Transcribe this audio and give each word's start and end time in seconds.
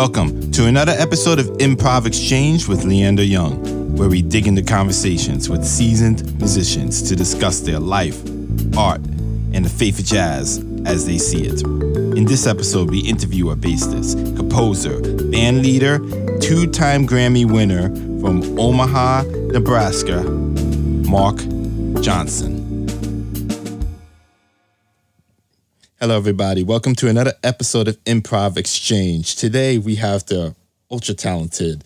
Welcome 0.00 0.50
to 0.52 0.64
another 0.66 0.92
episode 0.92 1.38
of 1.38 1.46
Improv 1.58 2.06
Exchange 2.06 2.66
with 2.66 2.84
Leander 2.84 3.22
Young, 3.22 3.94
where 3.96 4.08
we 4.08 4.22
dig 4.22 4.46
into 4.46 4.62
conversations 4.62 5.50
with 5.50 5.62
seasoned 5.62 6.38
musicians 6.38 7.02
to 7.02 7.14
discuss 7.14 7.60
their 7.60 7.78
life, 7.78 8.18
art, 8.78 9.02
and 9.52 9.62
the 9.62 9.68
faith 9.68 9.98
of 9.98 10.06
jazz 10.06 10.64
as 10.86 11.06
they 11.06 11.18
see 11.18 11.42
it. 11.42 11.60
In 12.16 12.24
this 12.24 12.46
episode, 12.46 12.90
we 12.90 13.00
interview 13.00 13.50
a 13.50 13.56
bassist, 13.56 14.36
composer, 14.38 15.00
band 15.30 15.60
leader, 15.60 15.98
two 16.38 16.66
time 16.66 17.06
Grammy 17.06 17.44
winner 17.44 17.90
from 18.22 18.58
Omaha, 18.58 19.24
Nebraska, 19.52 20.22
Marc 20.22 21.36
Johnson. 22.02 22.59
Hello, 26.02 26.16
everybody. 26.16 26.64
Welcome 26.64 26.94
to 26.94 27.08
another 27.08 27.34
episode 27.44 27.86
of 27.86 28.02
Improv 28.04 28.56
Exchange. 28.56 29.36
Today, 29.36 29.76
we 29.76 29.96
have 29.96 30.24
the 30.24 30.54
ultra 30.90 31.14
talented 31.14 31.84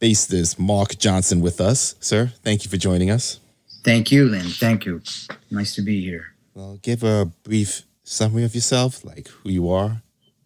bassist 0.00 0.56
Marc 0.56 0.98
Johnson 0.98 1.40
with 1.40 1.60
us. 1.60 1.96
Sir, 1.98 2.32
thank 2.44 2.62
you 2.62 2.70
for 2.70 2.76
joining 2.76 3.10
us. 3.10 3.40
Thank 3.82 4.12
you, 4.12 4.26
Lynn. 4.26 4.46
Thank 4.46 4.86
you. 4.86 5.02
Nice 5.50 5.74
to 5.74 5.82
be 5.82 6.00
here. 6.00 6.26
Well, 6.54 6.78
give 6.80 7.02
a 7.02 7.32
brief 7.42 7.82
summary 8.04 8.44
of 8.44 8.54
yourself, 8.54 9.04
like 9.04 9.26
who 9.26 9.50
you 9.50 9.68
are. 9.68 10.00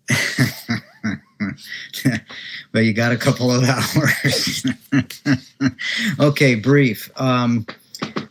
well, 2.72 2.82
you 2.82 2.94
got 2.94 3.12
a 3.12 3.18
couple 3.18 3.50
of 3.50 3.64
hours. 3.68 4.64
okay, 6.20 6.54
brief. 6.54 7.10
Um, 7.20 7.66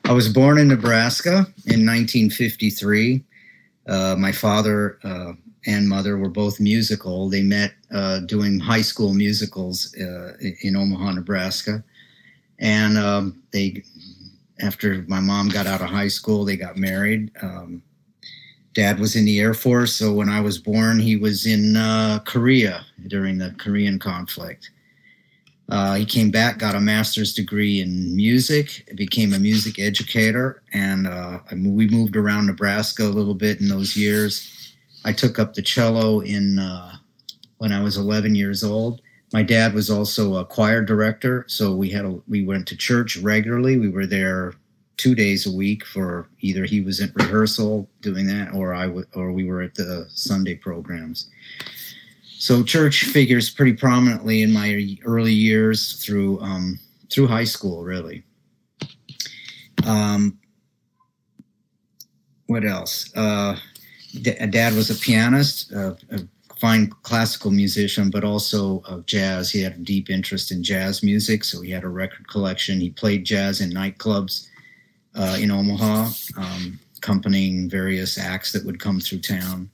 I 0.06 0.14
was 0.14 0.34
born 0.34 0.58
in 0.58 0.70
Nebraska 0.70 1.46
in 1.68 1.86
1953. 1.86 3.24
Uh, 3.88 4.16
my 4.18 4.32
father 4.32 5.00
uh, 5.04 5.34
and 5.66 5.88
mother 5.88 6.18
were 6.18 6.30
both 6.30 6.60
musical. 6.60 7.30
They 7.30 7.42
met 7.42 7.74
uh, 7.92 8.20
doing 8.22 8.60
high 8.60 8.82
school 8.82 9.14
musicals 9.14 9.96
uh, 9.96 10.34
in 10.62 10.76
Omaha, 10.76 11.12
Nebraska. 11.12 11.84
And 12.60 12.98
um, 12.98 13.42
they, 13.52 13.84
after 14.62 15.04
my 15.08 15.20
mom 15.20 15.50
got 15.50 15.68
out 15.68 15.82
of 15.82 15.90
high 15.90 16.08
school, 16.08 16.46
they 16.46 16.56
got 16.56 16.78
married. 16.78 17.32
Um, 17.42 17.84
Dad 18.74 19.00
was 19.00 19.16
in 19.16 19.26
the 19.26 19.40
Air 19.40 19.54
Force, 19.54 19.94
so 19.94 20.12
when 20.12 20.30
I 20.30 20.42
was 20.42 20.58
born, 20.58 21.00
he 21.00 21.16
was 21.16 21.46
in 21.46 21.76
uh, 21.76 22.20
Korea 22.26 22.86
during 23.08 23.38
the 23.38 23.54
Korean 23.60 24.00
conflict. 24.00 24.72
Uh, 25.70 25.96
he 25.96 26.06
came 26.06 26.30
back, 26.30 26.58
got 26.58 26.76
a 26.76 26.82
master's 26.82 27.34
degree 27.34 27.82
in 27.82 28.16
music, 28.16 28.90
became 28.96 29.34
a 29.34 29.40
music 29.40 29.80
educator, 29.80 30.62
and 30.74 31.08
uh, 31.08 31.40
we 31.52 31.88
moved 31.88 32.16
around 32.16 32.46
Nebraska 32.46 33.04
a 33.04 33.06
little 33.06 33.34
bit 33.34 33.62
in 33.62 33.70
those 33.70 33.96
years. 33.96 34.76
I 35.06 35.14
took 35.14 35.40
up 35.40 35.54
the 35.54 35.62
cello 35.62 36.20
in 36.20 36.60
uh, 36.60 36.98
when 37.58 37.72
I 37.72 37.82
was 37.82 37.98
11 37.98 38.36
years 38.36 38.64
old. 38.64 39.02
My 39.32 39.42
dad 39.42 39.74
was 39.74 39.90
also 39.90 40.36
a 40.36 40.46
choir 40.46 40.84
director, 40.84 41.46
so 41.48 41.74
we 41.74 41.90
had 41.90 42.06
a, 42.06 42.20
we 42.28 42.44
went 42.44 42.68
to 42.68 42.78
church 42.78 43.18
regularly. 43.18 43.78
We 43.78 43.90
were 43.90 44.06
there 44.06 44.54
two 44.98 45.16
days 45.16 45.48
a 45.48 45.52
week 45.52 45.86
for 45.86 46.30
either 46.42 46.66
he 46.66 46.82
was 46.82 47.02
at 47.02 47.16
rehearsal 47.16 47.90
doing 48.02 48.28
that, 48.28 48.54
or 48.54 48.74
I 48.74 48.88
w- 48.88 49.08
or 49.16 49.32
we 49.32 49.46
were 49.46 49.62
at 49.62 49.76
the 49.76 50.06
Sunday 50.10 50.56
programs 50.56 51.30
so 52.44 52.62
church 52.62 53.06
figures 53.06 53.50
pretty 53.50 53.72
prominently 53.72 54.42
in 54.42 54.52
my 54.52 54.98
early 55.06 55.32
years 55.32 55.94
through 56.04 56.42
um, 56.42 56.78
through 57.10 57.26
high 57.26 57.46
school, 57.46 57.84
really. 57.86 58.26
Um, 59.88 60.38
what 62.48 62.66
else? 62.66 63.10
Uh, 63.16 63.58
d- 64.12 64.36
Dad 64.48 64.74
was 64.74 64.90
a 64.90 64.96
pianist, 64.96 65.72
uh, 65.72 65.94
a 66.12 66.20
fine 66.58 66.88
classical 67.04 67.50
musician, 67.50 68.10
but 68.10 68.26
also 68.26 68.80
of 68.80 69.06
jazz. 69.06 69.50
He 69.50 69.62
had 69.62 69.76
a 69.76 69.78
deep 69.78 70.10
interest 70.10 70.52
in 70.52 70.64
jazz 70.64 71.02
music, 71.02 71.46
so 71.46 71.62
he 71.62 71.72
had 71.72 71.86
a 71.86 71.90
record 71.90 72.28
collection. 72.28 72.82
He 72.82 72.90
played 72.90 73.24
jazz 73.24 73.62
in 73.62 73.72
nightclubs 73.72 74.50
uh, 75.16 75.38
in 75.40 75.50
Omaha, 75.50 76.10
um, 76.36 76.78
accompanying 76.98 77.70
various 77.70 78.18
acts 78.18 78.52
that 78.52 78.66
would 78.66 78.82
come 78.82 79.00
through 79.00 79.20
town. 79.20 79.70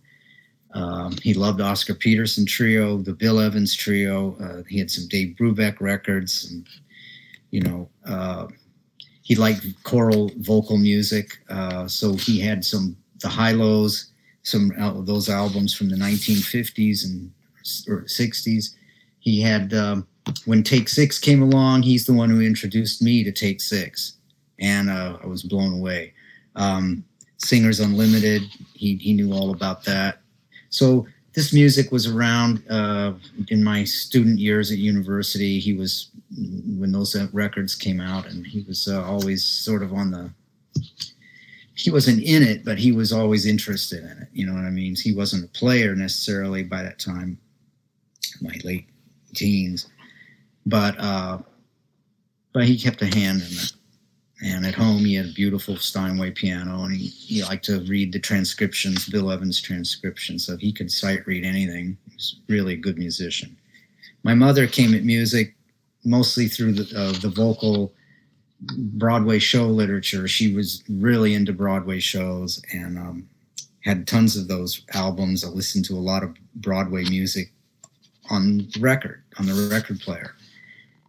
Um, 1.09 1.17
he 1.21 1.33
loved 1.33 1.61
Oscar 1.61 1.93
Peterson 1.93 2.45
Trio, 2.45 2.97
the 2.97 3.13
Bill 3.13 3.39
Evans 3.39 3.75
Trio. 3.75 4.35
Uh, 4.41 4.63
he 4.67 4.77
had 4.77 4.91
some 4.91 5.07
Dave 5.07 5.35
Brubeck 5.39 5.79
records, 5.79 6.51
and 6.51 6.67
you 7.51 7.61
know, 7.61 7.89
uh, 8.05 8.47
he 9.23 9.35
liked 9.35 9.65
choral 9.83 10.31
vocal 10.37 10.77
music. 10.77 11.39
Uh, 11.49 11.87
so 11.87 12.13
he 12.13 12.39
had 12.39 12.63
some 12.63 12.95
the 13.21 13.29
Hi-Lo's, 13.29 14.11
some 14.43 14.71
of 14.79 15.05
those 15.05 15.29
albums 15.29 15.73
from 15.73 15.89
the 15.89 15.95
1950s 15.95 17.05
and 17.05 17.31
or 17.87 18.03
60s. 18.03 18.75
He 19.19 19.41
had 19.41 19.73
um, 19.73 20.07
when 20.45 20.63
Take 20.63 20.89
Six 20.89 21.19
came 21.19 21.41
along. 21.41 21.83
He's 21.83 22.05
the 22.05 22.13
one 22.13 22.29
who 22.29 22.41
introduced 22.41 23.01
me 23.01 23.23
to 23.23 23.31
Take 23.31 23.61
Six, 23.61 24.17
and 24.59 24.89
uh, 24.89 25.17
I 25.23 25.27
was 25.27 25.43
blown 25.43 25.73
away. 25.73 26.13
Um, 26.55 27.03
Singers 27.37 27.79
Unlimited. 27.79 28.43
He 28.73 28.95
he 28.95 29.13
knew 29.13 29.33
all 29.33 29.51
about 29.51 29.83
that. 29.85 30.18
So 30.69 31.07
this 31.33 31.53
music 31.53 31.91
was 31.91 32.07
around 32.07 32.63
uh, 32.69 33.13
in 33.49 33.63
my 33.63 33.83
student 33.83 34.39
years 34.39 34.71
at 34.71 34.77
university. 34.77 35.59
He 35.59 35.73
was 35.73 36.09
when 36.77 36.91
those 36.91 37.15
uh, 37.15 37.27
records 37.33 37.75
came 37.75 37.99
out, 37.99 38.27
and 38.27 38.45
he 38.45 38.61
was 38.67 38.87
uh, 38.87 39.03
always 39.03 39.43
sort 39.43 39.83
of 39.83 39.93
on 39.93 40.11
the. 40.11 40.31
He 41.75 41.91
wasn't 41.91 42.23
in 42.23 42.43
it, 42.43 42.65
but 42.65 42.77
he 42.77 42.91
was 42.91 43.13
always 43.13 43.45
interested 43.45 44.03
in 44.03 44.17
it. 44.23 44.27
You 44.33 44.45
know 44.45 44.53
what 44.53 44.65
I 44.65 44.69
mean? 44.69 44.95
He 44.95 45.13
wasn't 45.13 45.45
a 45.45 45.59
player 45.59 45.95
necessarily 45.95 46.63
by 46.63 46.83
that 46.83 46.99
time, 46.99 47.37
my 48.41 48.53
late 48.63 48.87
teens, 49.33 49.87
but 50.65 50.99
uh, 50.99 51.39
but 52.53 52.65
he 52.65 52.77
kept 52.77 53.01
a 53.01 53.05
hand 53.05 53.41
in 53.41 53.47
it. 53.47 53.71
And 54.41 54.65
at 54.65 54.75
home, 54.75 55.03
he 55.03 55.15
had 55.15 55.27
a 55.27 55.33
beautiful 55.33 55.75
Steinway 55.75 56.31
piano, 56.31 56.85
and 56.85 56.95
he, 56.95 57.07
he 57.07 57.43
liked 57.43 57.65
to 57.65 57.81
read 57.81 58.13
the 58.13 58.19
transcriptions, 58.19 59.09
Bill 59.09 59.31
Evans 59.31 59.61
transcriptions, 59.61 60.45
so 60.45 60.55
he 60.55 60.71
could 60.71 60.89
sight 60.91 61.27
read 61.27 61.43
anything. 61.43 61.97
He 62.05 62.15
was 62.15 62.35
really 62.47 62.73
a 62.73 62.77
good 62.77 62.97
musician. 62.97 63.57
My 64.23 64.33
mother 64.33 64.65
came 64.65 64.93
at 64.93 65.03
music 65.03 65.55
mostly 66.05 66.47
through 66.47 66.73
the, 66.73 66.97
uh, 66.97 67.11
the 67.19 67.29
vocal 67.29 67.93
Broadway 68.61 69.39
show 69.39 69.65
literature. 69.67 70.27
She 70.27 70.53
was 70.53 70.83
really 70.89 71.33
into 71.33 71.51
Broadway 71.51 71.99
shows 71.99 72.61
and 72.73 72.97
um, 72.97 73.29
had 73.81 74.07
tons 74.07 74.37
of 74.37 74.47
those 74.47 74.81
albums. 74.93 75.43
I 75.43 75.49
listened 75.49 75.85
to 75.85 75.95
a 75.95 75.99
lot 75.99 76.23
of 76.23 76.35
Broadway 76.55 77.03
music 77.03 77.51
on 78.29 78.67
record, 78.79 79.23
on 79.37 79.47
the 79.47 79.69
record 79.69 79.99
player 79.99 80.35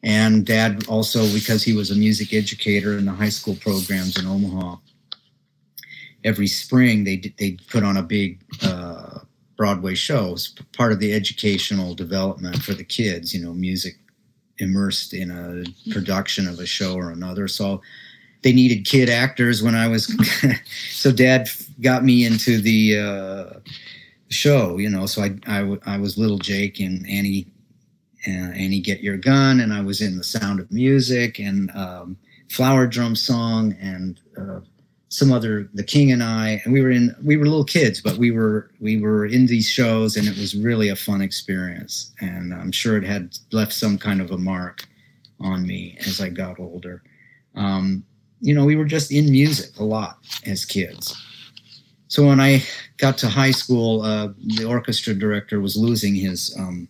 and 0.03 0.47
dad 0.47 0.87
also 0.89 1.31
because 1.33 1.63
he 1.63 1.75
was 1.75 1.91
a 1.91 1.95
music 1.95 2.33
educator 2.33 2.97
in 2.97 3.05
the 3.05 3.13
high 3.13 3.29
school 3.29 3.57
programs 3.57 4.19
in 4.19 4.27
Omaha. 4.27 4.77
Every 6.25 6.47
spring 6.47 7.05
they 7.05 7.17
they 7.39 7.59
put 7.71 7.85
on 7.85 7.97
a 7.97 8.03
big 8.03 8.41
uh, 8.63 9.21
Broadway 9.57 9.95
show, 9.95 10.33
it's 10.33 10.55
part 10.77 10.93
of 10.93 11.01
the 11.01 11.13
educational 11.13 11.95
development 11.95 12.63
for 12.63 12.73
the 12.73 12.85
kids. 12.85 13.35
You 13.35 13.45
know, 13.45 13.53
music 13.53 13.95
immersed 14.59 15.13
in 15.13 15.31
a 15.31 15.91
production 15.93 16.49
of 16.49 16.59
a 16.59 16.67
show 16.67 16.95
or 16.95 17.11
another. 17.11 17.49
So 17.49 17.83
they 18.43 18.53
needed 18.53 18.87
kid 18.87 19.11
actors 19.11 19.63
when 19.63 19.75
I 19.75 19.87
was. 19.89 20.15
so 20.91 21.13
dad 21.13 21.49
got 21.83 22.05
me 22.05 22.25
into 22.25 22.61
the 22.61 22.99
uh, 22.99 23.61
show. 24.29 24.79
You 24.79 24.89
know, 24.89 25.05
so 25.05 25.23
I, 25.23 25.37
I 25.47 25.79
I 25.85 25.99
was 25.99 26.17
little 26.17 26.39
Jake 26.39 26.81
and 26.81 27.07
Annie 27.07 27.47
and 28.27 28.55
Annie 28.55 28.81
Get 28.81 29.01
Your 29.01 29.17
Gun, 29.17 29.61
and 29.61 29.73
I 29.73 29.81
was 29.81 30.01
in 30.01 30.17
The 30.17 30.25
Sound 30.25 30.61
of 30.61 30.71
Music 30.71 31.39
and 31.39 31.71
um, 31.73 32.17
Flower 32.51 32.87
Drum 32.87 33.17
Song 33.17 33.75
and 33.81 34.21
uh, 34.37 34.61
some 35.09 35.33
other 35.33 35.69
The 35.75 35.85
King 35.85 36.13
and 36.13 36.23
I, 36.23 36.61
and 36.65 36.73
we 36.73 36.83
were 36.83 36.91
in 36.91 37.15
we 37.23 37.37
were 37.37 37.47
little 37.47 37.65
kids, 37.65 38.01
but 38.01 38.17
we 38.17 38.31
were 38.31 38.71
we 38.81 38.99
were 38.99 39.27
in 39.27 39.47
these 39.47 39.69
shows, 39.69 40.17
and 40.17 40.29
it 40.29 40.37
was 40.37 40.57
really 40.57 40.89
a 40.89 40.97
fun 40.97 41.21
experience, 41.21 42.13
and 42.21 42.55
I'm 42.55 42.73
sure 42.73 42.97
it 42.97 43.05
had 43.05 43.37
left 43.53 43.73
some 43.73 43.99
kind 43.99 44.21
of 44.21 44.31
a 44.31 44.39
mark 44.39 44.87
on 45.41 45.67
me 45.67 45.97
as 46.07 46.21
I 46.21 46.29
got 46.29 46.61
older. 46.61 47.03
Um, 47.57 48.05
you 48.41 48.55
know, 48.55 48.65
we 48.65 48.77
were 48.77 48.85
just 48.85 49.11
in 49.13 49.31
music 49.31 49.79
a 49.79 49.85
lot 49.85 50.19
as 50.47 50.65
kids. 50.65 51.17
So 52.09 52.27
when 52.27 52.41
I 52.41 52.63
got 52.97 53.19
to 53.19 53.29
high 53.29 53.51
school, 53.53 54.03
uh, 54.03 54.29
the 54.57 54.65
orchestra 54.65 55.15
director 55.15 55.61
was 55.61 55.77
losing 55.77 56.15
his 56.15 56.55
um, 56.59 56.89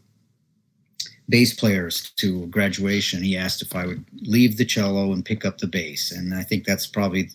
bass 1.31 1.55
players 1.55 2.11
to 2.17 2.47
graduation, 2.49 3.23
he 3.23 3.37
asked 3.37 3.63
if 3.63 3.75
I 3.75 3.87
would 3.87 4.05
leave 4.21 4.57
the 4.57 4.65
cello 4.65 5.13
and 5.13 5.25
pick 5.25 5.45
up 5.45 5.59
the 5.59 5.67
bass. 5.67 6.11
And 6.13 6.35
I 6.35 6.43
think 6.43 6.65
that's 6.65 6.87
probably 6.87 7.31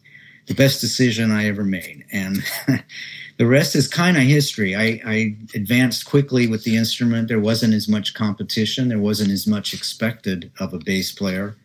the 0.48 0.54
best 0.54 0.82
decision 0.82 1.32
I 1.32 1.48
ever 1.48 1.64
made. 1.64 2.06
And 2.12 2.44
the 3.38 3.48
rest 3.48 3.76
is 3.76 3.88
kind 3.88 4.18
of 4.18 4.24
history. 4.24 4.76
I, 4.76 5.02
I, 5.06 5.36
advanced 5.56 6.06
quickly 6.06 6.48
with 6.48 6.64
the 6.64 6.76
instrument. 6.76 7.28
There 7.28 7.40
wasn't 7.40 7.74
as 7.74 7.88
much 7.88 8.14
competition, 8.14 8.90
there 8.90 9.00
wasn't 9.00 9.32
as 9.32 9.48
much 9.48 9.74
expected 9.74 10.52
of 10.60 10.74
a 10.74 10.80
bass 10.80 11.12
player, 11.12 11.56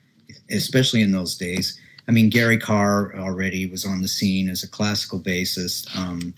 especially 0.51 1.03
in 1.03 1.13
those 1.13 1.37
days. 1.37 1.79
I 2.09 2.13
mean, 2.13 2.31
Gary 2.31 2.59
Karr 2.59 3.15
already 3.17 3.67
was 3.67 3.85
on 3.85 4.01
the 4.01 4.09
scene 4.09 4.49
as 4.49 4.63
a 4.63 4.69
classical 4.69 5.21
bassist. 5.21 5.95
Um, 5.97 6.35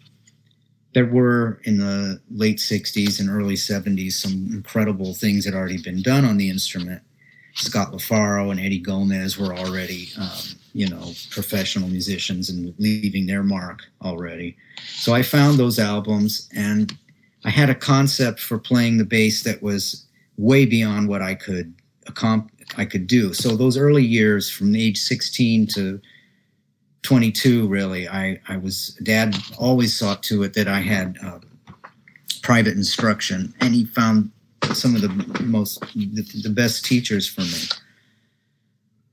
there 0.95 1.07
were 1.07 1.61
in 1.65 1.79
the 1.79 2.21
late 2.31 2.59
60s 2.59 3.19
and 3.19 3.31
early 3.31 3.55
70s 3.55 4.13
some 4.13 4.51
incredible 4.53 5.15
things 5.15 5.45
that 5.45 5.55
had 5.55 5.59
already 5.59 5.83
been 5.83 6.03
done 6.03 6.25
on 6.25 6.37
the 6.37 6.51
instrument. 6.51 7.03
Scott 7.55 7.93
LaFaro 7.93 8.51
and 8.51 8.61
Eddie 8.61 8.79
Gomez 8.79 9.39
were 9.39 9.55
already, 9.55 10.09
um, 10.19 10.59
you 10.73 10.89
know, 10.89 11.13
professional 11.31 11.89
musicians 11.89 12.49
and 12.49 12.75
leaving 12.79 13.27
their 13.27 13.43
mark 13.43 13.83
already. 14.03 14.57
So 14.87 15.15
I 15.15 15.23
found 15.23 15.59
those 15.59 15.79
albums 15.79 16.49
and 16.55 16.97
I 17.45 17.51
had 17.51 17.69
a 17.69 17.75
concept 17.75 18.41
for 18.41 18.59
playing 18.59 18.99
the 18.99 19.05
bass 19.05 19.43
that 19.43 19.63
was 19.63 20.07
way 20.39 20.65
beyond 20.65 21.09
what 21.09 21.23
I 21.23 21.35
could 21.35 21.75
accomplish. 22.07 22.51
I 22.77 22.85
could 22.85 23.07
do. 23.07 23.35
So 23.35 23.55
those 23.55 23.77
early 23.77 24.05
years 24.05 24.49
from 24.49 24.75
age 24.75 24.99
16 24.99 25.67
to 25.69 26.01
22 27.03 27.69
really. 27.69 28.09
I 28.09 28.41
i 28.49 28.57
was 28.57 28.99
dad 29.03 29.37
always 29.59 29.97
saw 29.97 30.15
to 30.17 30.43
it 30.45 30.55
that 30.55 30.69
i 30.69 30.81
had 30.81 31.19
uh, 31.23 31.41
private 32.43 32.75
instruction 32.77 33.55
and 33.61 33.75
he 33.75 33.85
found 33.85 34.31
some 34.75 34.95
of 34.95 35.03
the 35.03 35.43
most 35.43 35.81
the, 35.95 36.23
the 36.43 36.51
best 36.51 36.85
teachers 36.85 37.29
for 37.29 37.43
me. 37.43 37.63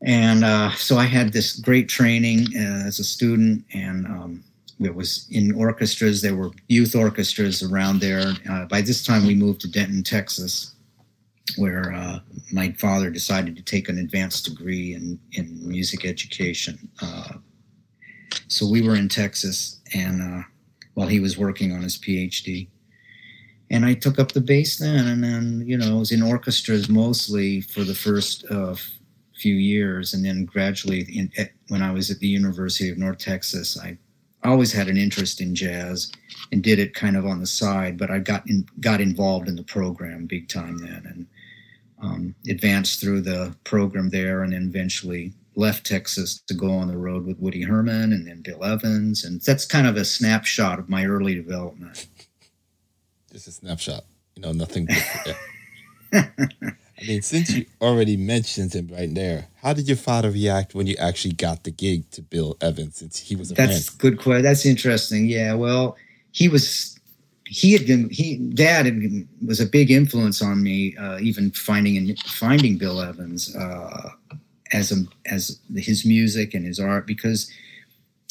And 0.06 0.46
uh, 0.46 0.72
so 0.72 0.98
i 0.98 1.06
had 1.06 1.34
this 1.34 1.60
great 1.60 1.90
training 1.90 2.48
uh, 2.56 2.88
as 2.88 3.00
a 3.00 3.04
student 3.04 3.66
and 3.74 4.06
um, 4.06 4.44
it 4.80 4.94
was 4.96 5.28
in 5.32 5.54
orchestras 5.54 6.22
there 6.22 6.36
were 6.36 6.52
youth 6.68 6.96
orchestras 6.96 7.62
around 7.64 8.00
there. 8.00 8.34
Uh, 8.50 8.66
by 8.66 8.82
this 8.82 9.04
time 9.04 9.26
we 9.26 9.36
moved 9.36 9.62
to 9.62 9.72
denton 9.72 10.04
texas 10.04 10.76
where 11.58 11.92
uh, 11.94 12.20
my 12.54 12.72
father 12.74 13.10
decided 13.10 13.56
to 13.56 13.64
take 13.64 13.90
an 13.90 13.98
advanced 13.98 14.46
degree 14.46 14.94
in, 14.94 15.20
in 15.34 15.68
music 15.68 16.06
education 16.06 16.78
uh, 17.02 17.34
so 18.48 18.68
we 18.68 18.82
were 18.82 18.96
in 18.96 19.10
Texas, 19.10 19.80
and 19.94 20.22
uh, 20.22 20.44
while 20.94 21.08
he 21.08 21.20
was 21.20 21.38
working 21.38 21.72
on 21.72 21.82
his 21.82 21.98
PhD, 21.98 22.68
and 23.72 23.86
I 23.86 23.94
took 23.94 24.20
up 24.20 24.32
the 24.32 24.42
bass 24.42 24.78
then, 24.78 25.08
and 25.08 25.24
then 25.24 25.64
you 25.66 25.78
know 25.78 25.96
I 25.96 26.00
was 26.00 26.12
in 26.12 26.22
orchestras 26.22 26.90
mostly 26.90 27.62
for 27.62 27.84
the 27.84 27.96
first 27.96 28.46
uh, 28.50 28.76
few 29.36 29.56
years, 29.56 30.14
and 30.14 30.26
then 30.26 30.46
gradually, 30.46 31.02
in, 31.02 31.32
when 31.70 31.82
I 31.82 31.92
was 31.92 32.12
at 32.12 32.20
the 32.20 32.28
University 32.28 32.90
of 32.90 32.98
North 32.98 33.20
Texas, 33.20 33.80
I 33.80 33.98
always 34.44 34.72
had 34.72 34.88
an 34.88 34.98
interest 34.98 35.42
in 35.42 35.56
jazz 35.56 36.12
and 36.52 36.64
did 36.64 36.80
it 36.80 36.94
kind 36.94 37.16
of 37.16 37.26
on 37.26 37.40
the 37.40 37.48
side, 37.48 37.98
but 37.98 38.10
I 38.10 38.20
got 38.20 38.48
in, 38.50 38.66
got 38.80 39.02
involved 39.02 39.48
in 39.48 39.56
the 39.56 39.64
program 39.64 40.26
big 40.26 40.50
time 40.50 40.78
then, 40.78 41.06
and 41.06 41.28
um, 42.02 42.36
advanced 42.48 43.02
through 43.02 43.22
the 43.22 43.56
program 43.64 44.10
there, 44.10 44.44
and 44.44 44.54
then 44.54 44.64
eventually 44.64 45.34
left 45.60 45.86
Texas 45.86 46.42
to 46.48 46.54
go 46.54 46.72
on 46.72 46.88
the 46.88 46.98
road 46.98 47.26
with 47.26 47.38
Woody 47.40 47.64
Herman 47.64 48.14
and 48.14 48.28
then 48.28 48.42
Bill 48.42 48.64
Evans. 48.64 49.24
And 49.24 49.42
that's 49.42 49.66
kind 49.66 49.86
of 49.86 49.98
a 49.98 50.06
snapshot 50.06 50.80
of 50.80 50.90
my 50.90 51.06
early 51.06 51.36
development. 51.36 52.08
Just 53.32 53.48
a 53.48 53.52
snapshot, 53.52 54.06
you 54.36 54.42
know, 54.42 54.52
nothing. 54.52 54.88
I 56.14 57.08
mean, 57.08 57.22
since 57.22 57.52
you 57.52 57.66
already 57.82 58.18
mentioned 58.18 58.74
him 58.74 58.90
right 58.92 59.14
there, 59.14 59.48
how 59.62 59.74
did 59.74 59.88
your 59.88 59.98
father 59.98 60.32
react 60.32 60.74
when 60.76 60.88
you 60.88 60.96
actually 60.98 61.34
got 61.34 61.64
the 61.64 61.72
gig 61.72 62.10
to 62.12 62.22
Bill 62.22 62.58
Evans 62.60 62.98
since 62.98 63.20
he 63.20 63.36
was 63.36 63.52
a 63.52 63.54
That's 63.54 63.90
good 63.90 64.20
question. 64.20 64.44
That's 64.44 64.66
interesting. 64.66 65.28
Yeah, 65.28 65.54
well, 65.54 65.96
he 66.32 66.50
was 66.50 67.00
he 67.50 67.74
had 67.74 67.86
been 67.88 68.10
he 68.10 68.38
dad 68.38 68.86
had, 68.86 69.28
was 69.46 69.60
a 69.60 69.66
big 69.66 69.90
influence 69.90 70.42
on 70.42 70.62
me 70.62 70.96
uh, 70.98 71.18
even 71.20 71.50
finding 71.52 71.98
and 71.98 72.18
finding 72.20 72.78
bill 72.78 73.02
evans 73.02 73.56
uh, 73.56 74.12
as 74.72 74.92
a 74.92 75.04
as 75.26 75.60
his 75.76 76.06
music 76.06 76.54
and 76.54 76.66
his 76.66 76.80
art 76.80 77.08
because 77.08 77.52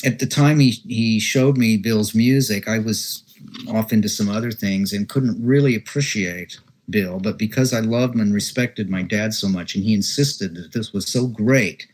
at 0.04 0.18
the 0.18 0.26
time 0.26 0.60
he 0.60 0.70
he 0.70 1.18
showed 1.18 1.56
me 1.56 1.76
Bill's 1.76 2.14
music, 2.14 2.68
I 2.68 2.78
was 2.78 3.24
off 3.68 3.92
into 3.92 4.08
some 4.08 4.28
other 4.28 4.50
things 4.50 4.92
and 4.92 5.08
couldn't 5.08 5.44
really 5.44 5.74
appreciate 5.74 6.58
Bill. 6.90 7.18
But 7.18 7.38
because 7.38 7.72
I 7.72 7.80
loved 7.80 8.14
and 8.14 8.32
respected 8.32 8.88
my 8.88 9.02
dad 9.02 9.34
so 9.34 9.48
much, 9.48 9.74
and 9.74 9.84
he 9.84 9.94
insisted 9.94 10.54
that 10.54 10.72
this 10.72 10.92
was 10.92 11.08
so 11.08 11.26
great 11.26 11.86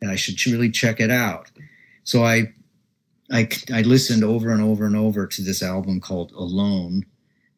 that 0.00 0.10
I 0.10 0.16
should 0.16 0.44
really 0.46 0.70
check 0.70 1.00
it 1.00 1.10
out, 1.10 1.50
so 2.04 2.24
I 2.24 2.52
I, 3.30 3.48
I 3.72 3.82
listened 3.82 4.24
over 4.24 4.50
and 4.50 4.62
over 4.62 4.84
and 4.84 4.96
over 4.96 5.26
to 5.26 5.42
this 5.42 5.62
album 5.62 6.00
called 6.00 6.32
Alone, 6.32 7.06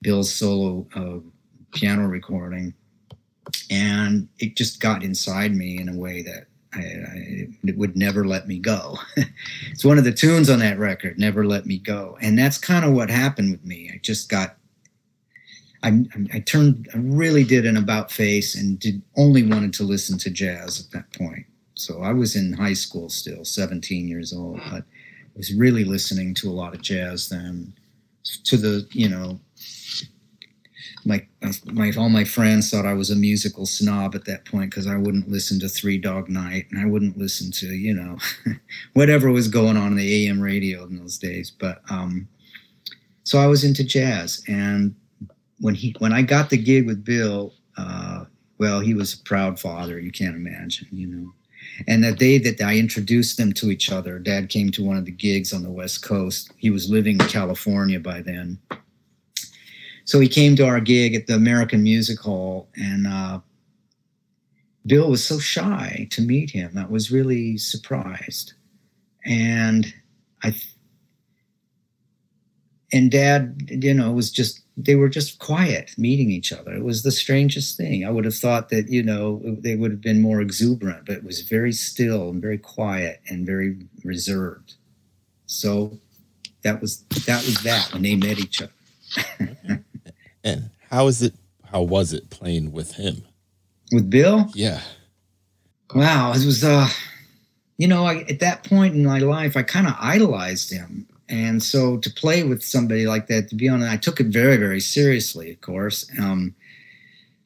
Bill's 0.03 0.33
solo 0.33 0.87
uh, 0.95 1.19
piano 1.73 2.07
recording 2.07 2.75
and 3.71 4.29
it 4.39 4.57
just 4.57 4.81
got 4.81 5.03
inside 5.03 5.55
me 5.55 5.79
in 5.81 5.89
a 5.89 5.97
way 5.97 6.23
that 6.23 6.47
I, 6.75 6.79
I, 6.79 7.49
it 7.65 7.77
would 7.77 7.97
never 7.97 8.25
let 8.25 8.49
me 8.49 8.59
go. 8.59 8.99
it's 9.71 9.85
one 9.85 9.99
of 9.99 10.05
the 10.05 10.13
tunes 10.13 10.51
on 10.51 10.59
that 10.61 10.79
record, 10.79 11.19
"Never 11.19 11.47
Let 11.47 11.67
Me 11.67 11.79
Go," 11.79 12.19
and 12.21 12.39
that's 12.39 12.59
kind 12.59 12.85
of 12.85 12.93
what 12.93 13.11
happened 13.11 13.53
with 13.53 13.65
me. 13.65 13.91
I 13.93 14.01
just 14.03 14.29
got, 14.29 14.57
I, 15.83 16.05
I 16.33 16.41
turned, 16.41 16.89
I 16.95 16.99
really 16.99 17.45
did 17.45 17.67
an 17.67 17.77
about 17.77 18.11
face 18.11 18.55
and 18.55 18.79
did 18.79 19.03
only 19.17 19.47
wanted 19.47 19.73
to 19.75 19.85
listen 19.85 20.19
to 20.19 20.31
jazz 20.31 20.81
at 20.81 20.91
that 20.93 21.13
point. 21.13 21.47
So 21.75 22.03
I 22.03 22.13
was 22.13 22.37
in 22.37 22.53
high 22.53 22.73
school 22.73 23.09
still, 23.09 23.45
17 23.45 24.09
years 24.09 24.33
old, 24.33 24.61
but 24.71 24.83
I 24.83 25.37
was 25.37 25.55
really 25.55 25.85
listening 25.85 26.35
to 26.35 26.49
a 26.49 26.53
lot 26.53 26.75
of 26.75 26.83
jazz 26.83 27.29
then. 27.29 27.75
To 28.45 28.57
the, 28.57 28.89
you 28.93 29.09
know, 29.09 29.39
my, 31.05 31.27
my 31.67 31.93
all 31.97 32.09
my 32.09 32.25
friends 32.25 32.71
thought 32.71 32.87
I 32.87 32.95
was 32.95 33.11
a 33.11 33.17
musical 33.17 33.67
snob 33.67 34.15
at 34.15 34.25
that 34.25 34.45
point 34.45 34.71
because 34.71 34.87
I 34.87 34.97
wouldn't 34.97 35.29
listen 35.29 35.61
to 35.61 35.69
Three 35.69 35.99
Dog 35.99 36.29
Night 36.29 36.67
and 36.71 36.81
I 36.81 36.87
wouldn't 36.87 37.19
listen 37.19 37.51
to 37.53 37.67
you 37.67 37.95
know 37.95 38.17
whatever 38.95 39.31
was 39.31 39.49
going 39.49 39.77
on 39.77 39.89
in 39.89 39.97
the 39.97 40.27
AM 40.27 40.41
radio 40.41 40.85
in 40.85 40.99
those 40.99 41.19
days. 41.19 41.51
But 41.51 41.83
um, 41.91 42.29
so 43.23 43.39
I 43.39 43.47
was 43.47 43.65
into 43.65 43.85
jazz, 43.85 44.43
and 44.49 44.95
when 45.61 45.75
he 45.75 45.95
when 45.99 46.13
I 46.13 46.23
got 46.23 46.51
the 46.51 46.59
gig 46.59 46.87
with 46.87 47.05
Bill, 47.05 47.53
uh, 47.77 48.25
well, 48.59 48.81
he 48.81 48.95
was 48.95 49.15
a 49.15 49.23
proud 49.25 49.61
father. 49.61 49.99
You 49.99 50.13
can't 50.13 50.37
imagine, 50.37 50.89
you 50.91 51.07
know. 51.07 51.33
And 51.89 52.05
the 52.05 52.13
day 52.13 52.39
that 52.39 52.61
I 52.61 52.77
introduced 52.77 53.37
them 53.37 53.53
to 53.55 53.71
each 53.71 53.91
other, 53.91 54.19
Dad 54.19 54.49
came 54.49 54.71
to 54.73 54.85
one 54.85 54.97
of 54.97 55.07
the 55.07 55.11
gigs 55.11 55.53
on 55.53 55.63
the 55.63 55.71
West 55.71 56.05
Coast. 56.05 56.53
He 56.57 56.71
was 56.71 56.91
living 56.91 57.19
in 57.19 57.27
California 57.27 57.99
by 57.99 58.21
then 58.21 58.59
so 60.05 60.21
he 60.21 60.29
came 60.29 60.55
to 60.57 60.67
our 60.67 60.81
gig 60.81 61.15
at 61.15 61.27
the 61.27 61.35
American 61.35 61.83
Music 61.83 62.21
Hall, 62.21 62.69
and 62.77 63.07
uh, 63.07 63.41
Bill 64.87 65.11
was 65.11 65.25
so 65.25 65.39
shy 65.39 66.07
to 66.11 66.23
meet 66.23 66.51
him. 66.51 66.77
I 66.77 66.85
was 66.85 67.11
really 67.11 67.57
surprised, 67.57 68.53
and 69.25 69.93
I 70.43 70.55
and 72.93 73.11
Dad, 73.11 73.67
you 73.69 73.95
know, 73.95 74.13
was 74.13 74.31
just 74.31 74.61
they 74.77 74.95
were 74.95 75.09
just 75.09 75.39
quiet 75.39 75.93
meeting 75.97 76.31
each 76.31 76.53
other. 76.53 76.73
It 76.75 76.85
was 76.85 77.03
the 77.03 77.11
strangest 77.11 77.77
thing. 77.77 78.05
I 78.05 78.11
would 78.11 78.25
have 78.25 78.35
thought 78.35 78.69
that 78.69 78.89
you 78.89 79.03
know 79.03 79.41
they 79.59 79.75
would 79.75 79.91
have 79.91 80.03
been 80.03 80.21
more 80.21 80.41
exuberant, 80.41 81.07
but 81.07 81.17
it 81.17 81.25
was 81.25 81.41
very 81.41 81.73
still 81.73 82.29
and 82.29 82.43
very 82.43 82.59
quiet 82.59 83.21
and 83.29 83.47
very 83.47 83.79
reserved. 84.05 84.75
So 85.47 85.99
that 86.63 86.83
was 86.83 87.05
that 87.27 87.45
was 87.45 87.63
that 87.63 87.91
when 87.93 88.03
they 88.03 88.17
met 88.17 88.39
each 88.39 88.61
other. 88.61 89.85
And 90.45 90.71
how 90.91 91.09
is 91.09 91.23
it? 91.23 91.35
How 91.65 91.83
was 91.83 92.13
it 92.13 92.31
playing 92.31 92.71
with 92.71 92.93
him? 92.93 93.25
With 93.91 94.11
Bill? 94.11 94.49
Yeah. 94.55 94.81
Wow, 95.95 96.33
it 96.33 96.45
was. 96.45 96.63
uh 96.63 96.89
You 97.79 97.89
know, 97.89 98.05
I, 98.05 98.19
at 98.29 98.39
that 98.41 98.63
point 98.63 98.95
in 98.95 99.05
my 99.05 99.19
life, 99.19 99.57
I 99.57 99.63
kind 99.65 99.89
of 99.89 99.97
idolized 99.99 100.71
him, 100.73 101.09
and 101.29 101.61
so 101.63 101.99
to 101.99 102.11
play 102.11 102.45
with 102.45 102.63
somebody 102.63 103.07
like 103.07 103.27
that, 103.29 103.49
to 103.49 103.57
be 103.57 103.69
honest, 103.69 103.91
I 103.91 103.97
took 103.97 104.21
it 104.21 104.27
very, 104.27 104.57
very 104.57 104.81
seriously. 104.81 105.51
Of 105.51 105.61
course, 105.61 106.07
um, 106.21 106.55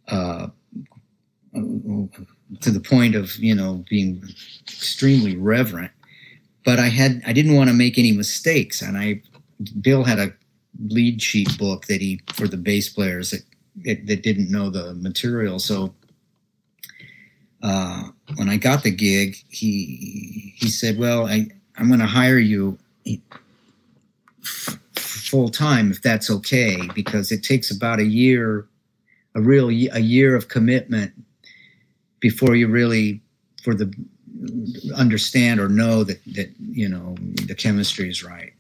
uh, 0.09 0.49
to 1.55 2.71
the 2.71 2.81
point 2.81 3.15
of 3.15 3.37
you 3.37 3.55
know 3.55 3.85
being 3.89 4.23
extremely 4.69 5.37
reverent. 5.37 5.93
But 6.65 6.79
I 6.79 6.89
had 6.89 7.23
I 7.27 7.33
didn't 7.33 7.55
want 7.55 7.71
to 7.71 7.75
make 7.75 7.97
any 7.99 8.13
mistakes, 8.13 8.83
and 8.83 8.99
I 8.99 9.23
Bill 9.81 10.05
had 10.05 10.19
a 10.19 10.35
lead 10.79 11.21
sheet 11.21 11.57
book 11.59 11.87
that 11.87 12.01
he 12.01 12.21
for 12.35 12.47
the 12.47 12.57
bass 12.57 12.89
players 12.89 13.31
that 13.31 13.43
that 14.07 14.23
didn't 14.23 14.51
know 14.51 14.71
the 14.71 14.95
material. 14.95 15.59
So 15.59 15.95
uh, 17.63 18.05
when 18.37 18.49
I 18.49 18.57
got 18.57 18.83
the 18.83 18.91
gig, 18.91 19.37
he 19.49 20.55
he 20.57 20.69
said, 20.69 20.99
"Well, 20.99 21.27
I 21.27 21.49
I'm 21.77 21.89
going 21.89 22.01
to 22.01 22.07
hire 22.07 22.39
you 22.39 22.79
full 24.95 25.49
time 25.49 25.91
if 25.91 26.03
that's 26.03 26.31
okay, 26.31 26.79
because 26.95 27.33
it 27.33 27.43
takes 27.43 27.71
about 27.71 27.99
a 28.01 28.05
year, 28.05 28.67
a 29.35 29.41
real 29.41 29.69
a 29.69 30.01
year 30.01 30.35
of 30.35 30.49
commitment 30.49 31.13
before 32.21 32.57
you 32.57 32.69
really 32.69 33.21
for 33.63 33.75
the 33.75 33.93
understand 34.97 35.59
or 35.59 35.69
know 35.69 36.05
that 36.05 36.25
that 36.35 36.53
you 36.61 36.89
know 36.89 37.17
the 37.47 37.55
chemistry 37.55 38.09
is 38.09 38.23
right." 38.23 38.53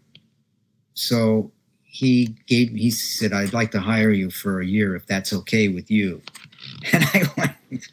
So 0.94 1.52
he 1.90 2.26
gave 2.46 2.72
me 2.72 2.80
he 2.80 2.90
said 2.90 3.32
i'd 3.32 3.52
like 3.52 3.70
to 3.70 3.80
hire 3.80 4.10
you 4.10 4.30
for 4.30 4.60
a 4.60 4.66
year 4.66 4.94
if 4.94 5.06
that's 5.06 5.32
okay 5.32 5.68
with 5.68 5.90
you 5.90 6.20
and 6.92 7.04
i 7.14 7.22
went 7.36 7.88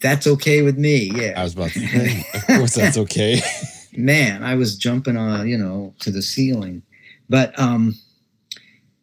that's 0.00 0.26
okay 0.26 0.62
with 0.62 0.76
me 0.76 1.10
yeah 1.14 1.32
i 1.36 1.42
was 1.42 1.54
about 1.54 1.70
to 1.70 1.80
say 1.86 2.26
of 2.34 2.46
course 2.46 2.74
that's 2.74 2.98
okay 2.98 3.40
man 3.96 4.42
i 4.42 4.54
was 4.54 4.76
jumping 4.76 5.16
on 5.16 5.48
you 5.48 5.56
know 5.56 5.94
to 6.00 6.10
the 6.10 6.20
ceiling 6.20 6.82
but 7.28 7.58
um 7.58 7.94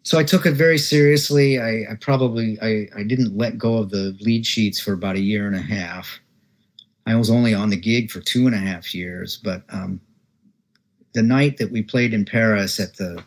so 0.04 0.18
I 0.18 0.24
took 0.24 0.46
it 0.46 0.54
very 0.54 0.78
seriously. 0.78 1.60
I, 1.60 1.92
I 1.92 1.96
probably 2.00 2.60
I, 2.62 2.88
I 2.96 3.04
didn't 3.04 3.38
let 3.38 3.58
go 3.58 3.78
of 3.78 3.92
the 3.92 4.18
lead 4.22 4.46
sheets 4.46 4.80
for 4.80 4.94
about 4.94 5.16
a 5.16 5.22
year 5.22 5.48
and 5.48 5.56
a 5.56 5.62
half. 5.62 6.20
I 7.06 7.16
was 7.16 7.30
only 7.30 7.54
on 7.54 7.70
the 7.70 7.78
gig 7.78 8.12
for 8.12 8.20
two 8.20 8.46
and 8.48 8.56
a 8.56 8.60
half 8.60 8.94
years, 8.94 9.38
but 9.38 9.64
um, 9.70 10.02
the 11.14 11.22
night 11.22 11.58
that 11.58 11.72
we 11.72 11.82
played 11.82 12.14
in 12.14 12.26
Paris 12.26 12.80
at 12.80 12.96
the 12.98 13.24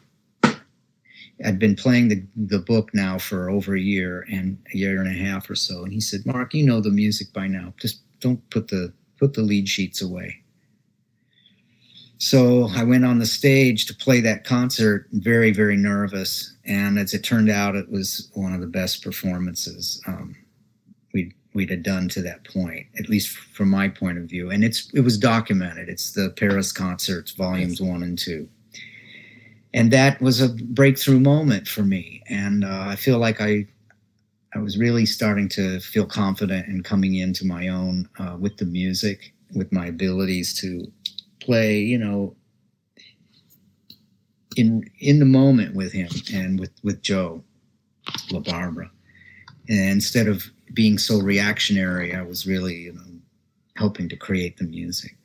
I'd 1.44 1.58
been 1.58 1.76
playing 1.76 2.08
the, 2.08 2.24
the 2.36 2.58
book 2.58 2.90
now 2.94 3.18
for 3.18 3.50
over 3.50 3.74
a 3.74 3.80
year 3.80 4.26
and 4.30 4.58
a 4.72 4.76
year 4.76 5.00
and 5.00 5.08
a 5.08 5.30
half 5.30 5.48
or 5.50 5.54
so. 5.54 5.84
And 5.84 5.92
he 5.92 6.00
said, 6.00 6.24
Marc, 6.24 6.54
you 6.54 6.64
know 6.64 6.80
the 6.80 6.90
music 6.90 7.32
by 7.32 7.46
now. 7.46 7.74
Just 7.78 8.00
don't 8.20 8.48
put 8.50 8.68
the 8.68 8.92
put 9.18 9.34
the 9.34 9.42
lead 9.42 9.68
sheets 9.68 10.02
away. 10.02 10.42
So 12.18 12.68
I 12.74 12.84
went 12.84 13.04
on 13.04 13.18
the 13.18 13.26
stage 13.26 13.86
to 13.86 13.94
play 13.94 14.20
that 14.20 14.44
concert, 14.44 15.08
very, 15.12 15.52
very 15.52 15.76
nervous. 15.76 16.54
And 16.64 16.98
as 16.98 17.12
it 17.12 17.22
turned 17.22 17.50
out, 17.50 17.74
it 17.74 17.90
was 17.90 18.30
one 18.34 18.54
of 18.54 18.60
the 18.60 18.66
best 18.66 19.02
performances 19.02 20.00
um, 20.06 20.34
we'd, 21.12 21.34
we'd 21.52 21.70
had 21.70 21.82
done 21.82 22.08
to 22.10 22.22
that 22.22 22.44
point, 22.44 22.86
at 22.98 23.08
least 23.08 23.36
from 23.36 23.68
my 23.68 23.88
point 23.88 24.18
of 24.18 24.24
view. 24.24 24.50
And 24.50 24.64
it's 24.64 24.90
it 24.94 25.00
was 25.00 25.18
documented. 25.18 25.88
It's 25.88 26.12
the 26.12 26.30
Paris 26.30 26.72
concerts, 26.72 27.32
volumes 27.32 27.80
one 27.80 28.02
and 28.02 28.18
two. 28.18 28.48
And 29.74 29.90
that 29.90 30.22
was 30.22 30.40
a 30.40 30.48
breakthrough 30.48 31.18
moment 31.18 31.66
for 31.66 31.82
me. 31.82 32.22
And 32.28 32.64
uh, 32.64 32.86
I 32.88 32.96
feel 32.96 33.18
like 33.18 33.40
I 33.40 33.66
I 34.54 34.60
was 34.60 34.78
really 34.78 35.04
starting 35.04 35.48
to 35.50 35.80
feel 35.80 36.06
confident 36.06 36.68
in 36.68 36.84
coming 36.84 37.16
into 37.16 37.44
my 37.44 37.66
own 37.66 38.08
uh, 38.20 38.36
with 38.38 38.56
the 38.56 38.66
music, 38.66 39.34
with 39.52 39.72
my 39.72 39.86
abilities 39.86 40.54
to 40.60 40.86
play, 41.40 41.80
you 41.80 41.98
know, 41.98 42.36
in 44.56 44.88
in 45.00 45.18
the 45.18 45.24
moment 45.24 45.74
with 45.74 45.92
him 45.92 46.08
and 46.32 46.60
with 46.60 46.70
with 46.84 47.02
Joe 47.02 47.42
LaBarbera. 48.30 48.88
And 49.68 49.90
instead 49.90 50.28
of 50.28 50.44
being 50.72 50.98
so 50.98 51.18
reactionary, 51.18 52.14
I 52.14 52.22
was 52.22 52.46
really, 52.46 52.76
you 52.76 52.92
know, 52.92 53.02
helping 53.76 54.08
to 54.08 54.16
create 54.16 54.56
the 54.56 54.64
music. 54.64 55.16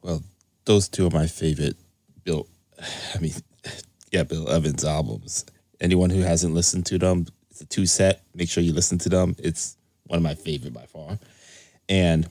Well, 0.00 0.22
those 0.64 0.88
two 0.88 1.08
are 1.08 1.10
my 1.10 1.26
favorite 1.26 1.76
Bill. 2.24 2.48
I 3.14 3.18
mean, 3.18 3.32
yeah, 4.12 4.22
Bill 4.22 4.48
Evans 4.50 4.84
albums. 4.84 5.44
Anyone 5.80 6.10
who 6.10 6.20
hasn't 6.20 6.54
listened 6.54 6.86
to 6.86 6.98
them, 6.98 7.26
it's 7.50 7.60
a 7.60 7.66
two 7.66 7.86
set. 7.86 8.22
Make 8.34 8.48
sure 8.48 8.62
you 8.62 8.72
listen 8.72 8.98
to 8.98 9.08
them. 9.08 9.36
It's 9.38 9.76
one 10.06 10.16
of 10.16 10.22
my 10.22 10.34
favorite 10.34 10.72
by 10.72 10.86
far. 10.86 11.18
And 11.88 12.28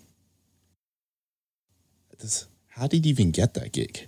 this, 2.20 2.48
how 2.70 2.88
did 2.88 3.06
you 3.06 3.10
even 3.12 3.32
get 3.32 3.54
that 3.54 3.72
gig? 3.72 4.08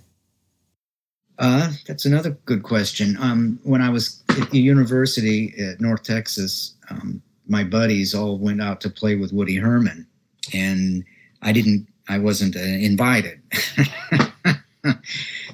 Uh, 1.38 1.70
that's 1.86 2.04
another 2.04 2.30
good 2.46 2.64
question. 2.64 3.16
Um, 3.20 3.60
when 3.62 3.80
I 3.80 3.90
was 3.90 4.22
at 4.30 4.50
the 4.50 4.58
university 4.58 5.54
at 5.58 5.80
North 5.80 6.02
Texas, 6.02 6.74
um, 6.90 7.22
my 7.46 7.62
buddies 7.62 8.14
all 8.14 8.38
went 8.38 8.60
out 8.60 8.80
to 8.82 8.90
play 8.90 9.14
with 9.14 9.32
Woody 9.32 9.56
Herman, 9.56 10.06
and 10.52 11.04
I 11.42 11.52
didn't. 11.52 11.86
I 12.08 12.18
wasn't 12.18 12.56
uh, 12.56 12.60
invited. 12.60 13.40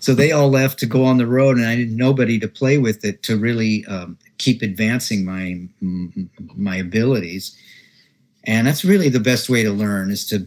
so 0.04 0.14
they 0.14 0.32
all 0.32 0.50
left 0.50 0.78
to 0.80 0.87
go 0.87 1.02
on 1.02 1.16
the 1.16 1.26
road, 1.26 1.56
and 1.56 1.64
I 1.64 1.76
didn't 1.76 1.96
nobody 1.96 2.38
to 2.40 2.46
play 2.46 2.76
with 2.76 3.06
it 3.06 3.23
to 3.23 3.38
really 3.38 3.87
um, 3.87 4.18
keep 4.37 4.61
advancing 4.61 5.25
my 5.25 5.66
my 5.80 6.76
abilities. 6.76 7.56
And 8.46 8.66
that's 8.66 8.84
really 8.84 9.08
the 9.08 9.18
best 9.18 9.49
way 9.49 9.62
to 9.62 9.70
learn 9.70 10.11
is 10.11 10.26
to 10.26 10.46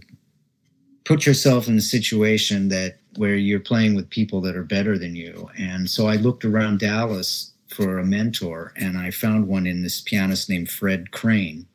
put 1.06 1.26
yourself 1.26 1.68
in 1.68 1.76
a 1.76 1.82
situation 1.82 2.70
that 2.70 3.00
where 3.16 3.34
you're 3.34 3.60
playing 3.60 3.96
with 3.96 4.08
people 4.12 4.42
that 4.42 4.56
are 4.56 4.64
better 4.64 4.96
than 4.96 5.16
you. 5.16 5.50
And 5.58 5.90
so 5.90 6.06
I 6.06 6.18
looked 6.18 6.46
around 6.46 6.78
Dallas 6.78 7.52
for 7.68 7.98
a 7.98 8.06
mentor, 8.06 8.74
and 8.76 8.96
I 8.96 9.10
found 9.10 9.48
one 9.48 9.66
in 9.66 9.82
this 9.82 10.02
pianist 10.02 10.52
named 10.52 10.70
Fred 10.70 11.10
Crane. 11.10 11.66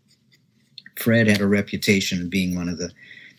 Fred 1.01 1.27
had 1.27 1.41
a 1.41 1.49
reputation 1.49 2.23
of 2.23 2.31
being 2.31 2.55
one 2.55 2.69
of 2.69 2.79
the 2.79 2.93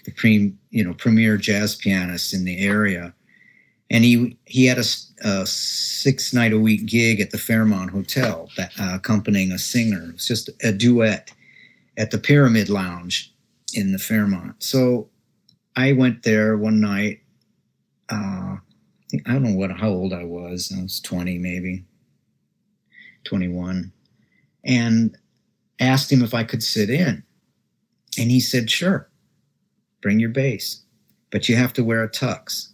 the 0.04 0.12
pre, 0.12 0.54
you 0.70 0.84
know 0.84 0.94
premier 0.96 1.38
jazz 1.38 1.76
pianists 1.76 2.34
in 2.34 2.44
the 2.44 2.60
area, 2.60 3.14
and 3.94 4.04
he 4.04 4.38
he 4.46 4.66
had 4.66 4.80
a, 4.80 4.84
a 5.22 5.46
six 5.46 6.34
night 6.34 6.52
a 6.52 6.60
week 6.60 6.86
gig 6.88 7.22
at 7.22 7.30
the 7.30 7.38
Fairmont 7.38 7.92
Hotel, 7.92 8.50
that, 8.58 8.72
uh, 8.80 8.96
accompanying 8.96 9.52
a 9.52 9.60
singer. 9.60 10.04
It 10.10 10.14
was 10.14 10.28
just 10.28 10.50
a 10.64 10.74
duet 10.74 11.32
at 11.96 12.10
the 12.10 12.18
Pyramid 12.18 12.70
Lounge 12.70 13.32
in 13.76 13.92
the 13.92 14.00
Fairmont. 14.00 14.62
So 14.62 15.10
I 15.76 15.94
went 15.94 16.24
there 16.24 16.58
one 16.58 16.82
night. 16.82 17.22
Uh, 18.12 18.58
I, 18.58 18.60
think, 19.10 19.30
I 19.30 19.34
don't 19.34 19.44
know 19.44 19.56
what 19.56 19.72
how 19.72 19.90
old 19.90 20.12
I 20.12 20.24
was. 20.24 20.74
I 20.76 20.82
was 20.82 21.00
20 21.00 21.38
maybe, 21.38 21.86
21, 23.26 23.94
and 24.66 25.16
asked 25.80 26.12
him 26.12 26.24
if 26.24 26.34
I 26.34 26.44
could 26.44 26.64
sit 26.64 26.90
in, 26.90 27.24
and 28.18 28.32
he 28.32 28.40
said, 28.40 28.72
"Sure, 28.72 29.08
bring 30.02 30.20
your 30.20 30.30
bass, 30.30 30.82
but 31.30 31.48
you 31.48 31.56
have 31.58 31.74
to 31.74 31.84
wear 31.84 32.04
a 32.04 32.10
tux 32.10 32.73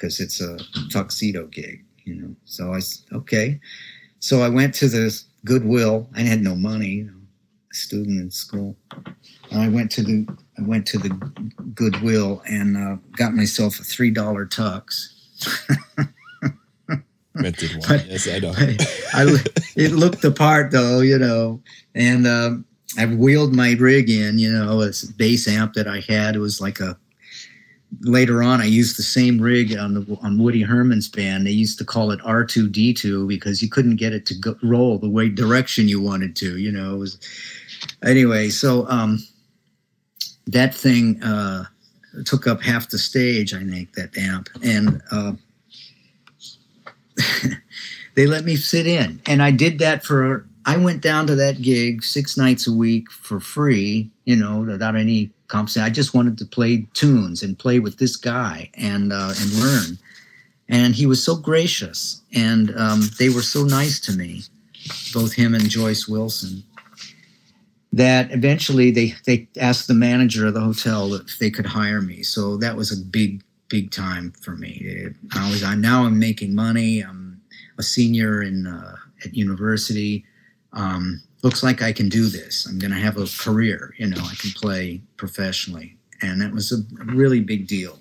because 0.00 0.20
it's 0.20 0.40
a 0.40 0.58
tuxedo 0.90 1.46
gig." 1.46 1.84
You 2.04 2.14
know, 2.14 2.36
so 2.44 2.72
I 2.72 2.80
okay. 3.12 3.60
So 4.18 4.42
I 4.42 4.48
went 4.48 4.74
to 4.76 4.88
the 4.88 5.22
Goodwill. 5.44 6.08
I 6.14 6.20
had 6.22 6.42
no 6.42 6.54
money, 6.54 6.88
you 6.88 7.04
know, 7.04 7.20
student 7.72 8.20
in 8.20 8.30
school. 8.30 8.76
I 9.52 9.68
went 9.68 9.90
to 9.92 10.02
the 10.02 10.26
I 10.58 10.62
went 10.62 10.86
to 10.86 10.98
the 10.98 11.08
Goodwill 11.74 12.42
and 12.46 12.76
uh, 12.76 12.96
got 13.16 13.34
myself 13.34 13.78
a 13.80 13.84
three 13.84 14.10
dollar 14.10 14.46
tux. 14.46 15.14
Rented 17.34 17.70
one. 17.70 17.88
But 17.88 18.06
yes, 18.06 18.28
I 18.28 18.38
know. 18.40 18.52
I, 18.56 18.76
I, 19.14 19.36
it 19.76 19.92
looked 19.92 20.20
the 20.20 20.32
part 20.32 20.72
though, 20.72 21.00
you 21.00 21.18
know, 21.18 21.62
and 21.94 22.26
um, 22.26 22.64
I 22.98 23.06
wheeled 23.06 23.54
my 23.54 23.72
rig 23.72 24.10
in, 24.10 24.38
you 24.38 24.52
know, 24.52 24.82
a 24.82 24.90
bass 25.16 25.46
amp 25.48 25.74
that 25.74 25.86
I 25.86 26.00
had. 26.00 26.36
It 26.36 26.40
was 26.40 26.60
like 26.60 26.80
a. 26.80 26.98
Later 28.02 28.42
on, 28.42 28.60
I 28.60 28.66
used 28.66 28.96
the 28.96 29.02
same 29.02 29.40
rig 29.40 29.76
on 29.76 29.94
the 29.94 30.18
on 30.22 30.38
Woody 30.38 30.62
Herman's 30.62 31.08
band. 31.08 31.46
They 31.46 31.50
used 31.50 31.76
to 31.78 31.84
call 31.84 32.12
it 32.12 32.20
R 32.24 32.44
two 32.44 32.68
D 32.68 32.94
two 32.94 33.26
because 33.26 33.62
you 33.62 33.68
couldn't 33.68 33.96
get 33.96 34.12
it 34.12 34.26
to 34.26 34.34
go, 34.34 34.56
roll 34.62 34.98
the 34.98 35.10
way 35.10 35.28
direction 35.28 35.88
you 35.88 36.00
wanted 36.00 36.36
to. 36.36 36.56
You 36.58 36.70
know, 36.70 36.94
it 36.94 36.98
was 36.98 37.18
anyway. 38.04 38.48
So 38.48 38.86
um, 38.88 39.18
that 40.46 40.74
thing 40.74 41.22
uh, 41.22 41.64
took 42.24 42.46
up 42.46 42.62
half 42.62 42.90
the 42.90 42.98
stage, 42.98 43.54
I 43.54 43.64
think, 43.64 43.94
that 43.94 44.16
amp. 44.16 44.48
And 44.62 45.02
uh, 45.10 45.32
they 48.14 48.26
let 48.26 48.44
me 48.44 48.56
sit 48.56 48.86
in. 48.86 49.20
And 49.26 49.42
I 49.42 49.50
did 49.50 49.78
that 49.78 50.04
for, 50.04 50.46
I 50.66 50.76
went 50.76 51.02
down 51.02 51.26
to 51.28 51.34
that 51.36 51.62
gig 51.62 52.02
six 52.02 52.36
nights 52.36 52.66
a 52.66 52.72
week 52.72 53.10
for 53.10 53.40
free, 53.40 54.10
you 54.24 54.36
know, 54.36 54.60
without 54.60 54.96
any 54.96 55.30
compensation. 55.50 55.86
I 55.86 55.90
just 55.90 56.14
wanted 56.14 56.38
to 56.38 56.46
play 56.46 56.86
tunes 56.94 57.42
and 57.42 57.58
play 57.58 57.78
with 57.78 57.98
this 57.98 58.16
guy 58.16 58.70
and, 58.74 59.12
uh, 59.12 59.34
and 59.38 59.52
learn. 59.54 59.98
And 60.68 60.94
he 60.94 61.04
was 61.04 61.22
so 61.22 61.36
gracious 61.36 62.22
and 62.32 62.74
um, 62.78 63.02
they 63.18 63.28
were 63.28 63.42
so 63.42 63.64
nice 63.64 64.00
to 64.00 64.12
me, 64.12 64.42
both 65.12 65.32
him 65.32 65.54
and 65.54 65.68
Joyce 65.68 66.08
Wilson 66.08 66.62
that 67.92 68.30
eventually 68.30 68.90
they 68.90 69.14
they 69.26 69.48
asked 69.58 69.88
the 69.88 69.94
manager 69.94 70.46
of 70.46 70.54
the 70.54 70.60
hotel 70.60 71.14
if 71.14 71.38
they 71.38 71.50
could 71.50 71.66
hire 71.66 72.00
me. 72.00 72.22
So 72.22 72.56
that 72.58 72.76
was 72.76 72.92
a 72.92 73.04
big 73.04 73.42
big 73.68 73.90
time 73.90 74.32
for 74.42 74.52
me. 74.52 75.08
I 75.34 75.50
was 75.50 75.62
I 75.62 75.74
now 75.74 76.04
I'm 76.04 76.18
making 76.18 76.54
money. 76.54 77.00
I'm 77.00 77.40
a 77.78 77.82
senior 77.82 78.42
in 78.42 78.66
uh, 78.66 78.96
at 79.24 79.34
university. 79.34 80.24
Um, 80.72 81.22
looks 81.42 81.62
like 81.62 81.82
I 81.82 81.92
can 81.92 82.08
do 82.08 82.26
this. 82.26 82.66
I'm 82.66 82.78
going 82.78 82.92
to 82.92 82.98
have 82.98 83.16
a 83.16 83.26
career. 83.38 83.94
You 83.98 84.08
know, 84.08 84.22
I 84.22 84.34
can 84.36 84.50
play 84.50 85.00
professionally, 85.16 85.96
and 86.22 86.40
that 86.40 86.52
was 86.52 86.72
a 86.72 86.82
really 87.04 87.40
big 87.40 87.66
deal. 87.66 87.98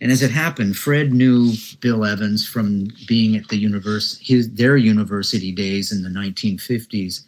And 0.00 0.12
as 0.12 0.22
it 0.22 0.30
happened, 0.30 0.76
Fred 0.76 1.12
knew 1.12 1.52
Bill 1.80 2.04
Evans 2.04 2.46
from 2.46 2.88
being 3.08 3.36
at 3.36 3.48
the 3.48 3.56
university, 3.56 4.24
his 4.24 4.52
their 4.52 4.76
university 4.76 5.50
days 5.50 5.90
in 5.90 6.02
the 6.02 6.08
1950s 6.08 7.24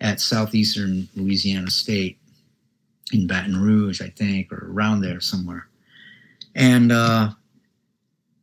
at 0.00 0.20
Southeastern 0.20 1.08
Louisiana 1.14 1.70
State 1.70 2.18
in 3.12 3.26
Baton 3.26 3.60
Rouge, 3.60 4.00
I 4.00 4.08
think, 4.08 4.50
or 4.52 4.70
around 4.70 5.00
there 5.00 5.20
somewhere. 5.20 5.68
And 6.54 6.90
uh, 6.90 7.30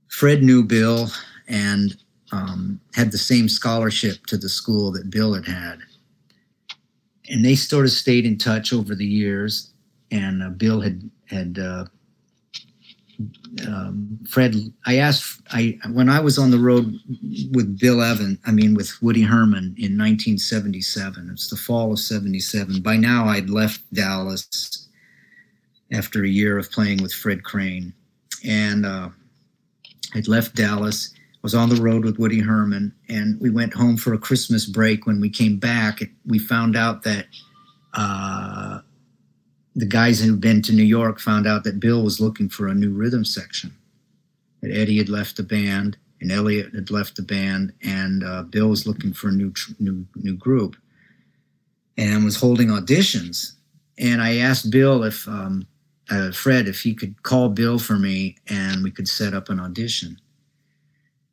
Fred 0.08 0.44
knew 0.44 0.64
Bill 0.64 1.08
and 1.48 1.98
um, 2.32 2.80
had 2.94 3.12
the 3.12 3.18
same 3.18 3.50
scholarship 3.50 4.26
to 4.28 4.38
the 4.38 4.50
school 4.50 4.92
that 4.92 5.10
Bill 5.10 5.34
had 5.34 5.48
had. 5.48 5.80
And 7.34 7.44
they 7.44 7.56
sort 7.56 7.86
of 7.86 7.92
stayed 7.92 8.26
in 8.26 8.38
touch 8.38 8.72
over 8.72 8.96
the 8.96 9.06
years. 9.06 9.74
And 10.12 10.44
uh, 10.44 10.50
Bill 10.50 10.82
had 10.82 11.10
had 11.28 11.58
uh, 11.60 11.86
um, 13.68 14.20
Fred, 14.28 14.56
I 14.86 14.98
asked, 14.98 15.42
I 15.52 15.78
when 15.92 16.10
I 16.10 16.20
was 16.20 16.38
on 16.38 16.52
the 16.52 16.60
road 16.60 17.00
with 17.52 17.80
Bill 17.80 18.02
Evan, 18.02 18.40
I 18.46 18.52
mean 18.52 18.74
with 18.74 19.02
Woody 19.02 19.22
Herman 19.22 19.76
in 19.78 19.98
1977. 19.98 21.30
It's 21.32 21.50
the 21.50 21.56
fall 21.56 21.92
of 21.92 22.00
'77. 22.00 22.82
By 22.82 22.98
now, 22.98 23.26
I'd 23.26 23.50
left 23.50 23.82
Dallas 23.94 24.88
after 25.92 26.24
a 26.24 26.30
year 26.30 26.58
of 26.58 26.72
playing 26.72 27.02
with 27.02 27.14
Fred 27.14 27.44
Crane, 27.44 27.94
and 28.44 28.86
uh, 28.86 29.10
I'd 30.16 30.28
left 30.28 30.56
Dallas. 30.56 31.14
Was 31.44 31.54
on 31.54 31.68
the 31.68 31.82
road 31.82 32.06
with 32.06 32.20
Woody 32.20 32.40
Herman, 32.40 32.94
and 33.10 33.38
we 33.42 33.50
went 33.50 33.74
home 33.74 33.98
for 33.98 34.14
a 34.14 34.18
Christmas 34.18 34.66
break. 34.66 35.06
When 35.06 35.20
we 35.20 35.30
came 35.30 35.58
back, 35.58 36.02
we 36.26 36.40
found 36.40 36.78
out 36.78 37.04
that 37.04 37.26
uh, 37.94 38.80
the 39.76 39.86
guys 39.86 40.22
who'd 40.22 40.40
been 40.40 40.62
to 40.62 40.72
New 40.72 40.84
York 40.84 41.20
found 41.20 41.46
out 41.46 41.66
that 41.66 41.82
Bill 41.82 42.02
was 42.02 42.22
looking 42.22 42.48
for 42.48 42.70
a 42.70 42.74
new 42.74 42.94
rhythm 42.94 43.26
section. 43.26 43.76
That 44.62 44.72
Eddie 44.72 44.98
had 44.98 45.10
left 45.10 45.36
the 45.36 45.44
band, 45.44 45.98
and 46.22 46.32
Eliot 46.32 46.74
had 46.74 46.90
left 46.90 47.18
the 47.18 47.24
band, 47.24 47.74
and 47.84 48.24
uh, 48.24 48.44
Bill 48.44 48.70
was 48.70 48.88
looking 48.88 49.12
for 49.12 49.28
a 49.28 49.34
new 49.34 49.52
new 49.80 50.08
new 50.16 50.38
group, 50.38 50.78
and 51.98 52.24
was 52.24 52.38
holding 52.38 52.70
auditions. 52.70 53.56
And 53.98 54.22
I 54.22 54.38
asked 54.38 54.72
Bill 54.72 55.04
if 55.04 55.28
um, 55.28 55.68
uh, 56.10 56.32
Fred 56.32 56.70
if 56.70 56.80
he 56.80 56.96
could 56.96 57.22
call 57.24 57.50
Bill 57.50 57.80
for 57.80 58.00
me, 58.00 58.38
and 58.48 58.82
we 58.82 58.92
could 58.92 59.10
set 59.10 59.34
up 59.34 59.50
an 59.50 59.60
audition 59.60 60.18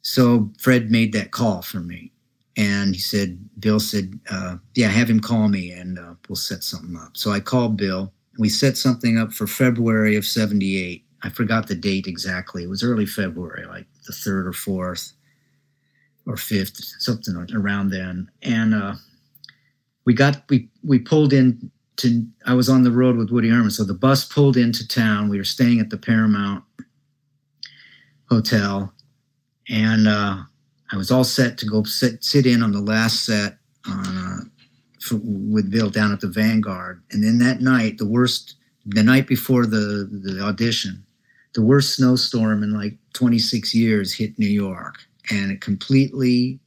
so 0.02 0.50
Fred 0.58 0.90
made 0.90 1.12
that 1.12 1.30
call 1.30 1.62
for 1.62 1.80
me. 1.80 2.12
And 2.56 2.94
he 2.94 3.00
said, 3.00 3.38
Bill 3.58 3.80
said, 3.80 4.18
uh, 4.30 4.56
yeah, 4.74 4.88
have 4.88 5.08
him 5.08 5.20
call 5.20 5.48
me 5.48 5.72
and 5.72 5.98
uh, 5.98 6.14
we'll 6.28 6.36
set 6.36 6.62
something 6.62 6.96
up. 6.96 7.16
So 7.16 7.30
I 7.30 7.40
called 7.40 7.76
Bill. 7.76 8.12
We 8.38 8.48
set 8.48 8.76
something 8.76 9.18
up 9.18 9.32
for 9.32 9.46
February 9.46 10.16
of 10.16 10.26
78. 10.26 11.04
I 11.22 11.28
forgot 11.28 11.68
the 11.68 11.74
date 11.74 12.06
exactly. 12.06 12.64
It 12.64 12.68
was 12.68 12.82
early 12.82 13.06
February, 13.06 13.66
like 13.66 13.86
the 14.06 14.12
3rd 14.12 14.46
or 14.46 14.52
4th 14.52 15.12
or 16.26 16.34
5th, 16.34 16.82
something 16.98 17.36
around 17.54 17.90
then. 17.90 18.30
And 18.42 18.74
uh, 18.74 18.94
we 20.04 20.14
got, 20.14 20.42
we, 20.48 20.68
we 20.82 20.98
pulled 20.98 21.32
in 21.32 21.70
to, 21.96 22.26
I 22.46 22.54
was 22.54 22.68
on 22.68 22.82
the 22.82 22.90
road 22.90 23.16
with 23.16 23.30
Woody 23.30 23.50
Herman. 23.50 23.70
So 23.70 23.84
the 23.84 23.94
bus 23.94 24.24
pulled 24.24 24.56
into 24.56 24.86
town. 24.88 25.28
We 25.28 25.38
were 25.38 25.44
staying 25.44 25.80
at 25.80 25.90
the 25.90 25.98
Paramount 25.98 26.64
Hotel 28.28 28.92
and 29.70 30.08
uh, 30.08 30.38
I 30.92 30.96
was 30.96 31.10
all 31.10 31.24
set 31.24 31.56
to 31.58 31.66
go 31.66 31.84
sit 31.84 32.22
sit 32.24 32.44
in 32.44 32.62
on 32.62 32.72
the 32.72 32.80
last 32.80 33.24
set 33.24 33.56
uh, 33.88 34.38
for, 35.00 35.20
with 35.22 35.70
Bill 35.70 35.88
down 35.88 36.12
at 36.12 36.20
the 36.20 36.28
Vanguard. 36.28 37.02
And 37.12 37.22
then 37.22 37.38
that 37.38 37.60
night, 37.60 37.98
the 37.98 38.06
worst, 38.06 38.56
the 38.84 39.02
night 39.02 39.26
before 39.26 39.66
the 39.66 40.08
the 40.10 40.40
audition, 40.42 41.04
the 41.54 41.62
worst 41.62 41.94
snowstorm 41.96 42.62
in 42.62 42.72
like 42.72 42.98
26 43.14 43.74
years 43.74 44.12
hit 44.12 44.38
New 44.38 44.48
York, 44.48 44.96
and 45.30 45.52
it 45.52 45.60
completely 45.60 46.58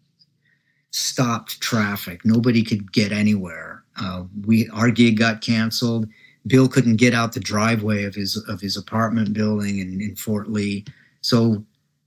stopped 0.91 1.60
traffic. 1.60 2.24
Nobody 2.24 2.63
could 2.63 2.93
get 2.93 3.12
anywhere. 3.12 3.83
Uh, 3.98 4.24
we 4.45 4.69
our 4.69 4.89
gig 4.89 5.17
got 5.17 5.41
canceled. 5.41 6.07
Bill 6.48 6.67
couldn't 6.67 6.98
get 6.98 7.13
out 7.13 7.33
the 7.33 7.39
driveway 7.39 8.03
of 8.03 8.15
his 8.15 8.38
of 8.48 8.62
his 8.62 8.77
apartment 8.77 9.33
building 9.33 9.79
in, 9.79 10.00
in 10.00 10.15
Fort 10.15 10.50
Lee. 10.50 10.86
So 11.22 11.63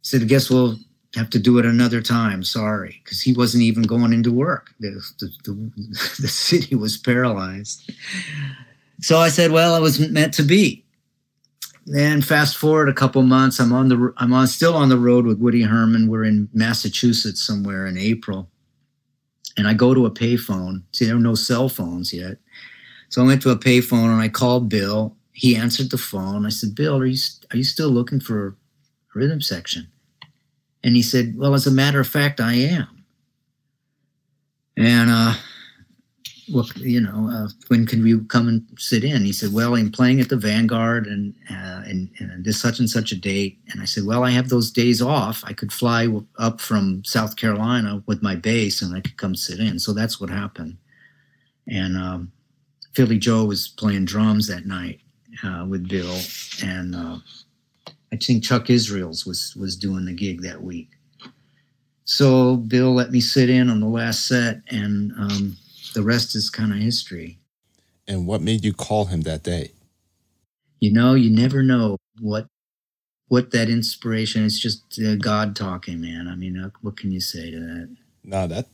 said, 0.06 0.22
I 0.22 0.26
guess 0.26 0.48
we'll 0.48 0.76
have 1.16 1.30
to 1.30 1.38
do 1.38 1.58
it 1.58 1.66
another 1.66 2.00
time. 2.00 2.44
Sorry, 2.44 3.00
because 3.02 3.20
he 3.20 3.32
wasn't 3.32 3.64
even 3.64 3.82
going 3.82 4.12
into 4.12 4.30
work. 4.30 4.72
The, 4.78 5.02
the, 5.18 5.32
the, 5.44 5.70
the, 6.22 6.28
city 6.28 6.76
was 6.76 6.96
paralyzed. 6.96 7.90
So 9.00 9.18
I 9.18 9.28
said, 9.28 9.50
well, 9.50 9.74
it 9.74 9.80
was 9.80 9.98
meant 10.10 10.32
to 10.34 10.44
be. 10.44 10.84
Then 11.86 12.22
fast 12.22 12.56
forward 12.56 12.88
a 12.88 12.94
couple 12.94 13.22
months, 13.22 13.58
I'm 13.58 13.72
on 13.72 13.88
the 13.88 14.12
I'm 14.16 14.32
on 14.32 14.48
still 14.48 14.74
on 14.74 14.88
the 14.88 14.98
road 14.98 15.24
with 15.24 15.38
Woody 15.38 15.62
Herman. 15.62 16.08
We're 16.08 16.24
in 16.24 16.48
Massachusetts 16.52 17.40
somewhere 17.40 17.86
in 17.86 17.96
April, 17.96 18.50
and 19.56 19.68
I 19.68 19.74
go 19.74 19.94
to 19.94 20.04
a 20.04 20.10
payphone. 20.10 20.82
See, 20.92 21.04
there 21.04 21.14
were 21.14 21.20
no 21.20 21.36
cell 21.36 21.68
phones 21.68 22.12
yet, 22.12 22.38
so 23.08 23.22
I 23.22 23.26
went 23.26 23.40
to 23.42 23.50
a 23.50 23.56
payphone 23.56 24.10
and 24.10 24.20
I 24.20 24.28
called 24.28 24.68
Bill. 24.68 25.16
He 25.30 25.54
answered 25.54 25.90
the 25.90 25.98
phone. 25.98 26.44
I 26.44 26.48
said, 26.48 26.74
"Bill, 26.74 26.98
are 26.98 27.06
you 27.06 27.18
are 27.52 27.56
you 27.56 27.62
still 27.62 27.90
looking 27.90 28.18
for 28.18 28.48
a 28.48 28.54
rhythm 29.16 29.40
section?" 29.40 29.86
And 30.86 30.94
he 30.94 31.02
said, 31.02 31.36
Well, 31.36 31.54
as 31.54 31.66
a 31.66 31.72
matter 31.72 31.98
of 31.98 32.06
fact, 32.06 32.40
I 32.40 32.54
am. 32.54 33.04
And, 34.76 35.10
uh, 35.10 35.34
well, 36.52 36.68
you 36.76 37.00
know, 37.00 37.28
uh, 37.28 37.48
when 37.66 37.86
can 37.86 38.04
we 38.04 38.24
come 38.26 38.46
and 38.46 38.64
sit 38.78 39.02
in? 39.02 39.24
He 39.24 39.32
said, 39.32 39.52
Well, 39.52 39.74
I'm 39.74 39.90
playing 39.90 40.20
at 40.20 40.28
the 40.28 40.36
Vanguard 40.36 41.08
and, 41.08 41.34
uh, 41.50 41.82
and, 41.86 42.08
and 42.20 42.44
this 42.44 42.60
such 42.60 42.78
and 42.78 42.88
such 42.88 43.10
a 43.10 43.16
date. 43.16 43.58
And 43.72 43.82
I 43.82 43.84
said, 43.84 44.04
Well, 44.04 44.22
I 44.22 44.30
have 44.30 44.48
those 44.48 44.70
days 44.70 45.02
off. 45.02 45.42
I 45.44 45.54
could 45.54 45.72
fly 45.72 46.06
up 46.38 46.60
from 46.60 47.02
South 47.04 47.34
Carolina 47.34 48.04
with 48.06 48.22
my 48.22 48.36
bass 48.36 48.80
and 48.80 48.96
I 48.96 49.00
could 49.00 49.16
come 49.16 49.34
sit 49.34 49.58
in. 49.58 49.80
So 49.80 49.92
that's 49.92 50.20
what 50.20 50.30
happened. 50.30 50.76
And 51.66 51.96
um, 51.96 52.30
Philly 52.94 53.18
Joe 53.18 53.44
was 53.44 53.66
playing 53.66 54.04
drums 54.04 54.46
that 54.46 54.66
night 54.66 55.00
uh, 55.42 55.66
with 55.68 55.88
Bill. 55.88 56.16
And 56.62 56.94
uh, 56.94 57.18
I 58.12 58.16
think 58.16 58.44
Chuck 58.44 58.70
Israels 58.70 59.26
was 59.26 59.54
was 59.56 59.76
doing 59.76 60.04
the 60.04 60.12
gig 60.12 60.42
that 60.42 60.62
week. 60.62 60.90
So 62.04 62.56
Bill 62.56 62.94
let 62.94 63.10
me 63.10 63.20
sit 63.20 63.50
in 63.50 63.68
on 63.68 63.80
the 63.80 63.88
last 63.88 64.28
set, 64.28 64.60
and 64.68 65.12
um, 65.18 65.56
the 65.94 66.02
rest 66.02 66.34
is 66.36 66.50
kind 66.50 66.72
of 66.72 66.78
history. 66.78 67.38
And 68.06 68.26
what 68.26 68.40
made 68.40 68.64
you 68.64 68.72
call 68.72 69.06
him 69.06 69.22
that 69.22 69.42
day? 69.42 69.72
You 70.80 70.92
know, 70.92 71.14
you 71.14 71.30
never 71.30 71.62
know 71.62 71.96
what 72.20 72.46
what 73.28 73.50
that 73.50 73.68
inspiration. 73.68 74.44
It's 74.44 74.58
just 74.58 75.00
uh, 75.04 75.16
God 75.16 75.56
talking, 75.56 76.00
man. 76.00 76.28
I 76.28 76.36
mean, 76.36 76.58
uh, 76.58 76.70
what 76.82 76.96
can 76.96 77.10
you 77.10 77.20
say 77.20 77.50
to 77.50 77.58
that? 77.58 77.96
No, 78.22 78.46
that 78.46 78.66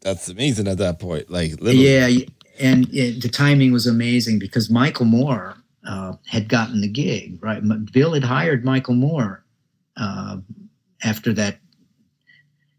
that's 0.00 0.28
amazing 0.28 0.68
at 0.68 0.78
that 0.78 0.98
point. 0.98 1.30
Like, 1.30 1.60
literally. 1.60 1.76
yeah, 1.76 2.24
and 2.58 2.88
it, 2.94 3.20
the 3.22 3.28
timing 3.28 3.72
was 3.72 3.86
amazing 3.86 4.38
because 4.38 4.70
Michael 4.70 5.06
Moore 5.06 5.56
uh, 5.86 6.14
had 6.26 6.48
gotten 6.48 6.80
the 6.80 6.88
gig, 6.88 7.38
right? 7.42 7.62
Bill 7.92 8.14
had 8.14 8.24
hired 8.24 8.64
Michael 8.64 8.94
Moore 8.94 9.44
uh, 9.96 10.38
after 11.02 11.32
that, 11.34 11.58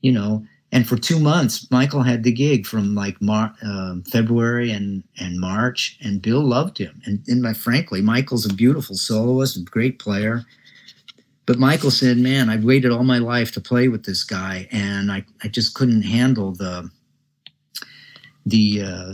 you 0.01 0.11
know, 0.11 0.45
and 0.71 0.87
for 0.87 0.97
two 0.97 1.19
months, 1.19 1.69
Michael 1.71 2.03
had 2.03 2.23
the 2.23 2.31
gig 2.31 2.67
from 2.67 2.93
like 2.93 3.19
Mar- 3.21 3.55
uh, 3.65 3.95
February 4.07 4.71
and, 4.71 5.03
and 5.19 5.39
March, 5.39 5.97
and 6.01 6.21
Bill 6.21 6.41
loved 6.41 6.77
him. 6.77 7.01
And, 7.05 7.23
and 7.27 7.41
my, 7.41 7.53
frankly, 7.53 8.01
Michael's 8.01 8.45
a 8.45 8.53
beautiful 8.53 8.95
soloist, 8.95 9.57
a 9.57 9.61
great 9.61 9.97
player. 9.97 10.45
But 11.47 11.57
Michael 11.57 11.89
said, 11.89 12.17
"Man, 12.17 12.47
I've 12.47 12.63
waited 12.63 12.91
all 12.91 13.03
my 13.03 13.17
life 13.17 13.51
to 13.53 13.61
play 13.61 13.87
with 13.87 14.05
this 14.05 14.23
guy, 14.23 14.67
and 14.71 15.11
I, 15.11 15.25
I 15.43 15.47
just 15.47 15.73
couldn't 15.73 16.03
handle 16.03 16.51
the 16.51 16.91
the 18.45 18.83
uh, 18.83 19.13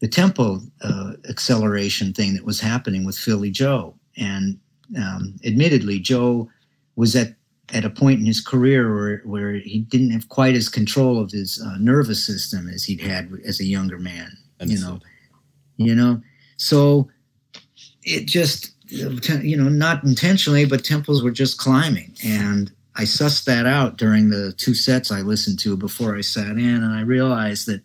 the 0.00 0.08
tempo 0.08 0.60
uh, 0.82 1.12
acceleration 1.28 2.12
thing 2.12 2.34
that 2.34 2.44
was 2.44 2.60
happening 2.60 3.04
with 3.04 3.16
Philly 3.16 3.50
Joe. 3.50 3.94
And 4.16 4.58
um, 4.96 5.36
admittedly, 5.44 5.98
Joe 5.98 6.48
was 6.96 7.16
at 7.16 7.34
at 7.72 7.84
a 7.84 7.90
point 7.90 8.20
in 8.20 8.26
his 8.26 8.40
career 8.40 8.94
where, 8.94 9.18
where 9.24 9.54
he 9.54 9.80
didn't 9.80 10.10
have 10.10 10.28
quite 10.28 10.54
as 10.54 10.68
control 10.68 11.20
of 11.20 11.32
his 11.32 11.60
uh, 11.60 11.76
nervous 11.78 12.24
system 12.24 12.68
as 12.68 12.84
he'd 12.84 13.00
had 13.00 13.28
as 13.44 13.58
a 13.58 13.64
younger 13.64 13.98
man. 13.98 14.30
You 14.60 14.80
know, 14.80 15.00
you 15.76 15.94
know. 15.94 16.22
So 16.56 17.08
it 18.04 18.26
just 18.26 18.72
you 18.88 19.56
know 19.56 19.68
not 19.68 20.04
intentionally, 20.04 20.64
but 20.64 20.82
tempos 20.82 21.22
were 21.22 21.30
just 21.30 21.58
climbing, 21.58 22.14
and 22.24 22.72
I 22.94 23.02
sussed 23.02 23.44
that 23.44 23.66
out 23.66 23.98
during 23.98 24.30
the 24.30 24.52
two 24.52 24.74
sets 24.74 25.12
I 25.12 25.20
listened 25.20 25.58
to 25.60 25.76
before 25.76 26.16
I 26.16 26.22
sat 26.22 26.52
in, 26.52 26.82
and 26.82 26.94
I 26.94 27.02
realized 27.02 27.66
that 27.66 27.82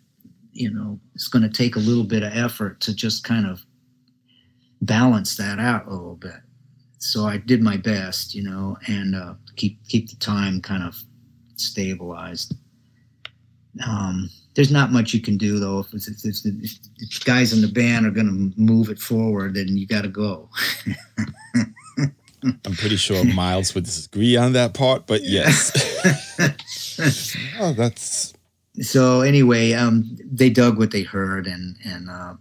you 0.62 0.70
know, 0.70 1.00
it's 1.14 1.26
going 1.26 1.42
to 1.42 1.48
take 1.48 1.74
a 1.74 1.80
little 1.80 2.04
bit 2.04 2.22
of 2.22 2.32
effort 2.36 2.80
to 2.82 2.94
just 2.94 3.24
kind 3.24 3.46
of 3.46 3.66
balance 4.82 5.36
that 5.36 5.58
out 5.58 5.88
a 5.88 5.90
little 5.90 6.14
bit. 6.14 6.40
So 6.98 7.26
I 7.26 7.38
did 7.38 7.62
my 7.62 7.76
best, 7.76 8.32
you 8.32 8.44
know, 8.44 8.76
and 8.86 9.16
uh, 9.16 9.34
keep 9.56 9.84
keep 9.88 10.08
the 10.08 10.16
time 10.16 10.60
kind 10.60 10.84
of 10.84 10.96
stabilized. 11.56 12.54
Um, 13.84 14.30
there's 14.54 14.70
not 14.70 14.92
much 14.92 15.12
you 15.12 15.20
can 15.20 15.36
do 15.36 15.58
though. 15.58 15.80
If, 15.80 15.94
if, 15.94 16.24
if, 16.24 16.78
if 16.98 17.24
guys 17.24 17.52
in 17.52 17.60
the 17.60 17.72
band 17.72 18.06
are 18.06 18.12
going 18.12 18.28
to 18.28 18.60
move 18.60 18.88
it 18.88 19.00
forward, 19.00 19.54
then 19.54 19.76
you 19.76 19.86
got 19.86 20.02
to 20.02 20.08
go. 20.08 20.48
I'm 22.44 22.74
pretty 22.74 22.96
sure 22.96 23.24
Miles 23.24 23.74
would 23.74 23.84
disagree 23.84 24.36
on 24.36 24.52
that 24.52 24.74
part, 24.74 25.06
but 25.06 25.22
yes. 25.24 25.72
oh, 27.60 27.72
that's 27.72 28.34
so 28.80 29.20
anyway, 29.20 29.72
um, 29.74 30.16
they 30.24 30.48
dug 30.48 30.78
what 30.78 30.90
they 30.90 31.02
heard, 31.02 31.46
and 31.46 31.76
and 31.84 32.08
uh, 32.08 32.34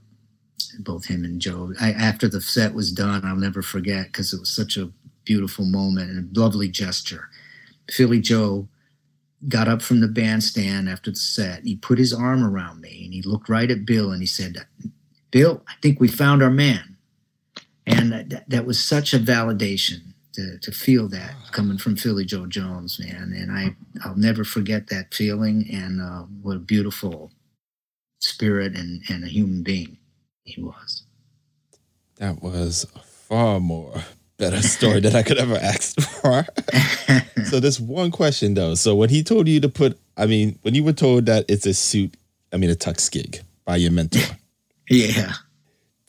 both 0.80 1.06
him 1.06 1.26
and 1.26 1.42
Joe. 1.42 1.74
I, 1.80 1.92
after 1.92 2.30
the 2.30 2.42
set 2.42 2.74
was 2.74 2.92
done, 2.92 3.26
I'll 3.26 3.36
never 3.36 3.62
forget 3.62 4.08
because 4.08 4.34
it 4.34 4.40
was 4.40 4.50
such 4.50 4.78
a 4.78 4.92
beautiful 5.26 5.66
moment 5.66 6.10
and 6.10 6.36
a 6.36 6.40
lovely 6.40 6.70
gesture. 6.70 7.30
Philly 7.90 8.22
Joe 8.22 8.68
got 9.48 9.68
up 9.68 9.82
from 9.82 10.00
the 10.00 10.08
bandstand 10.08 10.88
after 10.88 11.12
the 11.12 11.18
set. 11.18 11.64
He 11.64 11.76
put 11.76 11.98
his 11.98 12.14
arm 12.14 12.44
around 12.44 12.80
me 12.80 13.04
and 13.04 13.14
he 13.14 13.22
looked 13.24 13.50
right 13.50 13.70
at 13.70 13.86
Bill 13.86 14.12
and 14.12 14.22
he 14.22 14.28
said, 14.28 14.66
"Bill, 15.32 15.64
I 15.68 15.74
think 15.82 16.00
we 16.00 16.08
found 16.08 16.42
our 16.42 16.52
man." 16.52 16.96
And 17.86 18.12
that, 18.14 18.50
that 18.50 18.66
was 18.66 18.82
such 18.82 19.14
a 19.14 19.20
validation 19.20 20.11
to, 20.34 20.58
to 20.60 20.72
feel 20.72 21.08
that 21.10 21.34
coming 21.52 21.78
from 21.78 21.96
Philly 21.96 22.26
Joe 22.26 22.46
Jones, 22.46 23.00
man. 23.00 23.34
And 23.36 23.52
I, 23.52 23.76
I'll 24.04 24.16
never 24.16 24.44
forget 24.44 24.88
that 24.88 25.14
feeling 25.14 25.68
and 25.72 26.02
uh, 26.02 26.24
what 26.42 26.58
a 26.58 26.60
beautiful 26.60 27.32
spirit 28.20 28.76
and, 28.76 29.02
and 29.10 29.24
a 29.24 29.28
human 29.28 29.64
being 29.64 29.98
he 30.44 30.62
was. 30.62 31.04
That 32.18 32.42
was 32.42 32.86
far 33.04 33.60
more 33.60 34.04
better 34.38 34.62
story 34.62 35.00
than 35.00 35.16
I 35.16 35.24
could 35.24 35.38
ever 35.38 35.56
ask 35.56 36.00
for. 36.02 36.46
so 37.46 37.60
this 37.60 37.80
one 37.80 38.12
question 38.12 38.54
though. 38.54 38.76
So 38.76 38.96
when 38.96 39.10
he 39.10 39.24
told 39.24 39.48
you 39.48 39.60
to 39.60 39.70
put, 39.70 40.00
I 40.18 40.26
mean, 40.26 40.60
when 40.62 40.76
you 40.76 40.84
were 40.84 40.94
told 40.94 41.26
that 41.28 41.46
it's 41.48 41.66
a 41.66 41.74
suit, 41.74 42.16
I 42.52 42.58
mean 42.58 42.70
a 42.70 42.76
tux 42.76 43.10
gig 43.12 43.42
by 43.66 43.78
your 43.78 43.92
mentor. 43.92 44.36
yeah. 44.90 45.34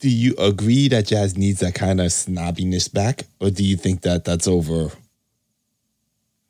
Do 0.03 0.09
you 0.09 0.35
agree 0.37 0.89
that 0.89 1.07
jazz 1.07 1.37
needs 1.37 1.61
that 1.61 1.75
kind 1.75 2.01
of 2.01 2.07
snobbiness 2.07 2.91
back, 2.91 3.23
or 3.39 3.49
do 3.49 3.63
you 3.63 3.77
think 3.77 4.01
that 4.01 4.25
that's 4.25 4.49
over? 4.49 4.91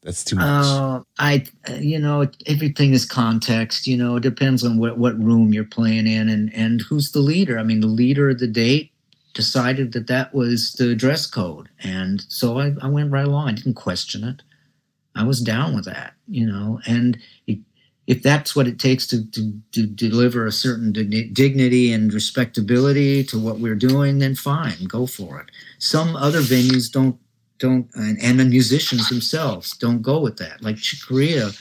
That's 0.02 0.24
too 0.24 0.38
much. 0.38 0.66
Uh, 0.66 1.02
I, 1.20 1.46
you 1.80 2.00
know, 2.00 2.28
everything 2.48 2.94
is 2.94 3.06
context. 3.06 3.86
You 3.86 3.96
know, 3.96 4.16
it 4.16 4.22
depends 4.22 4.64
on 4.64 4.80
what 4.80 4.98
what 4.98 5.24
room 5.24 5.54
you're 5.54 5.66
playing 5.66 6.08
in 6.08 6.30
and 6.30 6.52
and 6.56 6.82
who's 6.82 7.12
the 7.12 7.20
leader. 7.20 7.60
I 7.60 7.64
mean, 7.64 7.82
the 7.82 7.86
leader 7.86 8.32
of 8.32 8.40
the 8.40 8.48
date 8.48 8.92
decided 9.36 9.92
that 9.92 10.08
that 10.08 10.34
was 10.34 10.74
the 10.74 10.96
dress 10.96 11.28
code. 11.28 11.70
And 11.84 12.26
so 12.30 12.58
I, 12.60 12.74
I 12.82 12.88
went 12.88 13.12
right 13.12 13.28
along. 13.28 13.50
I 13.50 13.54
didn't 13.54 13.76
question 13.76 14.24
it. 14.24 14.42
I 15.16 15.26
was 15.26 15.42
down 15.42 15.76
with 15.76 15.86
that, 15.86 16.14
you 16.28 16.48
know, 16.48 16.80
and 16.88 17.20
it, 17.46 17.60
if 18.08 18.22
that's 18.22 18.56
what 18.56 18.68
it 18.68 18.80
takes 18.80 19.08
to, 19.08 19.26
to, 19.32 19.54
to 19.72 19.86
deliver 19.86 20.46
a 20.46 20.52
certain 20.52 20.92
dignity 20.92 21.94
and 21.94 22.14
respectability 22.14 23.24
to 23.24 23.40
what 23.40 23.60
we're 23.60 23.76
doing, 23.76 24.20
then 24.20 24.36
fine, 24.36 24.84
go 24.88 25.06
for 25.06 25.40
it. 25.40 25.48
Some 25.80 26.16
other 26.16 26.42
venues 26.42 26.92
don't 26.92 27.18
don't 27.60 27.88
and, 27.94 28.18
and 28.22 28.40
the 28.40 28.46
musicians 28.46 29.08
themselves 29.08 29.78
don't 29.78 30.02
go 30.02 30.20
with 30.20 30.38
that. 30.38 30.62
Like 30.62 30.78
Chick 30.78 31.00
Corea 31.08 31.52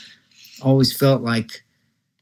always 0.61 0.95
felt 0.95 1.21
like, 1.21 1.63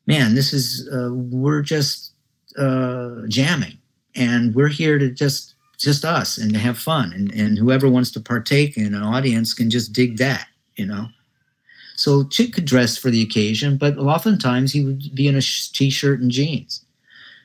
man, 0.06 0.36
this 0.36 0.54
is 0.54 0.88
uh, 0.90 1.10
we're 1.14 1.64
just 1.64 2.14
uh, 2.58 3.22
jamming 3.28 3.78
and 4.16 4.54
we're 4.54 4.68
here 4.68 5.00
to 5.00 5.10
just 5.10 5.56
just 5.80 6.06
us 6.06 6.38
and 6.38 6.54
to 6.54 6.60
have 6.60 6.78
fun 6.78 7.12
and, 7.14 7.32
and 7.32 7.58
whoever 7.58 7.90
wants 7.90 8.12
to 8.12 8.20
partake 8.20 8.78
in 8.78 8.94
an 8.94 9.02
audience 9.02 9.52
can 9.52 9.68
just 9.68 9.94
dig 9.94 10.18
that 10.18 10.46
you 10.76 10.86
know 10.86 11.08
so 12.02 12.24
chick 12.26 12.54
could 12.54 12.66
dress 12.66 12.98
for 12.98 13.10
the 13.10 13.22
occasion 13.22 13.78
but 13.78 13.98
oftentimes 13.98 14.72
he 14.72 14.84
would 14.84 15.14
be 15.14 15.28
in 15.28 15.36
a 15.36 15.42
t-shirt 15.42 16.20
and 16.22 16.32
jeans 16.32 16.86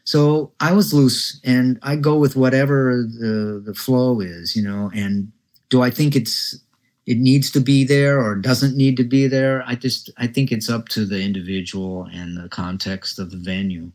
so 0.04 0.50
i 0.60 0.72
was 0.72 0.92
loose 0.92 1.40
and 1.44 1.78
i 1.82 1.96
go 1.96 2.16
with 2.16 2.36
whatever 2.36 3.02
the 3.02 3.62
the 3.64 3.74
flow 3.74 4.20
is 4.20 4.56
you 4.56 4.62
know 4.62 4.90
and 4.94 5.30
do 5.68 5.82
i 5.82 5.90
think 5.90 6.14
it's 6.14 6.58
it 7.06 7.18
needs 7.18 7.52
to 7.52 7.60
be 7.60 7.84
there 7.84 8.20
or 8.20 8.34
doesn't 8.34 8.76
need 8.76 8.96
to 8.96 9.04
be 9.04 9.26
there 9.26 9.62
i 9.66 9.74
just 9.74 10.10
i 10.16 10.26
think 10.26 10.50
it's 10.50 10.70
up 10.70 10.88
to 10.88 11.04
the 11.04 11.20
individual 11.20 12.08
and 12.12 12.36
the 12.36 12.48
context 12.48 13.18
of 13.18 13.30
the 13.30 13.36
venue 13.36 13.90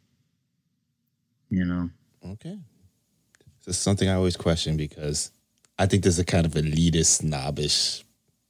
you 1.49 1.65
know 1.65 1.89
Okay. 2.25 2.57
This 3.65 3.75
is 3.75 3.81
something 3.81 4.09
I 4.09 4.13
always 4.13 4.37
question 4.37 4.77
because 4.77 5.31
I 5.77 5.85
think 5.85 6.03
there's 6.03 6.19
a 6.19 6.25
kind 6.25 6.45
of 6.45 6.53
elitist, 6.53 7.21
snobbish 7.21 8.03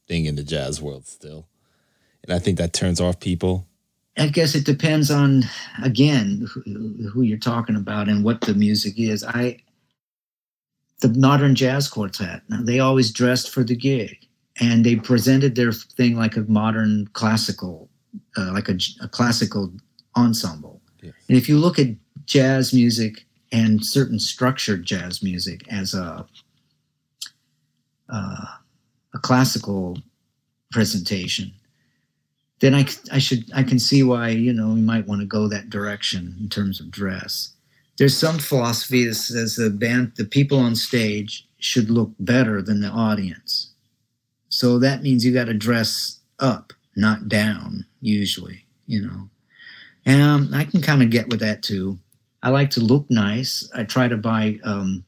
thing 0.08 0.26
in 0.26 0.36
the 0.36 0.44
jazz 0.44 0.82
world 0.82 1.08
still. 1.08 1.48
And 2.24 2.34
I 2.34 2.40
think 2.40 2.58
that 2.58 2.74
turns 2.74 3.02
off 3.02 3.20
people. 3.20 3.68
I 4.18 4.28
guess 4.28 4.56
it 4.56 4.66
depends 4.66 5.10
on, 5.10 5.44
again, 5.82 6.48
who, 6.52 7.10
who 7.10 7.22
you're 7.22 7.38
talking 7.38 7.76
about 7.76 8.10
and 8.10 8.24
what 8.24 8.42
the 8.42 8.54
music 8.54 9.00
is. 9.00 9.24
I, 9.24 9.58
the 11.00 11.10
modern 11.10 11.56
jazz 11.56 11.88
quartet, 11.88 12.44
they 12.50 12.80
always 12.80 13.12
dressed 13.12 13.50
for 13.50 13.64
the 13.64 13.76
gig 13.76 14.28
and 14.60 14.86
they 14.86 14.98
presented 14.98 15.56
their 15.56 15.72
thing 15.72 16.16
like 16.16 16.36
a 16.36 16.42
modern 16.42 17.08
classical, 17.14 17.90
uh, 18.38 18.52
like 18.54 18.70
a, 18.70 18.78
a, 19.02 19.08
classical 19.08 19.72
ensemble. 20.18 20.82
Yes. 21.02 21.14
And 21.30 21.38
if 21.38 21.48
you 21.48 21.58
look 21.58 21.80
at 21.80 21.88
jazz 22.26 22.74
music 22.74 23.26
and 23.52 23.84
certain 23.84 24.20
structured 24.20 24.86
jazz 24.86 25.24
music 25.24 25.66
as 25.70 25.94
a 25.94 26.26
uh, 28.10 28.46
a 29.14 29.20
classical 29.20 29.98
presentation, 30.72 31.54
then 32.62 32.76
I, 32.76 32.86
I 33.12 33.20
should 33.20 33.52
I 33.54 33.64
can 33.64 33.80
see 33.80 34.04
why 34.04 34.30
you 34.30 34.54
know 34.54 34.70
we 34.70 34.82
might 34.82 35.08
want 35.08 35.22
to 35.22 35.28
go 35.28 35.48
that 35.48 35.70
direction 35.70 36.36
in 36.40 36.48
terms 36.48 36.80
of 36.80 36.90
dress. 36.90 37.54
There's 37.98 38.18
some 38.18 38.40
philosophy 38.40 39.06
that 39.06 39.16
says 39.16 39.56
the 39.56 39.70
band 39.70 40.14
the 40.16 40.26
people 40.26 40.60
on 40.60 40.76
stage 40.76 41.48
should 41.58 41.90
look 41.90 42.12
better 42.20 42.62
than 42.62 42.82
the 42.82 42.88
audience. 42.88 43.74
So 44.50 44.80
that 44.80 45.02
means 45.02 45.26
you 45.26 45.34
got 45.34 45.46
to 45.46 45.54
dress 45.54 46.20
up, 46.40 46.74
not 46.96 47.30
down, 47.30 47.86
usually, 48.02 48.66
you 48.86 49.02
know. 49.02 49.30
And 50.06 50.22
um, 50.22 50.50
I 50.54 50.66
can 50.66 50.82
kind 50.82 51.02
of 51.02 51.10
get 51.10 51.30
with 51.30 51.40
that 51.40 51.64
too. 51.64 52.00
I 52.44 52.50
like 52.50 52.72
to 52.72 52.80
look 52.80 53.10
nice. 53.10 53.70
I 53.76 53.84
try 53.84 54.08
to 54.08 54.18
buy, 54.18 54.60
um, 54.64 55.06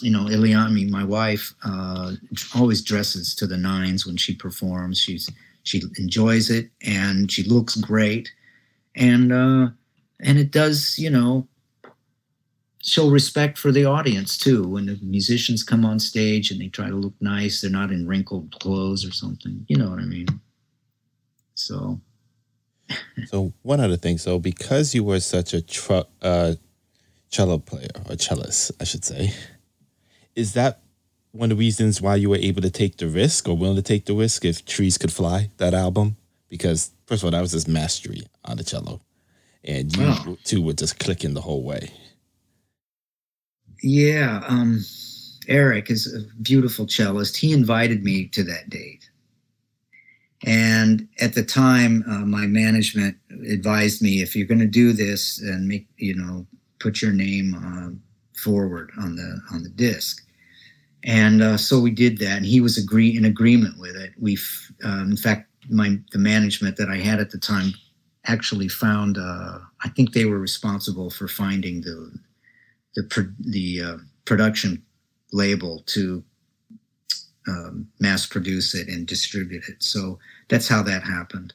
you 0.00 0.10
know, 0.10 0.26
Eliane, 0.26 0.88
my 0.88 1.04
wife, 1.04 1.54
uh, 1.64 2.12
always 2.54 2.82
dresses 2.82 3.34
to 3.36 3.46
the 3.46 3.56
nines 3.56 4.06
when 4.06 4.16
she 4.16 4.34
performs. 4.34 4.98
She's 4.98 5.28
she 5.66 5.82
enjoys 5.98 6.50
it 6.50 6.70
and 6.84 7.30
she 7.30 7.42
looks 7.42 7.76
great, 7.76 8.32
and 8.94 9.32
uh, 9.32 9.68
and 10.20 10.38
it 10.38 10.50
does, 10.50 10.98
you 10.98 11.10
know, 11.10 11.46
show 12.82 13.10
respect 13.10 13.58
for 13.58 13.72
the 13.72 13.84
audience 13.84 14.38
too. 14.38 14.62
When 14.66 14.86
the 14.86 14.98
musicians 15.02 15.62
come 15.62 15.84
on 15.84 15.98
stage 15.98 16.50
and 16.50 16.60
they 16.60 16.68
try 16.68 16.88
to 16.88 16.94
look 16.96 17.14
nice, 17.20 17.60
they're 17.60 17.70
not 17.70 17.90
in 17.90 18.06
wrinkled 18.06 18.58
clothes 18.60 19.04
or 19.04 19.12
something. 19.12 19.64
You 19.68 19.76
know 19.76 19.90
what 19.90 19.98
I 19.98 20.04
mean? 20.04 20.28
So. 21.54 22.00
so 23.26 23.52
one 23.62 23.80
other 23.80 23.96
thing, 23.96 24.16
so 24.16 24.38
because 24.38 24.94
you 24.94 25.02
were 25.02 25.18
such 25.18 25.52
a 25.52 25.60
tr- 25.60 26.06
uh, 26.22 26.54
cello 27.30 27.58
player 27.58 27.88
or 28.08 28.16
cellist, 28.16 28.70
I 28.80 28.84
should 28.84 29.04
say. 29.04 29.34
Is 30.36 30.52
that 30.52 30.82
one 31.36 31.50
of 31.50 31.58
the 31.58 31.60
reasons 31.60 32.00
why 32.00 32.16
you 32.16 32.30
were 32.30 32.36
able 32.36 32.62
to 32.62 32.70
take 32.70 32.96
the 32.96 33.06
risk 33.06 33.48
or 33.48 33.56
willing 33.56 33.76
to 33.76 33.82
take 33.82 34.06
the 34.06 34.14
risk 34.14 34.44
if 34.44 34.64
Trees 34.64 34.98
Could 34.98 35.12
Fly, 35.12 35.50
that 35.58 35.74
album? 35.74 36.16
Because 36.48 36.90
first 37.06 37.22
of 37.22 37.26
all, 37.26 37.30
that 37.32 37.40
was 37.40 37.52
his 37.52 37.68
mastery 37.68 38.22
on 38.44 38.56
the 38.56 38.64
cello. 38.64 39.00
And 39.64 39.94
you 39.96 40.04
oh. 40.06 40.38
two 40.44 40.62
were 40.62 40.72
just 40.72 40.98
clicking 40.98 41.34
the 41.34 41.40
whole 41.40 41.62
way. 41.62 41.90
Yeah. 43.82 44.42
Um, 44.48 44.84
Erik 45.48 45.90
is 45.90 46.12
a 46.12 46.42
beautiful 46.42 46.86
cellist. 46.86 47.36
He 47.36 47.52
invited 47.52 48.02
me 48.02 48.28
to 48.28 48.42
that 48.44 48.70
date. 48.70 49.08
And 50.44 51.08
at 51.20 51.34
the 51.34 51.42
time, 51.42 52.04
uh, 52.08 52.24
my 52.24 52.46
management 52.46 53.16
advised 53.48 54.02
me 54.02 54.22
if 54.22 54.36
you're 54.36 54.46
going 54.46 54.60
to 54.60 54.66
do 54.66 54.92
this 54.92 55.40
and 55.40 55.66
make, 55.66 55.88
you 55.96 56.14
know, 56.14 56.46
put 56.78 57.00
your 57.00 57.12
name 57.12 57.54
uh, 57.54 57.90
forward 58.38 58.92
on 58.98 59.16
the 59.16 59.40
on 59.50 59.62
the 59.62 59.70
disc. 59.70 60.25
And 61.06 61.40
uh, 61.40 61.56
so 61.56 61.80
we 61.80 61.92
did 61.92 62.18
that, 62.18 62.36
and 62.36 62.44
he 62.44 62.60
was 62.60 62.76
agree 62.76 63.16
in 63.16 63.24
agreement 63.24 63.78
with 63.78 63.96
it. 63.96 64.12
We, 64.18 64.36
um, 64.82 65.10
in 65.12 65.16
fact, 65.16 65.48
my 65.70 65.98
the 66.12 66.18
management 66.18 66.76
that 66.76 66.88
I 66.88 66.96
had 66.96 67.20
at 67.20 67.30
the 67.30 67.38
time 67.38 67.72
actually 68.26 68.68
found. 68.68 69.16
Uh, 69.16 69.60
I 69.84 69.88
think 69.90 70.12
they 70.12 70.24
were 70.24 70.40
responsible 70.40 71.10
for 71.10 71.28
finding 71.28 71.80
the 71.80 72.12
the 72.96 73.32
the 73.38 73.82
uh, 73.82 73.96
production 74.24 74.82
label 75.32 75.84
to 75.86 76.24
um, 77.46 77.88
mass 78.00 78.26
produce 78.26 78.74
it 78.74 78.88
and 78.88 79.06
distribute 79.06 79.62
it. 79.68 79.82
So 79.82 80.18
that's 80.48 80.66
how 80.66 80.82
that 80.82 81.04
happened. 81.04 81.54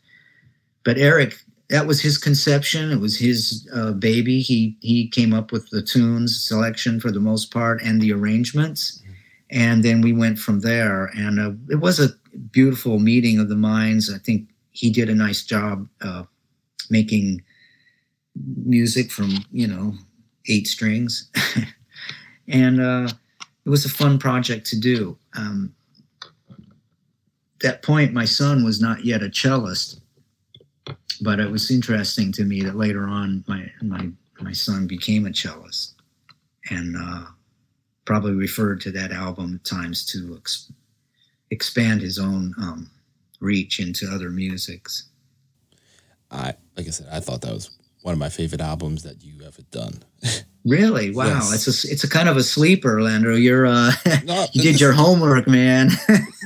But 0.86 0.98
Erik 0.98 1.36
that 1.72 1.88
was 1.88 2.02
his 2.02 2.18
conception. 2.18 2.92
It 2.92 3.00
was 3.00 3.18
his 3.18 3.68
uh, 3.74 3.94
baby. 3.94 4.42
He 4.42 4.78
he 4.82 5.08
came 5.08 5.34
up 5.34 5.52
with 5.52 5.70
the 5.70 5.82
tunes 5.82 6.38
selection 6.38 7.00
for 7.00 7.12
the 7.12 7.20
most 7.20 7.52
part 7.52 7.82
and 7.82 8.02
the 8.02 8.12
arrangements, 8.12 9.02
and 9.52 9.84
then 9.84 10.02
we 10.02 10.14
went 10.14 10.40
from 10.40 10.62
there. 10.62 11.12
And 11.16 11.40
uh, 11.40 11.52
it 11.70 11.80
was 11.80 12.00
a 12.00 12.10
beautiful 12.52 13.00
meeting 13.00 13.40
of 13.40 13.50
the 13.50 13.56
minds. 13.56 14.14
I 14.14 14.18
think 14.18 14.50
he 14.72 14.90
did 14.90 15.10
a 15.10 15.16
nice 15.16 15.44
job 15.44 15.88
uh, 16.02 16.24
making 16.90 17.42
music 18.66 19.12
from 19.12 19.32
you 19.52 19.68
know 19.68 19.94
eight 20.48 20.68
strings, 20.68 21.30
and 22.48 22.82
uh, 22.82 23.10
it 23.66 23.70
was 23.70 23.86
a 23.86 23.90
fun 23.90 24.18
project 24.18 24.66
to 24.68 24.80
do. 24.80 25.18
Um, 25.36 25.76
that 27.62 27.84
point, 27.84 28.14
my 28.14 28.26
son 28.26 28.64
was 28.64 28.82
not 28.82 29.06
yet 29.06 29.22
a 29.22 29.30
cellist 29.30 30.02
but 31.22 31.40
it 31.40 31.50
was 31.50 31.72
interesting 31.72 32.32
to 32.32 32.44
me 32.44 32.62
that 32.62 32.76
later 32.76 33.08
on 33.08 33.44
my 33.48 33.72
my 33.82 34.10
my 34.42 34.52
son 34.52 34.88
became 34.88 35.26
a 35.28 35.34
cellist 35.34 35.94
and 36.70 36.96
uh, 36.98 37.26
probably 38.12 38.34
referred 38.34 38.82
to 38.82 38.92
that 38.92 39.14
album 39.14 39.56
at 39.56 39.64
times 39.64 40.06
to 40.06 40.36
ex- 40.38 40.70
expand 41.50 42.02
his 42.02 42.20
own 42.20 42.54
um, 42.58 42.92
reach 43.40 43.80
into 43.80 44.06
other 44.14 44.30
musics. 44.30 45.08
I 46.30 46.56
like 46.76 46.88
I 46.88 46.90
said, 46.90 47.08
I 47.10 47.22
thought 47.22 47.40
that 47.40 47.54
was 47.54 47.70
one 48.02 48.12
of 48.12 48.20
my 48.20 48.28
favorite 48.28 48.60
albums 48.60 49.04
that 49.04 49.24
you 49.24 49.42
ever 49.46 49.62
done. 49.72 50.04
Really? 50.64 51.10
Wow. 51.10 51.26
Yes. 51.26 51.68
It's 51.68 51.86
a 51.86 51.92
it's 51.92 52.04
a 52.04 52.08
kind 52.08 52.30
of 52.30 52.38
a 52.38 52.44
sleeper, 52.44 52.98
Landro. 52.98 53.36
You're 53.42 53.66
uh 53.66 53.92
no, 54.26 54.46
you 54.54 54.62
did 54.62 54.80
your 54.80 54.92
homework, 54.92 55.48
man. 55.48 55.90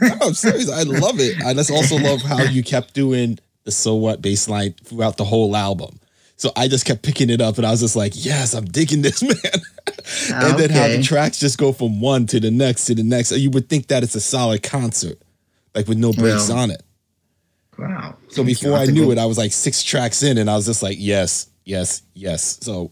no, 0.02 0.10
I'm 0.22 0.34
serious. 0.34 0.72
I 0.72 0.84
love 0.84 1.20
it. 1.20 1.44
I 1.44 1.54
just 1.54 1.70
also 1.70 1.98
love 1.98 2.22
how 2.22 2.42
you 2.44 2.64
kept 2.64 2.94
doing 2.94 3.40
the 3.66 3.72
so 3.72 3.96
what 3.96 4.22
bass 4.22 4.48
line 4.48 4.74
throughout 4.86 5.18
the 5.18 5.26
whole 5.26 5.54
album. 5.54 6.00
So 6.38 6.52
I 6.56 6.68
just 6.68 6.86
kept 6.86 7.02
picking 7.02 7.30
it 7.30 7.40
up 7.40 7.58
and 7.58 7.66
I 7.66 7.72
was 7.72 7.80
just 7.80 7.96
like, 7.96 8.12
yes, 8.16 8.54
I'm 8.54 8.66
digging 8.66 9.02
this, 9.02 9.22
man. 10.32 10.42
and 10.50 10.60
then 10.60 10.70
how 10.70 10.88
the 10.88 11.02
tracks 11.02 11.40
just 11.40 11.58
go 11.58 11.72
from 11.72 12.02
one 12.02 12.26
to 12.28 12.40
the 12.40 12.52
next 12.52 12.86
to 12.86 12.96
the 12.96 13.04
next. 13.04 13.32
You 13.32 13.50
would 13.52 13.70
think 13.70 13.88
that 13.88 14.04
it's 14.04 14.16
a 14.16 14.22
solid 14.22 14.62
concert, 14.62 15.18
like 15.74 15.88
with 15.88 15.98
no 15.98 16.12
breaks 16.12 16.50
on 16.50 16.72
it. 16.72 16.84
Wow. 17.78 18.18
So 18.30 18.44
before 18.44 18.74
I 18.74 18.86
knew 18.86 19.12
it, 19.12 19.18
I 19.18 19.26
was 19.26 19.38
like 19.38 19.52
six 19.54 19.82
tracks 19.84 20.24
in 20.24 20.38
and 20.38 20.50
I 20.50 20.56
was 20.56 20.66
just 20.66 20.84
like, 20.84 20.98
yes, 21.00 21.48
yes, 21.64 22.02
yes. 22.14 22.60
So 22.62 22.92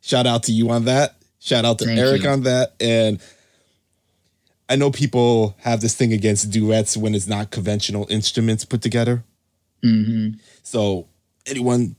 shout 0.00 0.26
out 0.26 0.44
to 0.44 0.52
you 0.52 0.70
on 0.70 0.84
that. 0.86 1.16
Shout 1.38 1.64
out 1.64 1.78
to 1.78 1.84
Thank 1.86 1.98
Erik 1.98 2.22
you. 2.24 2.28
on 2.28 2.42
that. 2.42 2.74
And 2.80 3.20
I 4.68 4.76
know 4.76 4.90
people 4.90 5.56
have 5.60 5.80
this 5.80 5.94
thing 5.94 6.12
against 6.12 6.50
duets 6.50 6.96
when 6.96 7.14
it's 7.14 7.26
not 7.26 7.50
conventional 7.50 8.06
instruments 8.10 8.64
put 8.64 8.82
together. 8.82 9.24
hmm 9.82 10.30
So 10.62 11.08
anyone, 11.46 11.96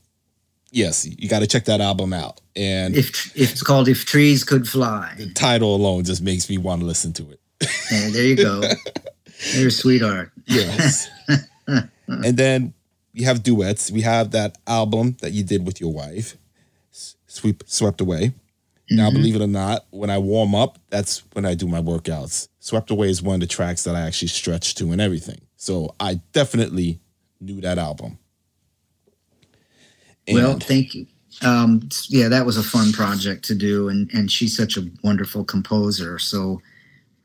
yes, 0.72 1.06
you 1.06 1.28
got 1.28 1.38
to 1.40 1.46
check 1.46 1.66
that 1.66 1.80
album 1.80 2.12
out. 2.12 2.40
And 2.56 2.96
If, 2.96 3.36
if 3.36 3.52
it's 3.52 3.62
called 3.62 3.88
If 3.88 4.04
Trees 4.04 4.42
Could 4.42 4.68
Fly. 4.68 5.14
the 5.16 5.30
title 5.32 5.76
alone 5.76 6.02
just 6.04 6.20
makes 6.22 6.50
me 6.50 6.58
want 6.58 6.80
to 6.80 6.86
listen 6.86 7.12
to 7.14 7.30
it. 7.30 7.40
Yeah, 7.92 8.10
there 8.10 8.24
you 8.24 8.36
go. 8.36 8.60
You're 9.54 9.68
a 9.68 9.70
sweetheart. 9.70 10.32
Yes. 10.46 11.08
and 11.68 12.36
then 12.36 12.74
we 13.14 13.22
have 13.22 13.42
duets. 13.42 13.90
We 13.90 14.00
have 14.02 14.32
that 14.32 14.58
album 14.66 15.16
that 15.20 15.32
you 15.32 15.44
did 15.44 15.64
with 15.66 15.80
your 15.80 15.92
wife, 15.92 16.36
Sweep 17.26 17.62
Swept 17.66 18.00
Away. 18.00 18.32
Now, 18.90 19.08
Mhm. 19.10 19.14
believe 19.14 19.36
it 19.36 19.42
or 19.42 19.46
not, 19.46 19.86
when 19.90 20.10
I 20.10 20.18
warm 20.18 20.54
up, 20.54 20.78
that's 20.90 21.22
when 21.32 21.46
I 21.46 21.54
do 21.54 21.66
my 21.66 21.80
workouts. 21.80 22.48
Swept 22.60 22.90
Away 22.90 23.08
is 23.08 23.22
one 23.22 23.34
of 23.34 23.40
the 23.40 23.46
tracks 23.46 23.84
that 23.84 23.94
I 23.94 24.00
actually 24.02 24.28
stretch 24.28 24.74
to 24.76 24.92
and 24.92 25.00
everything. 25.00 25.40
So 25.56 25.94
I 26.00 26.20
definitely 26.32 27.00
knew 27.40 27.60
that 27.62 27.78
album. 27.78 28.18
Well, 30.30 30.58
thank 30.58 30.94
you. 30.94 31.06
Um, 31.42 31.88
yeah, 32.08 32.28
that 32.28 32.46
was 32.46 32.56
a 32.56 32.62
fun 32.62 32.92
project 32.92 33.44
to 33.46 33.54
do, 33.54 33.88
and 33.88 34.12
and 34.12 34.30
she's 34.30 34.56
such 34.56 34.76
a 34.76 34.86
wonderful 35.02 35.44
composer. 35.44 36.18
So 36.18 36.60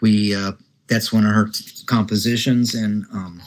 we 0.02 0.34
uh, 0.34 0.54
that's 0.88 1.12
one 1.12 1.26
of 1.26 1.34
her 1.34 1.50
t- 1.50 1.84
compositions, 1.86 2.74
and 2.74 3.06
um, 3.14 3.42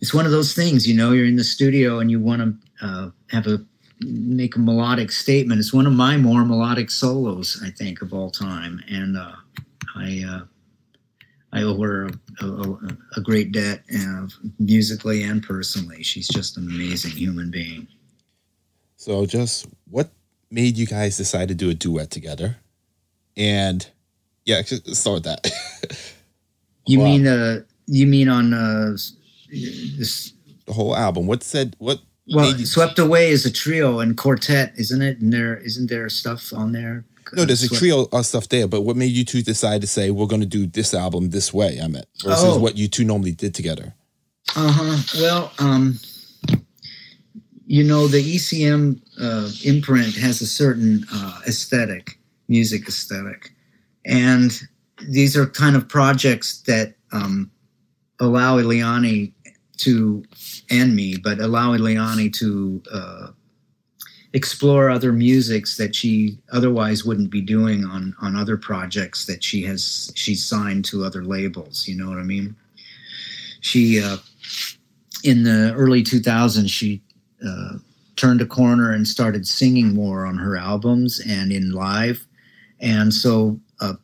it's 0.00 0.12
one 0.12 0.26
of 0.26 0.32
those 0.32 0.52
things. 0.52 0.86
You 0.86 0.94
know, 0.94 1.12
you're 1.12 1.26
in 1.26 1.36
the 1.36 1.44
studio 1.44 2.00
and 2.00 2.10
you 2.10 2.20
want 2.20 2.42
to 2.42 2.86
uh, 2.86 3.10
have 3.30 3.46
a 3.46 3.64
make 4.00 4.56
a 4.56 4.60
melodic 4.60 5.10
statement. 5.10 5.58
It's 5.58 5.72
one 5.72 5.86
of 5.86 5.92
my 5.92 6.16
more 6.16 6.44
melodic 6.44 6.90
solos, 6.90 7.60
I 7.64 7.70
think, 7.70 8.02
of 8.02 8.12
all 8.12 8.30
time, 8.30 8.82
and 8.88 9.16
uh, 9.16 9.32
I. 9.96 10.42
I 11.52 11.62
owe 11.62 11.80
her 11.80 12.10
a, 12.40 12.46
a, 12.46 12.78
a 13.16 13.20
great 13.22 13.52
debt, 13.52 13.82
uh, 13.98 14.26
musically 14.58 15.22
and 15.22 15.42
personally. 15.42 16.02
She's 16.02 16.28
just 16.28 16.56
an 16.58 16.68
amazing 16.68 17.12
human 17.12 17.50
being. 17.50 17.86
so, 18.96 19.24
just 19.26 19.66
what 19.90 20.10
made 20.50 20.76
you 20.76 20.86
guys 20.86 21.16
decide 21.16 21.48
to 21.48 21.54
do 21.54 21.70
a 21.70 21.74
duet 21.74 22.10
together? 22.10 22.56
And 23.36 23.88
yeah, 24.44 24.62
start 24.62 25.14
with 25.14 25.24
that. 25.24 25.50
You 26.86 27.00
Wow. 27.00 27.04
mean 27.04 27.26
uh 27.26 27.60
you 27.86 28.06
mean 28.06 28.30
on 28.30 28.54
uh 28.54 28.96
this 29.52 30.32
the 30.66 30.72
whole 30.72 30.96
album. 30.96 31.26
What 31.26 31.42
said 31.42 31.76
what? 31.78 32.00
well 32.32 32.56
you- 32.56 32.64
Swept 32.64 32.98
Away 32.98 33.28
is 33.30 33.44
a 33.44 33.50
trio 33.52 34.00
and 34.00 34.16
quartet, 34.16 34.72
isn't 34.78 35.02
it? 35.02 35.20
And 35.20 35.30
there 35.30 35.56
isn't 35.58 35.90
there 35.90 36.08
stuff 36.08 36.50
on 36.54 36.72
there? 36.72 37.04
No, 37.32 37.44
there's 37.44 37.62
a 37.62 37.68
trio 37.68 38.06
of 38.12 38.26
stuff 38.26 38.48
there, 38.48 38.66
but 38.68 38.82
what 38.82 38.96
made 38.96 39.12
you 39.12 39.24
two 39.24 39.42
decide 39.42 39.80
to 39.82 39.86
say 39.86 40.10
we're 40.10 40.26
going 40.26 40.40
to 40.40 40.46
do 40.46 40.66
this 40.66 40.94
album 40.94 41.30
this 41.30 41.52
way? 41.52 41.80
I 41.82 41.88
meant 41.88 42.06
versus 42.24 42.44
Oh. 42.44 42.58
what 42.58 42.76
you 42.76 42.88
two 42.88 43.04
normally 43.04 43.32
did 43.32 43.54
together. 43.54 43.94
Uh-huh. 44.56 45.20
Well, 45.20 45.52
um 45.58 45.98
you 47.66 47.84
know 47.84 48.06
the 48.06 48.22
ECM 48.36 48.98
uh, 49.20 49.50
imprint 49.62 50.14
has 50.16 50.40
a 50.40 50.46
certain 50.46 51.04
uh, 51.12 51.40
aesthetic, 51.46 52.18
music 52.48 52.88
aesthetic, 52.88 53.52
and 54.06 54.58
these 55.10 55.36
are 55.36 55.46
kind 55.46 55.76
of 55.76 55.86
projects 55.86 56.62
that 56.62 56.94
um, 57.12 57.50
allow 58.20 58.56
Eliane 58.58 59.32
to 59.78 60.24
and 60.70 60.96
me, 60.96 61.16
but 61.22 61.40
allow 61.40 61.76
Eliane 61.76 62.32
to 62.38 62.82
uh, 62.92 63.28
explore 64.34 64.90
other 64.90 65.12
musics 65.12 65.76
that 65.76 65.94
she 65.94 66.38
otherwise 66.52 67.04
wouldn't 67.04 67.30
be 67.30 67.40
doing 67.40 67.84
on 67.84 68.14
on 68.20 68.36
other 68.36 68.56
projects 68.56 69.24
that 69.26 69.42
she 69.42 69.62
has 69.62 70.12
she's 70.14 70.44
signed 70.44 70.84
to 70.86 71.04
other 71.04 71.24
labels. 71.24 71.88
You 71.88 71.96
know 71.96 72.08
what 72.08 72.18
I 72.18 72.24
mean? 72.24 72.54
She 73.60 74.02
uh, 74.02 74.18
in 75.24 75.44
the 75.44 75.72
early 75.74 76.02
2000s 76.02 76.68
she 76.68 77.00
uh, 77.46 77.78
turned 78.16 78.42
a 78.42 78.46
corner 78.46 78.92
and 78.92 79.06
started 79.06 79.46
singing 79.46 79.94
more 79.94 80.26
on 80.26 80.36
her 80.36 80.56
albums 80.56 81.20
and 81.20 81.52
in 81.52 81.72
live, 81.72 82.26
and 82.80 83.12
so. 83.12 83.58
Uh, 83.80 83.94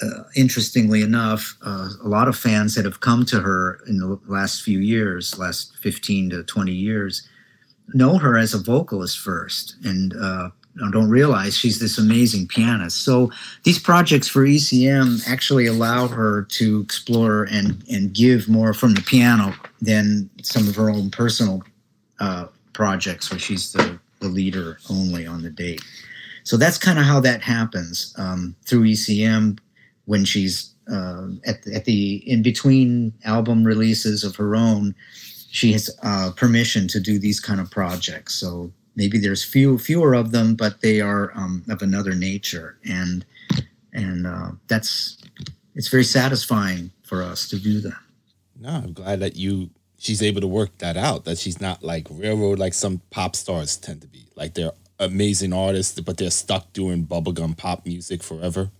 uh, 0.00 0.22
interestingly 0.36 1.02
enough, 1.02 1.56
uh, 1.66 1.88
a 2.04 2.06
lot 2.06 2.28
of 2.28 2.36
fans 2.36 2.76
that 2.76 2.84
have 2.84 3.00
come 3.00 3.24
to 3.26 3.40
her 3.40 3.80
in 3.88 3.98
the 3.98 4.16
last 4.28 4.62
few 4.62 4.78
years, 4.78 5.36
last 5.40 5.76
15 5.78 6.30
to 6.30 6.44
20 6.44 6.70
years, 6.70 7.28
know 7.94 8.18
her 8.18 8.36
as 8.36 8.54
a 8.54 8.58
vocalist 8.58 9.18
first 9.18 9.76
and 9.84 10.14
uh, 10.16 10.50
don't 10.92 11.10
realize 11.10 11.56
she's 11.56 11.80
this 11.80 11.98
amazing 11.98 12.46
pianist. 12.46 13.02
So 13.02 13.30
these 13.64 13.78
projects 13.78 14.28
for 14.28 14.44
ECM 14.44 15.26
actually 15.28 15.66
allow 15.66 16.06
her 16.08 16.42
to 16.42 16.80
explore 16.80 17.44
and, 17.44 17.82
and 17.90 18.12
give 18.12 18.48
more 18.48 18.72
from 18.72 18.94
the 18.94 19.02
piano 19.02 19.54
than 19.80 20.30
some 20.42 20.68
of 20.68 20.76
her 20.76 20.90
own 20.90 21.10
personal 21.10 21.62
uh, 22.20 22.46
projects 22.72 23.30
where 23.30 23.40
she's 23.40 23.72
the, 23.72 23.98
the 24.20 24.28
leader 24.28 24.78
only 24.90 25.26
on 25.26 25.42
the 25.42 25.50
date. 25.50 25.82
So 26.44 26.56
that's 26.56 26.78
kind 26.78 26.98
of 26.98 27.04
how 27.04 27.20
that 27.20 27.42
happens 27.42 28.14
um, 28.16 28.54
through 28.64 28.84
ECM 28.84 29.58
when 30.06 30.24
she's 30.24 30.74
uh, 30.90 31.28
at, 31.44 31.66
at 31.66 31.84
the 31.84 32.16
in 32.30 32.42
between 32.42 33.12
album 33.24 33.64
releases 33.64 34.24
of 34.24 34.36
her 34.36 34.56
own 34.56 34.94
she 35.50 35.72
has 35.72 35.90
uh, 36.02 36.30
permission 36.36 36.88
to 36.88 37.00
do 37.00 37.18
these 37.18 37.40
kind 37.40 37.60
of 37.60 37.70
projects. 37.70 38.34
So 38.34 38.72
maybe 38.96 39.18
there's 39.18 39.44
few 39.44 39.78
fewer 39.78 40.14
of 40.14 40.32
them, 40.32 40.54
but 40.54 40.80
they 40.80 41.00
are 41.00 41.32
um, 41.34 41.64
of 41.68 41.82
another 41.82 42.14
nature, 42.14 42.78
and 42.84 43.24
and 43.92 44.26
uh, 44.26 44.50
that's 44.68 45.18
it's 45.74 45.88
very 45.88 46.04
satisfying 46.04 46.90
for 47.04 47.22
us 47.22 47.48
to 47.48 47.58
do 47.58 47.80
that. 47.80 47.98
No, 48.60 48.70
I'm 48.70 48.92
glad 48.92 49.20
that 49.20 49.36
you 49.36 49.70
she's 49.98 50.22
able 50.22 50.40
to 50.40 50.46
work 50.46 50.76
that 50.78 50.96
out. 50.96 51.24
That 51.24 51.38
she's 51.38 51.60
not 51.60 51.82
like 51.82 52.06
railroad 52.10 52.58
like 52.58 52.74
some 52.74 53.00
pop 53.10 53.36
stars 53.36 53.76
tend 53.76 54.02
to 54.02 54.08
be. 54.08 54.26
Like 54.36 54.54
they're 54.54 54.72
amazing 54.98 55.52
artists, 55.52 55.98
but 56.00 56.16
they're 56.16 56.30
stuck 56.30 56.72
doing 56.72 57.06
bubblegum 57.06 57.56
pop 57.56 57.86
music 57.86 58.22
forever. 58.22 58.70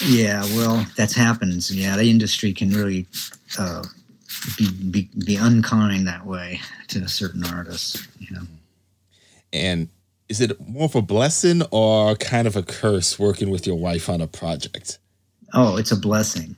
Yeah, 0.00 0.42
well, 0.56 0.84
that's 0.96 1.14
happens. 1.14 1.74
Yeah, 1.74 1.96
the 1.96 2.10
industry 2.10 2.52
can 2.52 2.70
really 2.70 3.06
uh, 3.58 3.84
be, 4.58 4.70
be 4.90 5.10
be 5.24 5.36
unkind 5.36 6.06
that 6.06 6.26
way 6.26 6.60
to 6.88 7.00
a 7.00 7.08
certain 7.08 7.44
artists. 7.44 8.06
You 8.18 8.36
know. 8.36 8.42
And 9.52 9.88
is 10.28 10.40
it 10.40 10.58
more 10.60 10.84
of 10.84 10.94
a 10.94 11.02
blessing 11.02 11.62
or 11.70 12.16
kind 12.16 12.46
of 12.46 12.56
a 12.56 12.62
curse 12.62 13.18
working 13.18 13.50
with 13.50 13.66
your 13.66 13.76
wife 13.76 14.08
on 14.08 14.20
a 14.20 14.26
project? 14.26 14.98
Oh, 15.52 15.76
it's 15.76 15.92
a 15.92 15.96
blessing. 15.96 16.56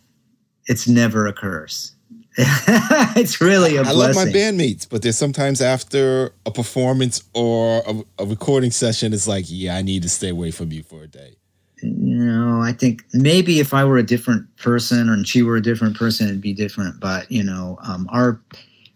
It's 0.66 0.88
never 0.88 1.26
a 1.26 1.32
curse. 1.32 1.92
it's 2.38 3.40
really 3.40 3.76
a 3.76 3.80
I 3.80 3.92
blessing. 3.92 4.02
I 4.02 4.06
love 4.06 4.14
my 4.14 4.32
bandmates, 4.32 4.86
but 4.88 5.02
there's 5.02 5.16
sometimes 5.16 5.60
after 5.60 6.32
a 6.44 6.50
performance 6.50 7.22
or 7.34 7.82
a, 7.86 8.22
a 8.22 8.26
recording 8.26 8.70
session, 8.70 9.12
it's 9.12 9.26
like, 9.26 9.46
yeah, 9.48 9.76
I 9.76 9.82
need 9.82 10.02
to 10.02 10.08
stay 10.08 10.28
away 10.28 10.50
from 10.50 10.70
you 10.70 10.82
for 10.82 11.02
a 11.02 11.06
day. 11.06 11.36
No, 11.82 12.60
I 12.62 12.72
think 12.72 13.04
maybe 13.12 13.60
if 13.60 13.74
I 13.74 13.84
were 13.84 13.98
a 13.98 14.02
different 14.02 14.56
person 14.56 15.10
and 15.10 15.28
she 15.28 15.42
were 15.42 15.56
a 15.56 15.62
different 15.62 15.96
person, 15.96 16.26
it'd 16.26 16.40
be 16.40 16.54
different. 16.54 17.00
But 17.00 17.30
you 17.30 17.44
know, 17.44 17.78
um, 17.82 18.08
our 18.10 18.40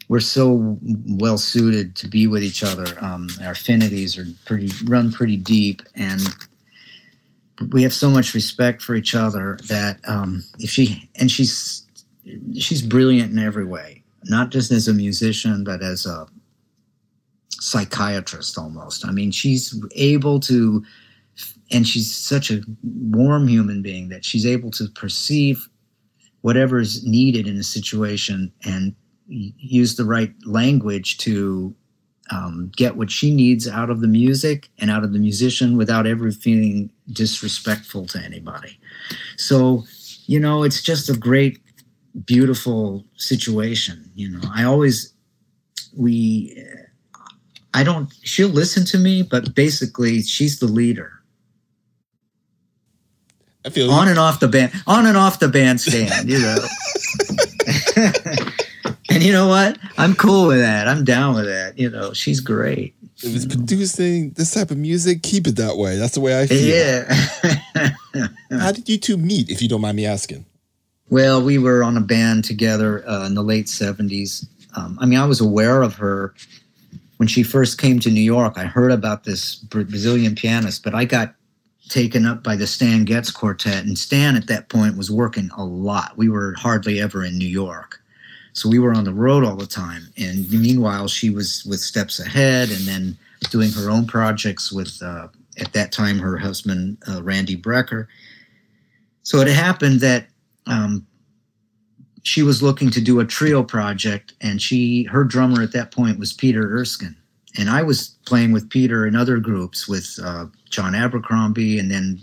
we're 0.08 0.20
so 0.20 0.78
well 1.06 1.38
suited 1.38 1.94
to 1.96 2.08
be 2.08 2.26
with 2.26 2.42
each 2.42 2.64
other. 2.64 2.86
Um, 3.00 3.28
our 3.44 3.52
affinities 3.52 4.18
are 4.18 4.26
pretty 4.46 4.70
run 4.86 5.12
pretty 5.12 5.36
deep, 5.36 5.82
and 5.94 6.20
we 7.70 7.82
have 7.82 7.92
so 7.92 8.08
much 8.08 8.34
respect 8.34 8.80
for 8.82 8.94
each 8.94 9.14
other 9.14 9.58
that 9.68 10.00
um, 10.08 10.42
if 10.58 10.70
she 10.70 11.08
and 11.16 11.30
she's 11.30 11.86
she's 12.58 12.82
brilliant 12.82 13.30
in 13.30 13.38
every 13.38 13.66
way, 13.66 14.02
not 14.24 14.50
just 14.50 14.72
as 14.72 14.88
a 14.88 14.94
musician, 14.94 15.64
but 15.64 15.82
as 15.82 16.06
a 16.06 16.26
psychiatrist 17.50 18.56
almost. 18.56 19.06
I 19.06 19.12
mean, 19.12 19.30
she's 19.30 19.78
able 19.94 20.40
to 20.40 20.82
and 21.70 21.86
she's 21.86 22.14
such 22.14 22.50
a 22.50 22.62
warm 22.82 23.48
human 23.48 23.82
being 23.82 24.08
that 24.08 24.24
she's 24.24 24.46
able 24.46 24.70
to 24.72 24.88
perceive 24.88 25.68
whatever 26.42 26.80
is 26.80 27.06
needed 27.06 27.46
in 27.46 27.56
a 27.56 27.62
situation 27.62 28.52
and 28.64 28.94
use 29.28 29.96
the 29.96 30.04
right 30.04 30.32
language 30.44 31.18
to 31.18 31.74
um, 32.30 32.70
get 32.76 32.96
what 32.96 33.10
she 33.10 33.34
needs 33.34 33.68
out 33.68 33.90
of 33.90 34.00
the 34.00 34.08
music 34.08 34.68
and 34.78 34.90
out 34.90 35.04
of 35.04 35.12
the 35.12 35.18
musician 35.18 35.76
without 35.76 36.06
ever 36.06 36.30
feeling 36.30 36.90
disrespectful 37.12 38.06
to 38.06 38.18
anybody. 38.20 38.78
So, 39.36 39.84
you 40.26 40.40
know, 40.40 40.62
it's 40.62 40.82
just 40.82 41.08
a 41.08 41.16
great, 41.16 41.60
beautiful 42.24 43.04
situation. 43.16 44.10
You 44.14 44.30
know, 44.30 44.40
I 44.54 44.64
always, 44.64 45.12
we, 45.96 46.56
I 47.74 47.84
don't. 47.84 48.12
She'll 48.22 48.48
listen 48.48 48.84
to 48.86 48.98
me, 48.98 49.22
but 49.22 49.54
basically, 49.54 50.22
she's 50.22 50.58
the 50.58 50.66
leader. 50.66 51.19
I 53.64 53.70
feel 53.70 53.90
on 53.90 54.08
and 54.08 54.18
off 54.18 54.40
the 54.40 54.48
band, 54.48 54.72
on 54.86 55.06
and 55.06 55.16
off 55.16 55.38
the 55.38 55.48
bandstand, 55.48 56.28
you 56.28 56.38
know. 56.38 56.56
and 59.10 59.22
you 59.22 59.32
know 59.32 59.48
what? 59.48 59.78
I'm 59.98 60.14
cool 60.14 60.46
with 60.46 60.60
that. 60.60 60.88
I'm 60.88 61.04
down 61.04 61.34
with 61.34 61.44
that. 61.44 61.78
You 61.78 61.90
know, 61.90 62.12
she's 62.14 62.40
great. 62.40 62.94
If 63.22 63.36
it's 63.36 63.44
producing 63.44 64.30
this 64.30 64.54
type 64.54 64.70
of 64.70 64.78
music, 64.78 65.22
keep 65.22 65.46
it 65.46 65.56
that 65.56 65.76
way. 65.76 65.96
That's 65.98 66.14
the 66.14 66.20
way 66.20 66.40
I 66.40 66.46
feel. 66.46 66.74
Yeah. 66.74 68.28
How 68.58 68.72
did 68.72 68.88
you 68.88 68.96
two 68.96 69.18
meet, 69.18 69.50
if 69.50 69.60
you 69.60 69.68
don't 69.68 69.82
mind 69.82 69.96
me 69.96 70.06
asking? 70.06 70.46
Well, 71.10 71.42
we 71.42 71.58
were 71.58 71.82
on 71.82 71.98
a 71.98 72.00
band 72.00 72.44
together 72.44 73.06
uh, 73.06 73.26
in 73.26 73.34
the 73.34 73.42
late 73.42 73.66
70s. 73.66 74.46
Um, 74.74 74.96
I 75.02 75.06
mean, 75.06 75.18
I 75.18 75.26
was 75.26 75.40
aware 75.40 75.82
of 75.82 75.96
her 75.96 76.32
when 77.18 77.26
she 77.26 77.42
first 77.42 77.76
came 77.76 78.00
to 78.00 78.10
New 78.10 78.22
York. 78.22 78.54
I 78.56 78.64
heard 78.64 78.92
about 78.92 79.24
this 79.24 79.56
Brazilian 79.56 80.34
pianist, 80.34 80.82
but 80.82 80.94
I 80.94 81.04
got 81.04 81.34
taken 81.90 82.24
up 82.24 82.42
by 82.42 82.56
the 82.56 82.66
Stan 82.66 83.04
Getz 83.04 83.30
Quartet. 83.30 83.84
And 83.84 83.98
Stan 83.98 84.36
at 84.36 84.46
that 84.46 84.68
point 84.68 84.96
was 84.96 85.10
working 85.10 85.50
a 85.56 85.64
lot. 85.64 86.16
We 86.16 86.28
were 86.28 86.54
hardly 86.54 87.00
ever 87.00 87.24
in 87.24 87.36
New 87.36 87.48
York. 87.48 88.00
So 88.52 88.68
we 88.68 88.78
were 88.78 88.94
on 88.94 89.04
the 89.04 89.12
road 89.12 89.44
all 89.44 89.56
the 89.56 89.66
time. 89.66 90.08
And 90.16 90.50
meanwhile, 90.50 91.08
she 91.08 91.30
was 91.30 91.64
with 91.64 91.80
Steps 91.80 92.18
Ahead 92.18 92.70
and 92.70 92.80
then 92.80 93.18
doing 93.50 93.70
her 93.72 93.90
own 93.90 94.06
projects 94.06 94.72
with, 94.72 95.02
uh, 95.02 95.28
at 95.58 95.72
that 95.72 95.92
time, 95.92 96.18
her 96.18 96.38
husband, 96.38 96.98
uh, 97.08 97.22
Randy 97.22 97.56
Brecker. 97.56 98.06
So 99.22 99.40
it 99.40 99.48
happened 99.48 100.00
that 100.00 100.26
um, 100.66 101.06
she 102.22 102.42
was 102.42 102.62
looking 102.62 102.90
to 102.90 103.00
do 103.00 103.20
a 103.20 103.24
trio 103.24 103.62
project, 103.62 104.34
and 104.40 104.60
she 104.60 105.04
her 105.04 105.24
drummer 105.24 105.62
at 105.62 105.72
that 105.72 105.90
point 105.90 106.18
was 106.18 106.32
Peter 106.32 106.62
Erskine, 106.62 107.16
and 107.58 107.68
I 107.68 107.82
was 107.82 108.16
playing 108.26 108.52
with 108.52 108.70
Peter 108.70 109.06
in 109.06 109.16
other 109.16 109.38
groups 109.38 109.88
with 109.88 110.18
uh, 110.22 110.46
John 110.68 110.94
Abercrombie, 110.94 111.78
and 111.78 111.90
then 111.90 112.20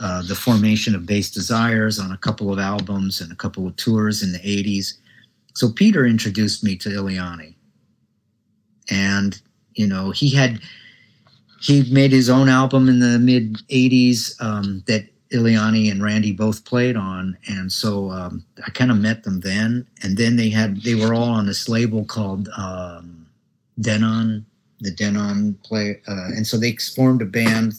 uh, 0.00 0.22
the 0.22 0.34
formation 0.34 0.94
of 0.94 1.06
Bass 1.06 1.30
Desires 1.30 1.98
on 1.98 2.12
a 2.12 2.18
couple 2.18 2.52
of 2.52 2.58
albums 2.58 3.20
and 3.20 3.30
a 3.32 3.36
couple 3.36 3.66
of 3.66 3.76
tours 3.76 4.22
in 4.22 4.32
the 4.32 4.38
'80s. 4.38 4.94
So 5.54 5.70
Peter 5.70 6.06
introduced 6.06 6.64
me 6.64 6.76
to 6.76 6.88
Eliane, 6.88 7.54
and 8.90 9.40
you 9.74 9.86
know 9.86 10.10
he 10.10 10.34
had 10.34 10.60
he 11.60 11.90
made 11.92 12.12
his 12.12 12.30
own 12.30 12.48
album 12.48 12.88
in 12.88 12.98
the 12.98 13.18
mid 13.18 13.54
'80s 13.68 14.40
um, 14.42 14.82
that 14.86 15.06
Eliane 15.32 15.90
and 15.90 16.02
Randy 16.02 16.32
both 16.32 16.64
played 16.64 16.96
on, 16.96 17.36
and 17.46 17.70
so 17.70 18.10
um, 18.10 18.44
I 18.66 18.70
kind 18.70 18.90
of 18.90 18.98
met 18.98 19.24
them 19.24 19.40
then. 19.40 19.86
And 20.02 20.16
then 20.16 20.36
they 20.36 20.48
had 20.48 20.82
they 20.82 20.94
were 20.94 21.14
all 21.14 21.30
on 21.30 21.46
this 21.46 21.68
label 21.68 22.04
called 22.04 22.48
um, 22.56 23.26
Denon, 23.80 24.46
the 24.80 24.90
Denon 24.90 25.58
play, 25.62 26.00
uh, 26.08 26.28
and 26.36 26.46
so 26.46 26.56
they 26.56 26.76
formed 26.76 27.22
a 27.22 27.26
band 27.26 27.74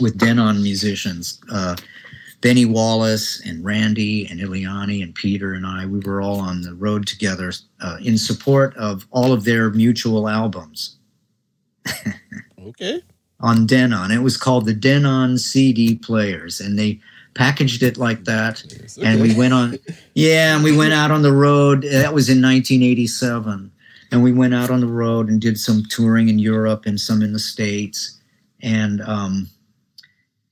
with 0.00 0.18
Denon 0.18 0.62
musicians. 0.62 1.40
Uh, 1.50 1.76
Bennie 2.40 2.66
Wallace 2.66 3.44
and 3.44 3.64
Randy 3.64 4.26
and 4.28 4.38
Eliane 4.38 5.02
and 5.02 5.12
Peter 5.14 5.54
and 5.54 5.66
I, 5.66 5.86
we 5.86 5.98
were 6.00 6.20
all 6.20 6.38
on 6.38 6.62
the 6.62 6.74
road 6.74 7.04
together 7.06 7.52
uh, 7.80 7.96
in 8.00 8.16
support 8.16 8.76
of 8.76 9.06
all 9.10 9.32
of 9.32 9.44
their 9.44 9.70
mutual 9.70 10.28
albums. 10.28 10.96
okay 12.66 13.02
on 13.40 13.66
Denon. 13.66 14.10
It 14.10 14.22
was 14.22 14.36
called 14.36 14.66
the 14.66 14.74
Denon 14.74 15.38
CD 15.38 15.96
players, 15.96 16.60
and 16.60 16.78
they 16.78 17.00
packaged 17.34 17.82
it 17.82 17.96
like 17.96 18.24
that. 18.24 18.62
Okay. 18.64 19.06
And 19.06 19.20
we 19.20 19.34
went 19.34 19.54
on, 19.54 19.78
yeah, 20.14 20.54
and 20.54 20.64
we 20.64 20.76
went 20.76 20.92
out 20.92 21.10
on 21.10 21.22
the 21.22 21.32
road. 21.32 21.82
That 21.82 22.14
was 22.14 22.28
in 22.28 22.42
1987, 22.42 23.70
and 24.10 24.22
we 24.22 24.32
went 24.32 24.54
out 24.54 24.70
on 24.70 24.80
the 24.80 24.86
road 24.86 25.28
and 25.28 25.40
did 25.40 25.58
some 25.58 25.82
touring 25.90 26.28
in 26.28 26.38
Europe 26.38 26.86
and 26.86 27.00
some 27.00 27.22
in 27.22 27.32
the 27.32 27.38
States, 27.38 28.20
and 28.62 29.00
um, 29.02 29.48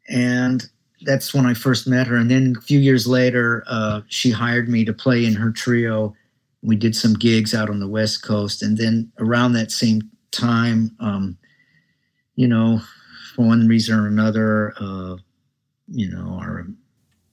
and 0.09 0.69
that's 1.03 1.33
when 1.35 1.47
I 1.47 1.55
first 1.55 1.87
met 1.87 2.07
her. 2.07 2.17
And 2.17 2.31
then 2.31 2.55
a 2.57 2.61
few 2.61 2.79
years 2.79 3.07
later, 3.07 3.65
uh, 3.67 4.03
she 4.09 4.31
hired 4.31 4.69
me 4.69 4.85
to 4.85 4.93
play 4.93 5.25
in 5.25 5.35
her 5.35 5.51
trio. 5.51 6.15
We 6.63 6.77
did 6.77 6.97
some 6.97 7.15
gigs 7.15 7.55
out 7.55 7.71
on 7.71 7.81
the 7.81 7.89
West 7.89 8.23
Coast, 8.23 8.63
and 8.63 8.77
then 8.77 9.11
around 9.19 9.53
that 9.53 9.71
same 9.71 10.03
time. 10.33 10.95
Um, 11.01 11.39
you 12.35 12.47
know, 12.47 12.81
for 13.35 13.47
one 13.47 13.67
reason 13.67 13.99
or 13.99 14.07
another, 14.07 14.75
uh, 14.79 15.17
you 15.89 16.11
know, 16.11 16.39
our 16.41 16.67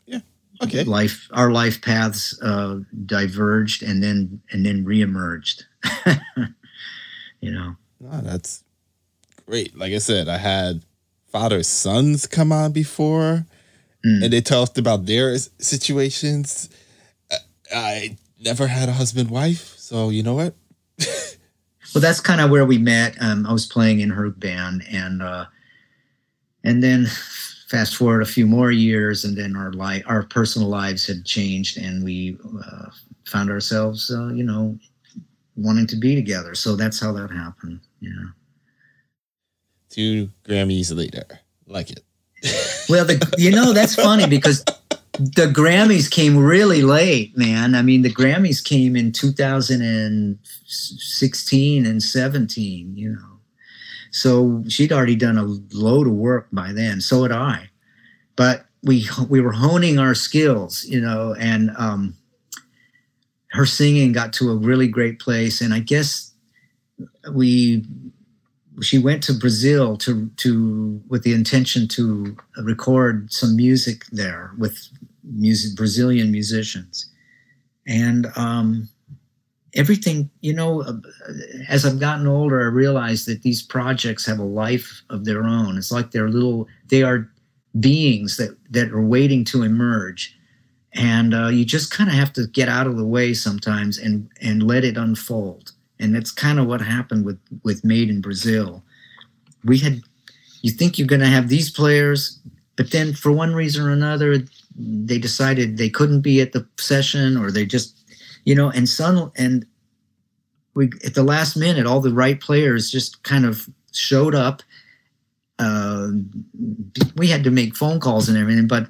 yeah, 0.06 0.20
okay, 0.62 0.84
life, 0.84 1.28
our 1.34 1.52
life 1.52 1.82
paths 1.82 2.40
uh, 2.42 2.80
diverged 3.06 3.84
and 3.84 4.02
then 4.02 4.42
and 4.52 4.66
then 4.66 4.86
reemerged. 4.86 5.64
you 7.41 7.52
know, 7.52 7.76
oh, 8.12 8.22
that's 8.22 8.63
great. 9.46 9.78
Like 9.78 9.93
I 9.93 9.98
said, 9.98 10.28
I 10.28 10.38
had 10.38 10.84
father 11.32 11.63
sons 11.63 12.28
come 12.28 12.52
on 12.52 12.72
before, 12.72 13.46
mm. 14.06 14.24
and 14.24 14.32
they 14.32 14.41
talked 14.41 14.78
about 14.78 15.06
their 15.06 15.36
situations. 15.38 16.69
I 17.74 18.17
never 18.43 18.67
had 18.67 18.89
a 18.89 18.93
husband 18.93 19.30
wife, 19.30 19.76
so 19.78 20.10
you 20.10 20.24
know 20.24 20.36
what. 20.36 20.54
well, 21.96 22.02
that's 22.02 22.19
kind 22.19 22.41
of 22.41 22.50
where 22.50 22.65
we 22.65 22.78
met. 22.78 23.15
Um, 23.19 23.46
I 23.46 23.54
was 23.54 23.65
playing 23.65 24.00
in 24.00 24.10
her 24.10 24.30
band, 24.30 24.84
and 24.91 25.22
uh, 25.22 25.46
and 26.63 26.84
then 26.84 27.08
fast 27.67 27.96
forward 27.96 28.22
a 28.22 28.28
few 28.28 28.46
more 28.46 28.72
years, 28.72 29.26
and 29.26 29.36
then 29.36 29.56
our 29.56 29.72
life, 29.74 30.04
our 30.06 30.24
personal 30.24 30.69
lives 30.69 31.08
had 31.08 31.26
changed, 31.26 31.78
and 31.78 32.04
we 32.04 32.38
uh, 32.63 32.89
found 33.26 33.50
ourselves, 33.50 34.12
uh, 34.12 34.28
you 34.28 34.43
know, 34.43 34.78
wanting 35.56 35.88
to 35.88 35.96
be 35.96 36.16
together. 36.16 36.54
So 36.56 36.76
that's 36.76 37.00
how 37.00 37.13
that 37.13 37.32
happened. 37.32 37.80
Yeah. 38.00 38.10
Two 39.89 40.30
Grammys 40.48 40.96
later, 40.96 41.24
like 41.68 41.89
it. 41.92 42.04
well, 42.89 43.06
the, 43.06 43.36
you 43.38 43.52
know 43.52 43.74
that's 43.74 43.96
funny 43.96 44.28
because 44.28 44.63
the 45.13 45.52
Grammys 45.54 46.10
came 46.10 46.36
really 46.38 46.82
late, 46.82 47.38
man. 47.38 47.76
I 47.76 47.84
mean, 47.84 48.02
the 48.02 48.13
Grammys 48.13 48.63
came 48.63 48.96
in 48.96 49.12
2016 49.12 51.86
and 51.86 52.04
17, 52.04 52.98
you 52.98 53.12
know. 53.12 53.20
So 54.12 54.63
she'd 54.68 54.92
already 54.92 55.16
done 55.16 55.38
a 55.38 55.46
load 55.76 56.08
of 56.08 56.13
work 56.13 56.48
by 56.52 56.74
then. 56.74 57.00
So 57.02 57.22
had 57.24 57.32
I. 57.32 57.70
But 58.36 58.66
we 58.84 59.08
we 59.30 59.42
were 59.42 59.52
honing 59.52 60.00
our 60.00 60.16
skills, 60.16 60.86
you 60.86 61.00
know, 61.00 61.36
and 61.39 61.70
um, 61.78 62.16
her 63.54 63.66
singing 63.66 64.12
got 64.12 64.34
to 64.34 64.50
a 64.50 64.56
really 64.56 64.88
great 64.88 65.20
place. 65.20 65.62
And 65.62 65.74
I 65.74 65.80
guess 65.80 66.34
we 67.32 67.86
she 68.82 68.98
went 68.98 69.24
to 69.24 69.34
Brazil 69.34 69.96
to 69.98 70.30
to 70.38 71.02
with 71.08 71.24
the 71.24 71.34
intention 71.34 71.88
to 71.89 72.36
record 72.63 73.32
some 73.32 73.56
music 73.56 74.06
there 74.12 74.52
with 74.58 74.89
music 75.24 75.78
Brazilian 75.78 76.32
musicians, 76.32 77.10
and 77.88 78.28
um, 78.36 78.89
everything. 79.76 80.32
You 80.42 80.54
know, 80.54 80.82
uh, 80.82 80.94
as 81.70 81.86
I've 81.86 82.00
gotten 82.00 82.28
older, 82.28 82.62
I 82.62 82.66
realize 82.66 83.26
that 83.26 83.44
these 83.44 83.62
projects 83.62 84.26
have 84.26 84.39
a 84.39 84.44
life 84.44 85.04
of 85.12 85.26
their 85.26 85.44
own. 85.44 85.78
It's 85.78 85.92
like 85.92 86.12
they're 86.12 86.30
little. 86.30 86.68
They 86.88 87.04
are 87.04 87.30
beings 87.80 88.38
that 88.38 88.58
that 88.72 88.92
are 88.92 89.06
waiting 89.06 89.46
to 89.46 89.62
emerge, 89.62 90.36
and 90.93 91.34
uh, 91.34 91.47
you 91.47 91.65
just 91.65 91.91
kind 91.91 92.10
of 92.10 92.15
have 92.15 92.32
to 92.34 92.47
get 92.47 92.69
out 92.69 92.88
of 92.88 92.97
the 92.97 93.06
way 93.06 93.34
sometimes 93.34 93.97
and 93.97 94.29
and 94.41 94.63
let 94.63 94.84
it 94.84 94.97
unfold 94.97 95.73
and 96.03 96.13
that's 96.13 96.32
kind 96.32 96.60
of 96.60 96.67
what 96.67 96.82
happened 96.82 97.25
with 97.25 97.39
with 97.63 97.86
Made 97.86 98.10
in 98.10 98.19
Brazil. 98.19 98.84
We 99.63 99.79
had, 99.79 100.01
you 100.62 100.71
think 100.71 100.99
you're 100.99 101.08
going 101.08 101.21
to 101.21 101.27
have 101.27 101.47
these 101.47 101.71
players, 101.71 102.39
but 102.75 102.91
then 102.91 103.13
for 103.13 103.32
one 103.32 103.53
reason 103.53 103.86
or 103.86 103.91
another, 103.91 104.39
they 104.75 105.17
decided 105.17 105.77
they 105.77 105.89
couldn't 105.89 106.19
be 106.19 106.41
at 106.41 106.51
the 106.51 106.67
session, 106.77 107.38
or 107.38 107.51
they 107.51 107.65
just, 107.65 107.97
you 108.43 108.53
know, 108.53 108.69
and 108.71 108.89
Sun 108.89 109.32
and 109.38 109.65
we 110.73 110.91
at 111.06 111.13
the 111.13 111.23
last 111.23 111.56
minute, 111.56 111.86
all 111.86 112.01
the 112.01 112.13
right 112.13 112.39
players 112.39 112.91
just 112.91 113.23
kind 113.23 113.45
of 113.45 113.69
showed 113.93 114.36
up 114.36 114.62
uh, 115.60 116.10
we 117.16 117.28
had 117.28 117.44
to 117.44 117.52
make 117.52 117.76
phone 117.76 118.00
calls 118.00 118.28
and 118.28 118.38
everything, 118.38 118.68
but 118.68 118.88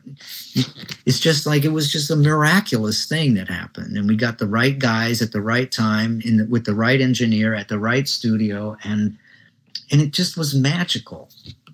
it's 1.05 1.19
just 1.19 1.45
like 1.45 1.65
it 1.65 1.73
was 1.73 1.91
just 1.91 2.09
a 2.09 2.15
miraculous 2.15 3.05
thing 3.05 3.33
that 3.33 3.49
happened, 3.49 3.97
and 3.97 4.07
we 4.07 4.15
got 4.15 4.37
the 4.37 4.47
right 4.47 4.79
guys 4.79 5.21
at 5.21 5.33
the 5.33 5.41
right 5.41 5.71
time, 5.71 6.21
in 6.23 6.37
the, 6.37 6.45
with 6.45 6.65
the 6.65 6.75
right 6.75 7.01
engineer 7.01 7.53
at 7.53 7.67
the 7.67 7.79
right 7.79 8.07
studio, 8.07 8.77
and 8.83 9.17
and 9.91 10.01
it 10.01 10.11
just 10.11 10.37
was 10.37 10.55
magical. 10.55 11.29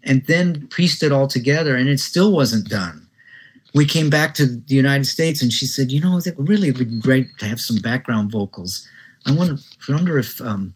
And 0.05 0.26
then 0.28 0.68
pieced 0.68 1.03
it 1.03 1.11
all 1.11 1.28
together, 1.28 1.76
and 1.76 1.89
it 1.89 1.99
still 1.99 2.32
wasn't 2.32 2.70
done. 2.70 3.05
We 3.76 3.86
came 3.86 4.09
back 4.09 4.34
to 4.36 4.45
the 4.45 4.74
United 4.74 5.05
States, 5.05 5.41
and 5.41 5.51
she 5.51 5.66
said, 5.66 5.91
"You 5.91 5.99
know, 5.99 6.18
it 6.18 6.36
really 6.38 6.72
would 6.72 6.89
be 6.89 6.99
great 6.99 7.28
to 7.39 7.45
have 7.45 7.59
some 7.59 7.78
background 7.78 8.32
vocals. 8.32 8.88
I 9.26 9.34
wonder, 9.34 9.57
wonder 9.88 10.18
if 10.18 10.41
um, 10.41 10.74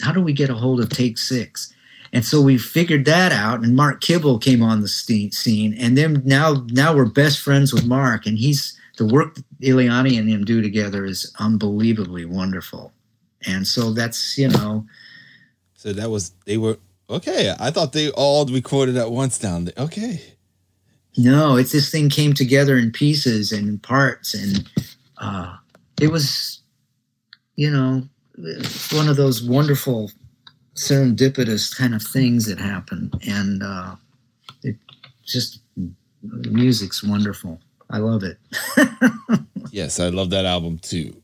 how 0.00 0.12
do 0.12 0.20
we 0.20 0.32
get 0.32 0.48
a 0.48 0.54
hold 0.54 0.80
of 0.80 0.88
Take 0.88 1.18
Six? 1.18 1.74
And 2.12 2.24
so 2.24 2.40
we 2.40 2.58
figured 2.58 3.04
that 3.04 3.32
out, 3.32 3.62
and 3.62 3.74
Mark 3.76 4.00
Kibble 4.00 4.38
came 4.38 4.62
on 4.62 4.80
the 4.80 4.88
scene. 4.88 5.74
And 5.74 5.96
then 5.96 6.22
now, 6.24 6.64
now 6.70 6.94
we're 6.94 7.06
best 7.06 7.40
friends 7.40 7.72
with 7.72 7.86
Mark, 7.86 8.26
and 8.26 8.38
he's 8.38 8.78
the 8.96 9.06
work 9.06 9.34
that 9.34 9.44
and 10.16 10.28
him 10.28 10.44
do 10.44 10.62
together 10.62 11.04
is 11.04 11.32
unbelievably 11.38 12.24
wonderful. 12.24 12.92
And 13.46 13.66
so 13.66 13.92
that's 13.92 14.36
you 14.38 14.48
know, 14.48 14.86
So 15.74 15.92
that 15.92 16.10
was 16.10 16.32
they 16.46 16.56
were 16.56 16.78
okay. 17.08 17.54
I 17.58 17.70
thought 17.70 17.92
they 17.92 18.10
all 18.10 18.46
recorded 18.46 18.96
at 18.96 19.10
once 19.10 19.38
down 19.38 19.66
there. 19.66 19.74
Okay. 19.78 20.22
No, 21.18 21.56
it's 21.56 21.72
this 21.72 21.90
thing 21.90 22.10
came 22.10 22.34
together 22.34 22.76
in 22.76 22.92
pieces 22.92 23.52
and 23.52 23.68
in 23.68 23.78
parts, 23.78 24.34
and 24.34 24.68
uh, 25.18 25.56
it 26.00 26.08
was, 26.08 26.60
you 27.56 27.70
know, 27.70 28.02
one 28.92 29.08
of 29.08 29.16
those 29.16 29.42
wonderful 29.42 30.10
serendipitous 30.76 31.76
kind 31.76 31.94
of 31.94 32.02
things 32.02 32.46
that 32.46 32.58
happen, 32.58 33.10
and 33.26 33.62
uh, 33.62 33.96
it 34.62 34.76
just 35.24 35.60
the 36.22 36.50
music's 36.50 37.02
wonderful. 37.02 37.60
I 37.90 37.98
love 37.98 38.22
it. 38.22 38.38
yes, 39.70 40.00
I 40.00 40.08
love 40.08 40.30
that 40.30 40.44
album 40.44 40.78
too. 40.78 41.14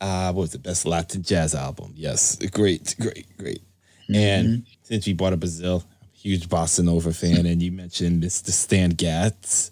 uh, 0.00 0.32
what 0.32 0.42
was 0.42 0.52
the 0.52 0.58
best 0.58 0.86
Latin 0.86 1.22
jazz 1.22 1.54
album? 1.54 1.92
Yes, 1.96 2.36
great, 2.52 2.94
great, 3.00 3.26
great. 3.38 3.62
Mm-hmm. 4.08 4.14
And 4.14 4.66
since 4.82 5.06
we 5.06 5.14
brought 5.14 5.32
up 5.32 5.40
Brazil, 5.40 5.82
huge 6.12 6.48
bossa 6.48 6.84
nova 6.84 7.12
fan, 7.12 7.46
and 7.46 7.62
you 7.62 7.72
mentioned 7.72 8.22
Mr. 8.22 8.50
Stan 8.50 8.90
Getz. 8.90 9.70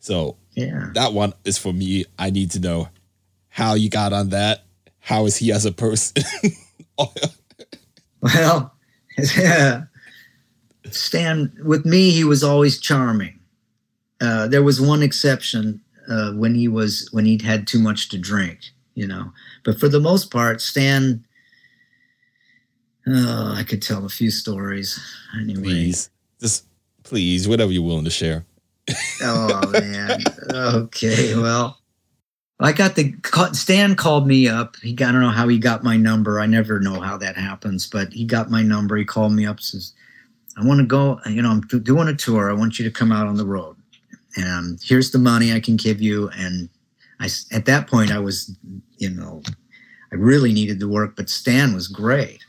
So 0.00 0.36
yeah, 0.52 0.90
that 0.94 1.12
one 1.12 1.34
is 1.44 1.58
for 1.58 1.72
me. 1.72 2.06
I 2.18 2.30
need 2.30 2.50
to 2.52 2.60
know 2.60 2.88
how 3.48 3.74
you 3.74 3.90
got 3.90 4.12
on 4.12 4.30
that. 4.30 4.64
How 5.00 5.26
is 5.26 5.36
he 5.36 5.52
as 5.52 5.66
a 5.66 5.72
person? 5.72 6.22
well, 8.20 8.74
yeah. 9.36 9.84
Stan, 10.90 11.52
with 11.64 11.84
me, 11.84 12.10
he 12.10 12.24
was 12.24 12.42
always 12.42 12.80
charming. 12.80 13.38
Uh, 14.20 14.48
there 14.48 14.62
was 14.62 14.80
one 14.80 15.02
exception 15.02 15.80
uh, 16.08 16.32
when 16.32 16.54
he 16.54 16.66
was 16.66 17.08
when 17.12 17.24
he'd 17.24 17.42
had 17.42 17.66
too 17.66 17.78
much 17.78 18.08
to 18.08 18.18
drink, 18.18 18.60
you 18.94 19.06
know. 19.06 19.32
But 19.64 19.78
for 19.78 19.88
the 19.88 20.00
most 20.00 20.30
part, 20.30 20.60
Stan, 20.60 21.24
oh, 23.06 23.54
I 23.56 23.64
could 23.64 23.82
tell 23.82 24.04
a 24.04 24.08
few 24.08 24.30
stories. 24.30 24.98
Anyway, 25.38 25.62
please, 25.62 26.10
just 26.40 26.64
please, 27.04 27.46
whatever 27.46 27.70
you're 27.70 27.82
willing 27.82 28.04
to 28.04 28.10
share. 28.10 28.44
oh 29.22 29.70
man. 29.70 30.20
Okay, 30.50 31.36
well, 31.36 31.78
I 32.60 32.72
got 32.72 32.96
the 32.96 33.14
Stan 33.52 33.94
called 33.94 34.26
me 34.26 34.48
up. 34.48 34.76
He 34.82 34.90
I 34.92 35.12
don't 35.12 35.20
know 35.20 35.28
how 35.28 35.46
he 35.46 35.58
got 35.58 35.84
my 35.84 35.96
number. 35.96 36.40
I 36.40 36.46
never 36.46 36.80
know 36.80 37.00
how 37.00 37.16
that 37.18 37.36
happens, 37.36 37.86
but 37.86 38.12
he 38.12 38.24
got 38.24 38.50
my 38.50 38.62
number. 38.62 38.96
He 38.96 39.04
called 39.04 39.32
me 39.32 39.46
up, 39.46 39.60
says, 39.60 39.92
"I 40.56 40.64
want 40.64 40.80
to 40.80 40.86
go. 40.86 41.20
You 41.26 41.42
know, 41.42 41.50
I'm 41.50 41.60
doing 41.60 42.08
a 42.08 42.14
tour. 42.16 42.50
I 42.50 42.54
want 42.54 42.78
you 42.78 42.84
to 42.84 42.90
come 42.90 43.12
out 43.12 43.28
on 43.28 43.36
the 43.36 43.46
road. 43.46 43.76
And 44.36 44.80
here's 44.82 45.12
the 45.12 45.18
money 45.18 45.52
I 45.52 45.60
can 45.60 45.76
give 45.76 46.02
you." 46.02 46.30
And 46.30 46.68
I, 47.20 47.28
at 47.52 47.66
that 47.66 47.86
point, 47.86 48.10
I 48.10 48.18
was, 48.18 48.56
you 48.96 49.10
know, 49.10 49.40
I 50.12 50.16
really 50.16 50.52
needed 50.52 50.80
the 50.80 50.88
work, 50.88 51.14
but 51.14 51.30
Stan 51.30 51.74
was 51.74 51.86
great. 51.86 52.44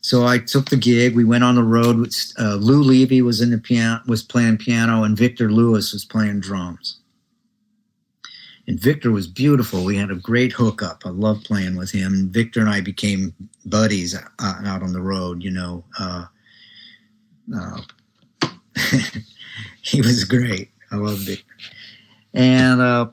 So 0.00 0.26
I 0.26 0.38
took 0.38 0.70
the 0.70 0.76
gig. 0.76 1.14
We 1.14 1.24
went 1.24 1.44
on 1.44 1.54
the 1.54 1.62
road. 1.62 1.98
With, 1.98 2.16
uh, 2.38 2.54
Lou 2.54 2.82
Levy 2.82 3.20
was 3.20 3.42
in 3.42 3.50
the 3.50 3.58
piano, 3.58 4.00
was 4.06 4.22
playing 4.22 4.58
piano, 4.58 5.02
and 5.02 5.18
Victor 5.18 5.52
Lewis 5.52 5.92
was 5.92 6.04
playing 6.06 6.40
drums 6.40 7.00
and 8.66 8.80
Victor 8.80 9.10
was 9.10 9.26
beautiful. 9.26 9.84
We 9.84 9.96
had 9.96 10.10
a 10.10 10.16
great 10.16 10.52
hookup. 10.52 11.02
I 11.04 11.10
loved 11.10 11.44
playing 11.44 11.76
with 11.76 11.90
him. 11.90 12.30
Victor 12.30 12.60
and 12.60 12.70
I 12.70 12.80
became 12.80 13.34
buddies 13.66 14.14
uh, 14.14 14.54
out 14.64 14.82
on 14.82 14.92
the 14.92 15.02
road. 15.02 15.42
You 15.42 15.50
know, 15.50 15.84
uh, 15.98 16.24
uh, 17.54 17.80
he 19.82 20.00
was 20.00 20.24
great. 20.24 20.70
I 20.90 20.96
loved 20.96 21.28
it. 21.28 21.42
And 22.32 22.80
uh, 22.80 23.10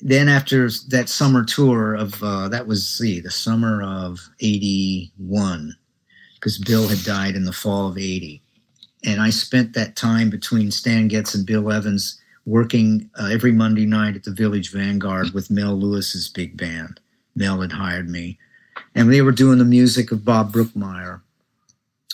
then 0.00 0.28
after 0.28 0.70
that 0.88 1.08
summer 1.08 1.44
tour 1.44 1.94
of 1.94 2.22
uh, 2.22 2.48
that 2.48 2.66
was 2.66 2.88
see 2.88 3.20
the 3.20 3.30
summer 3.30 3.82
of 3.82 4.18
'81, 4.40 5.76
because 6.34 6.58
Bill 6.58 6.88
had 6.88 7.04
died 7.04 7.36
in 7.36 7.44
the 7.44 7.52
fall 7.52 7.88
of 7.88 7.98
'80, 7.98 8.42
and 9.04 9.20
I 9.20 9.30
spent 9.30 9.74
that 9.74 9.96
time 9.96 10.30
between 10.30 10.70
Stan 10.70 11.08
Getz 11.08 11.34
and 11.34 11.46
Bill 11.46 11.70
Evans 11.70 12.19
working 12.46 13.10
uh, 13.18 13.26
every 13.26 13.52
Monday 13.52 13.86
night 13.86 14.16
at 14.16 14.24
the 14.24 14.32
Village 14.32 14.72
Vanguard 14.72 15.32
with 15.32 15.50
Mel 15.50 15.78
Lewis's 15.78 16.28
big 16.28 16.56
band. 16.56 17.00
Mel 17.36 17.60
had 17.60 17.72
hired 17.72 18.08
me, 18.08 18.38
and 18.94 19.12
they 19.12 19.22
were 19.22 19.32
doing 19.32 19.58
the 19.58 19.64
music 19.64 20.10
of 20.10 20.24
Bob 20.24 20.52
Brookmeyer, 20.52 21.20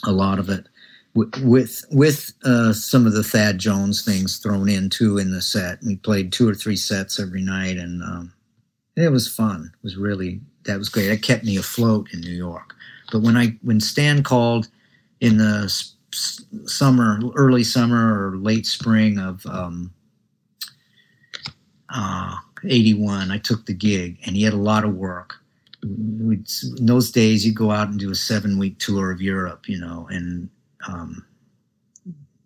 a 0.05 0.12
lot 0.12 0.39
of 0.39 0.51
it, 0.51 0.66
with 1.14 1.85
with 1.91 2.33
uh, 2.45 2.72
some 2.72 3.07
of 3.07 3.14
the 3.14 3.24
Thad 3.24 3.59
Jones 3.59 4.05
things 4.05 4.39
thrown 4.39 4.68
in 4.68 4.91
too 4.91 5.18
in 5.18 5.33
the 5.33 5.43
set. 5.43 5.79
We 5.83 5.97
played 5.97 6.33
two 6.33 6.49
or 6.49 6.55
three 6.55 6.77
sets 6.77 7.18
every 7.18 7.43
night, 7.43 7.79
and 7.79 8.03
um, 8.03 8.33
it 8.97 9.11
was 9.11 9.33
fun. 9.33 9.70
It 9.72 9.83
was 9.83 9.97
really 9.97 10.41
that 10.64 10.79
was 10.79 10.89
great. 10.89 11.11
It 11.11 11.22
kept 11.22 11.45
me 11.45 11.57
afloat 11.57 12.09
in 12.12 12.20
New 12.20 12.35
York. 12.35 12.74
But 13.11 13.22
when 13.22 13.37
I 13.37 13.57
when 13.62 13.81
Stan 13.81 14.22
called 14.22 14.68
in 15.20 15.39
the 15.39 15.72
summer, 16.66 17.20
early 17.35 17.64
summer 17.64 18.29
or 18.29 18.37
late 18.37 18.66
spring 18.66 19.18
of 19.18 19.45
um, 19.47 19.93
uh, 21.97 22.36
81. 22.64 23.30
I 23.30 23.38
took 23.38 23.66
the 23.66 23.74
gig, 23.74 24.18
and 24.26 24.36
he 24.36 24.42
had 24.42 24.53
a 24.53 24.59
lot 24.59 24.84
of 24.84 24.94
work. 24.94 25.34
We'd, 25.82 26.49
in 26.78 26.86
those 26.86 27.11
days, 27.11 27.44
you'd 27.47 27.57
go 27.57 27.70
out 27.70 27.88
and 27.88 27.99
do 27.99 28.11
a 28.11 28.14
seven 28.14 28.59
week 28.59 28.78
tour 28.78 29.11
of 29.11 29.20
Europe, 29.20 29.68
you 29.68 29.78
know, 29.78 30.07
and 30.11 30.49
um, 30.86 31.24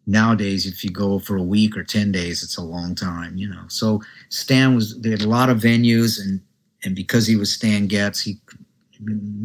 nowadays, 0.07 0.67
if 0.67 0.85
you 0.85 0.91
go 0.91 1.19
for 1.19 1.37
a 1.37 1.43
week 1.43 1.77
or 1.77 1.85
10 1.85 2.13
days, 2.13 2.43
it's 2.43 2.57
a 2.57 2.63
long 2.63 2.95
time, 2.95 3.37
you 3.37 3.49
know. 3.49 3.65
So 3.69 4.03
Stan 4.29 4.75
was, 4.75 5.01
they 5.01 5.11
had 5.11 5.23
a 5.23 5.29
lot 5.29 5.49
of 5.49 5.59
venues, 5.59 6.21
and, 6.21 6.41
and 6.85 6.95
because 6.95 7.27
he 7.27 7.37
was 7.37 7.53
Stan 7.53 7.87
Getz, 7.87 8.21
he 8.21 8.39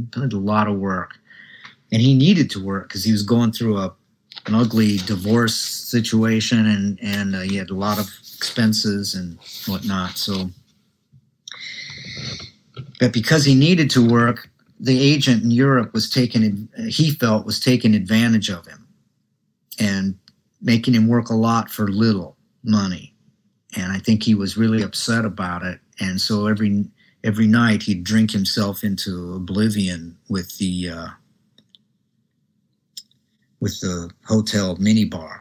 did 0.10 0.34
a 0.34 0.38
lot 0.38 0.68
of 0.68 0.76
work. 0.76 1.16
And 1.92 2.02
he 2.02 2.16
needed 2.16 2.50
to 2.52 2.64
work 2.64 2.90
because 2.90 3.04
he 3.04 3.12
was 3.12 3.22
going 3.22 3.52
through 3.52 3.78
a, 3.78 3.94
an 4.48 4.56
ugly 4.56 4.98
divorce 4.98 5.56
situation, 5.56 6.66
and, 6.66 7.00
and 7.02 7.36
uh, 7.36 7.42
he 7.42 7.56
had 7.56 7.70
a 7.70 7.76
lot 7.76 8.00
of 8.00 8.10
expenses 8.36 9.16
and 9.16 9.38
whatnot. 9.68 10.18
So, 10.18 10.50
but 13.00 13.14
because 13.14 13.46
he 13.46 13.56
needed 13.56 13.90
to 13.92 14.08
work, 14.08 14.50
the 14.80 15.00
agent 15.02 15.44
in 15.44 15.52
Europe 15.52 15.94
was 15.94 16.10
taking, 16.10 16.68
he 16.88 17.12
felt 17.12 17.46
was 17.46 17.60
taking 17.60 17.96
advantage 17.96 18.50
of 18.50 18.66
him 18.66 18.88
and 19.80 20.18
making 20.62 20.94
him 20.94 21.08
work 21.08 21.30
a 21.30 21.36
lot 21.36 21.70
for 21.70 21.88
little 21.88 22.38
money. 22.64 23.14
And 23.78 23.92
I 23.92 24.00
think 24.00 24.24
he 24.24 24.36
was 24.36 24.58
really 24.58 24.82
upset 24.82 25.26
about 25.26 25.64
it. 25.64 25.80
And 26.00 26.20
so 26.20 26.48
every 26.48 26.86
every 27.24 27.48
night 27.48 27.84
he'd 27.84 28.04
drink 28.04 28.32
himself 28.32 28.84
into 28.84 29.34
oblivion 29.34 30.18
with 30.30 30.58
the 30.58 30.90
uh, 30.90 31.08
with 33.60 33.80
the 33.82 34.12
hotel 34.26 34.78
minibar. 34.78 35.40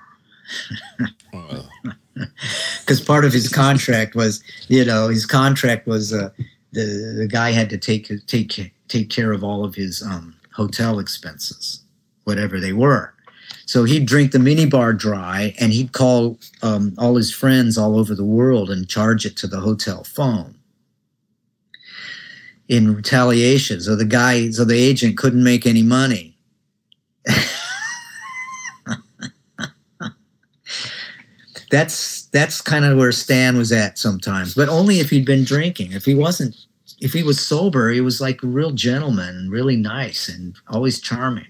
because 2.81 3.01
part 3.01 3.25
of 3.25 3.33
his 3.33 3.49
contract 3.49 4.15
was, 4.15 4.43
you 4.69 4.85
know, 4.85 5.09
his 5.09 5.27
contract 5.27 5.87
was 5.87 6.13
uh, 6.13 6.31
the 6.73 7.15
the 7.19 7.29
guy 7.29 7.51
had 7.51 7.71
to 7.71 7.79
take 7.79 8.11
take 8.27 8.73
take 8.89 9.11
care 9.11 9.33
of 9.33 9.43
all 9.43 9.65
of 9.65 9.75
his 9.75 10.03
um, 10.03 10.35
hotel 10.53 10.99
expenses, 10.99 11.83
whatever 12.25 12.61
they 12.61 12.73
were. 12.73 13.15
So 13.67 13.85
he'd 13.85 14.07
drink 14.07 14.33
the 14.33 14.39
minibar 14.39 14.97
dry, 14.97 15.55
and 15.59 15.73
he'd 15.73 15.93
call 15.93 16.39
um, 16.63 16.95
all 16.99 17.17
his 17.17 17.33
friends 17.33 17.79
all 17.79 17.99
over 17.99 18.15
the 18.15 18.25
world 18.25 18.71
and 18.71 18.89
charge 18.89 19.25
it 19.25 19.37
to 19.39 19.47
the 19.47 19.61
hotel 19.61 20.05
phone 20.05 20.57
in 22.69 22.95
retaliation. 22.95 23.81
So 23.81 23.97
the 23.97 24.05
guy, 24.05 24.51
so 24.51 24.65
the 24.65 24.79
agent 24.79 25.17
couldn't 25.17 25.45
make 25.45 25.67
any 25.67 25.83
money. 25.83 26.37
that's 31.75 32.27
that's 32.27 32.61
kind 32.61 32.85
of 32.85 32.97
where 32.97 33.11
Stan 33.11 33.57
was 33.57 33.73
at 33.73 33.99
sometimes, 33.99 34.55
but 34.55 34.69
only 34.69 35.01
if 35.01 35.11
he'd 35.11 35.27
been 35.27 35.43
drinking. 35.43 35.91
If 35.93 36.05
he 36.05 36.15
wasn't, 36.15 36.55
if 37.01 37.13
he 37.13 37.25
was 37.25 37.45
sober, 37.45 37.91
he 37.91 38.01
was 38.01 38.21
like 38.21 38.43
a 38.43 38.47
real 38.47 38.71
gentleman, 38.71 39.51
really 39.51 39.75
nice, 39.75 40.29
and 40.29 40.55
always 40.69 41.01
charming. 41.01 41.49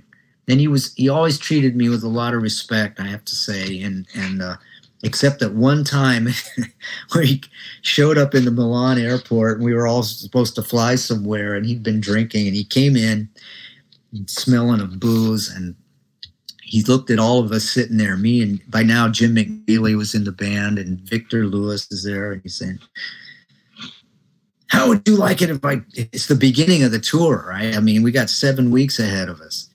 And 0.48 0.60
he 0.60 0.66
was 0.66 0.94
he 0.94 1.10
always 1.10 1.38
treated 1.38 1.76
me 1.76 1.90
with 1.90 2.02
a 2.02 2.08
lot 2.08 2.32
of 2.32 2.40
respect, 2.40 3.00
I 3.00 3.06
have 3.06 3.24
to 3.26 3.34
say, 3.34 3.82
and 3.82 4.06
and 4.14 4.40
uh, 4.40 4.56
except 5.02 5.40
that 5.40 5.52
one 5.52 5.84
time 5.84 6.28
where 7.12 7.24
he 7.24 7.42
showed 7.82 8.16
up 8.16 8.34
in 8.34 8.46
the 8.46 8.50
Milan 8.50 8.98
airport 8.98 9.58
and 9.58 9.64
we 9.64 9.74
were 9.74 9.86
all 9.86 10.02
supposed 10.02 10.54
to 10.54 10.62
fly 10.62 10.94
somewhere 10.94 11.54
and 11.54 11.66
he'd 11.66 11.82
been 11.82 12.00
drinking 12.00 12.46
and 12.46 12.56
he 12.56 12.64
came 12.64 12.96
in 12.96 13.28
smelling 14.26 14.80
of 14.80 14.98
booze 14.98 15.50
and 15.54 15.74
he 16.74 16.82
looked 16.82 17.08
at 17.08 17.20
all 17.20 17.38
of 17.38 17.52
us 17.52 17.62
sitting 17.70 17.98
there. 17.98 18.16
Me 18.16 18.42
and 18.42 18.60
by 18.68 18.82
now 18.82 19.08
Jim 19.08 19.36
McNeely 19.36 19.96
was 19.96 20.12
in 20.12 20.24
the 20.24 20.32
band 20.32 20.76
and 20.76 20.98
Victor 20.98 21.46
Lewis 21.46 21.88
is 21.92 22.02
there, 22.02 22.32
and 22.32 22.42
he's 22.42 22.56
saying, 22.56 22.80
"How 24.66 24.88
would 24.88 25.06
you 25.06 25.14
like 25.14 25.40
it 25.40 25.50
if 25.50 25.64
I?" 25.64 25.82
It's 25.94 26.26
the 26.26 26.34
beginning 26.34 26.82
of 26.82 26.90
the 26.90 26.98
tour, 26.98 27.46
right? 27.48 27.76
I 27.76 27.80
mean, 27.80 28.02
we 28.02 28.10
got 28.10 28.28
seven 28.28 28.72
weeks 28.72 28.98
ahead 28.98 29.28
of 29.28 29.40
us. 29.40 29.70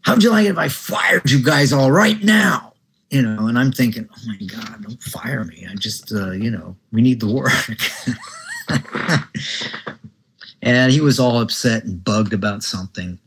How 0.00 0.14
would 0.14 0.24
you 0.24 0.30
like 0.30 0.46
it 0.46 0.50
if 0.50 0.58
I 0.58 0.66
fired 0.66 1.30
you 1.30 1.40
guys 1.44 1.72
all 1.72 1.92
right 1.92 2.20
now? 2.24 2.72
You 3.10 3.22
know, 3.22 3.46
and 3.46 3.56
I'm 3.56 3.70
thinking, 3.70 4.08
oh 4.10 4.20
my 4.26 4.46
God, 4.46 4.82
don't 4.82 5.02
fire 5.04 5.44
me. 5.44 5.64
I 5.70 5.76
just, 5.76 6.10
uh, 6.10 6.32
you 6.32 6.50
know, 6.50 6.74
we 6.90 7.02
need 7.02 7.20
the 7.20 7.32
work. 7.32 7.52
and 10.62 10.90
he 10.90 11.00
was 11.00 11.20
all 11.20 11.40
upset 11.40 11.84
and 11.84 12.02
bugged 12.02 12.32
about 12.32 12.64
something 12.64 13.20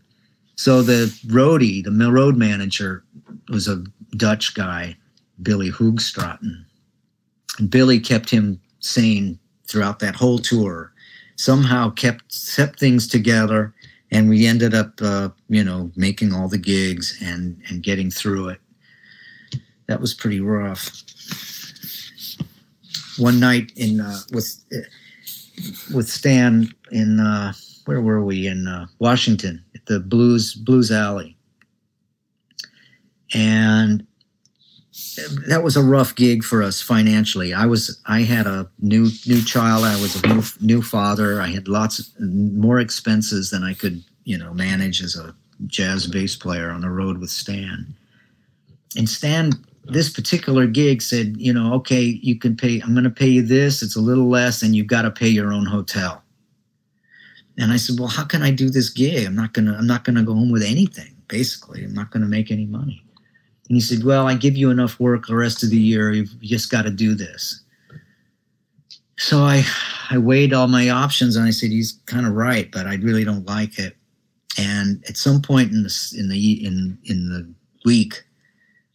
So 0.56 0.82
the 0.82 1.06
roadie, 1.28 1.84
the 1.84 2.12
road 2.12 2.38
manager, 2.38 3.04
was 3.50 3.68
a 3.68 3.84
Dutch 4.18 4.54
guy, 4.54 4.96
Billy 5.42 5.72
Hoogstraten. 5.72 6.66
And 7.58 7.70
Billy 7.70 8.00
kept 8.00 8.30
him 8.30 8.60
sane 8.80 9.40
throughout 9.66 10.00
that 10.00 10.16
whole 10.16 10.40
tour. 10.40 10.92
Somehow 11.36 11.90
kept 11.90 12.56
kept 12.56 12.80
things 12.80 13.08
together, 13.08 13.74
and 14.12 14.30
we 14.30 14.46
ended 14.46 14.76
up, 14.76 15.02
uh, 15.02 15.30
you 15.50 15.64
know, 15.64 15.92
making 15.96 16.32
all 16.32 16.48
the 16.48 16.60
gigs 16.60 17.18
and 17.22 17.60
and 17.70 17.82
getting 17.82 18.12
through 18.12 18.50
it. 18.50 18.62
That 19.88 20.00
was 20.00 20.14
pretty 20.14 20.40
rough. 20.40 20.92
One 23.18 23.40
night 23.40 23.72
in 23.76 24.00
uh, 24.00 24.20
with 24.32 24.64
with 25.94 26.08
Stan 26.08 26.72
in 26.92 27.20
uh, 27.20 27.54
where 27.86 28.02
were 28.02 28.24
we 28.24 28.46
in 28.48 28.68
uh, 28.68 28.86
Washington 29.00 29.63
the 29.86 30.00
Blues 30.00 30.54
Blues 30.54 30.92
Alley, 30.92 31.38
and 33.34 34.06
that 35.48 35.64
was 35.64 35.76
a 35.76 35.84
rough 35.84 36.16
gig 36.16 36.44
for 36.44 36.62
us 36.62 36.82
financially. 36.82 37.54
I 37.54 37.66
was 37.66 38.00
I 38.06 38.22
had 38.22 38.48
a 38.48 38.70
new 38.80 39.10
new 39.26 39.42
child. 39.44 39.86
I 39.86 40.00
was 40.02 40.22
a 40.22 40.28
new, 40.28 40.44
new 40.62 40.82
father. 40.82 41.42
I 41.42 41.48
had 41.48 41.68
lots 41.68 42.12
more 42.20 42.80
expenses 42.80 43.50
than 43.50 43.64
I 43.64 43.74
could 43.74 44.04
you 44.24 44.38
know 44.38 44.54
manage 44.54 45.02
as 45.02 45.16
a 45.16 45.36
jazz 45.68 46.08
bass 46.08 46.36
player 46.36 46.70
on 46.70 46.82
the 46.82 46.90
road 46.90 47.18
with 47.20 47.30
Stan. 47.30 47.96
And 48.96 49.10
Stan, 49.10 49.52
this 49.86 50.10
particular 50.10 50.68
gig 50.68 51.02
said, 51.02 51.36
you 51.38 51.54
know, 51.54 51.74
okay, 51.76 52.02
you 52.02 52.38
can 52.38 52.56
pay. 52.56 52.80
I'm 52.82 52.94
going 52.94 53.04
to 53.04 53.10
pay 53.10 53.28
you 53.28 53.42
this. 53.42 53.82
It's 53.82 53.96
a 53.96 54.02
little 54.02 54.30
less, 54.30 54.62
and 54.62 54.76
you've 54.76 54.88
got 54.88 55.04
to 55.04 55.12
pay 55.12 55.28
your 55.28 55.52
own 55.52 55.66
hotel. 55.66 56.23
And 57.58 57.72
I 57.72 57.78
said, 57.78 58.00
well, 58.00 58.10
how 58.10 58.24
can 58.24 58.42
I 58.42 58.52
do 58.52 58.70
this 58.70 58.90
gig? 58.90 59.26
I'm 59.26 59.36
not 59.36 59.54
gonna 59.54 59.76
I'm 59.78 59.88
not 59.88 60.04
gonna 60.04 60.24
go 60.24 60.34
home 60.34 60.52
with 60.52 60.64
anything. 60.64 61.16
Basically, 61.28 61.84
I'm 61.84 61.94
not 61.94 62.12
gonna 62.12 62.26
make 62.26 62.52
any 62.52 62.66
money. 62.66 63.04
And 63.68 63.76
he 63.78 63.82
said, 63.82 64.04
Well, 64.04 64.28
I 64.28 64.36
give 64.36 64.58
you 64.58 64.70
enough 64.70 65.00
work 65.00 65.28
the 65.28 65.36
rest 65.36 65.64
of 65.64 65.70
the 65.70 65.78
year. 65.78 66.12
You've 66.12 66.40
just 66.42 66.70
got 66.70 66.84
to 66.84 66.92
do 66.92 67.16
this. 67.16 67.62
So 69.18 69.40
I, 69.40 69.64
I 70.10 70.18
weighed 70.18 70.54
all 70.54 70.68
my 70.68 70.90
options 70.90 71.36
and 71.36 71.46
I 71.46 71.52
said, 71.52 71.70
He's 71.70 72.00
kind 72.06 72.28
of 72.28 72.34
right, 72.34 72.70
but 72.72 72.88
I 72.88 72.96
really 72.96 73.24
don't 73.24 73.48
like 73.48 73.80
it. 73.80 73.96
And 74.58 75.04
at 75.08 75.18
some 75.18 75.42
point 75.42 75.72
in 75.72 75.84
the, 75.84 76.16
in 76.18 76.30
the, 76.30 76.66
in, 76.66 76.98
in 77.06 77.30
the 77.30 77.52
week, 77.86 78.24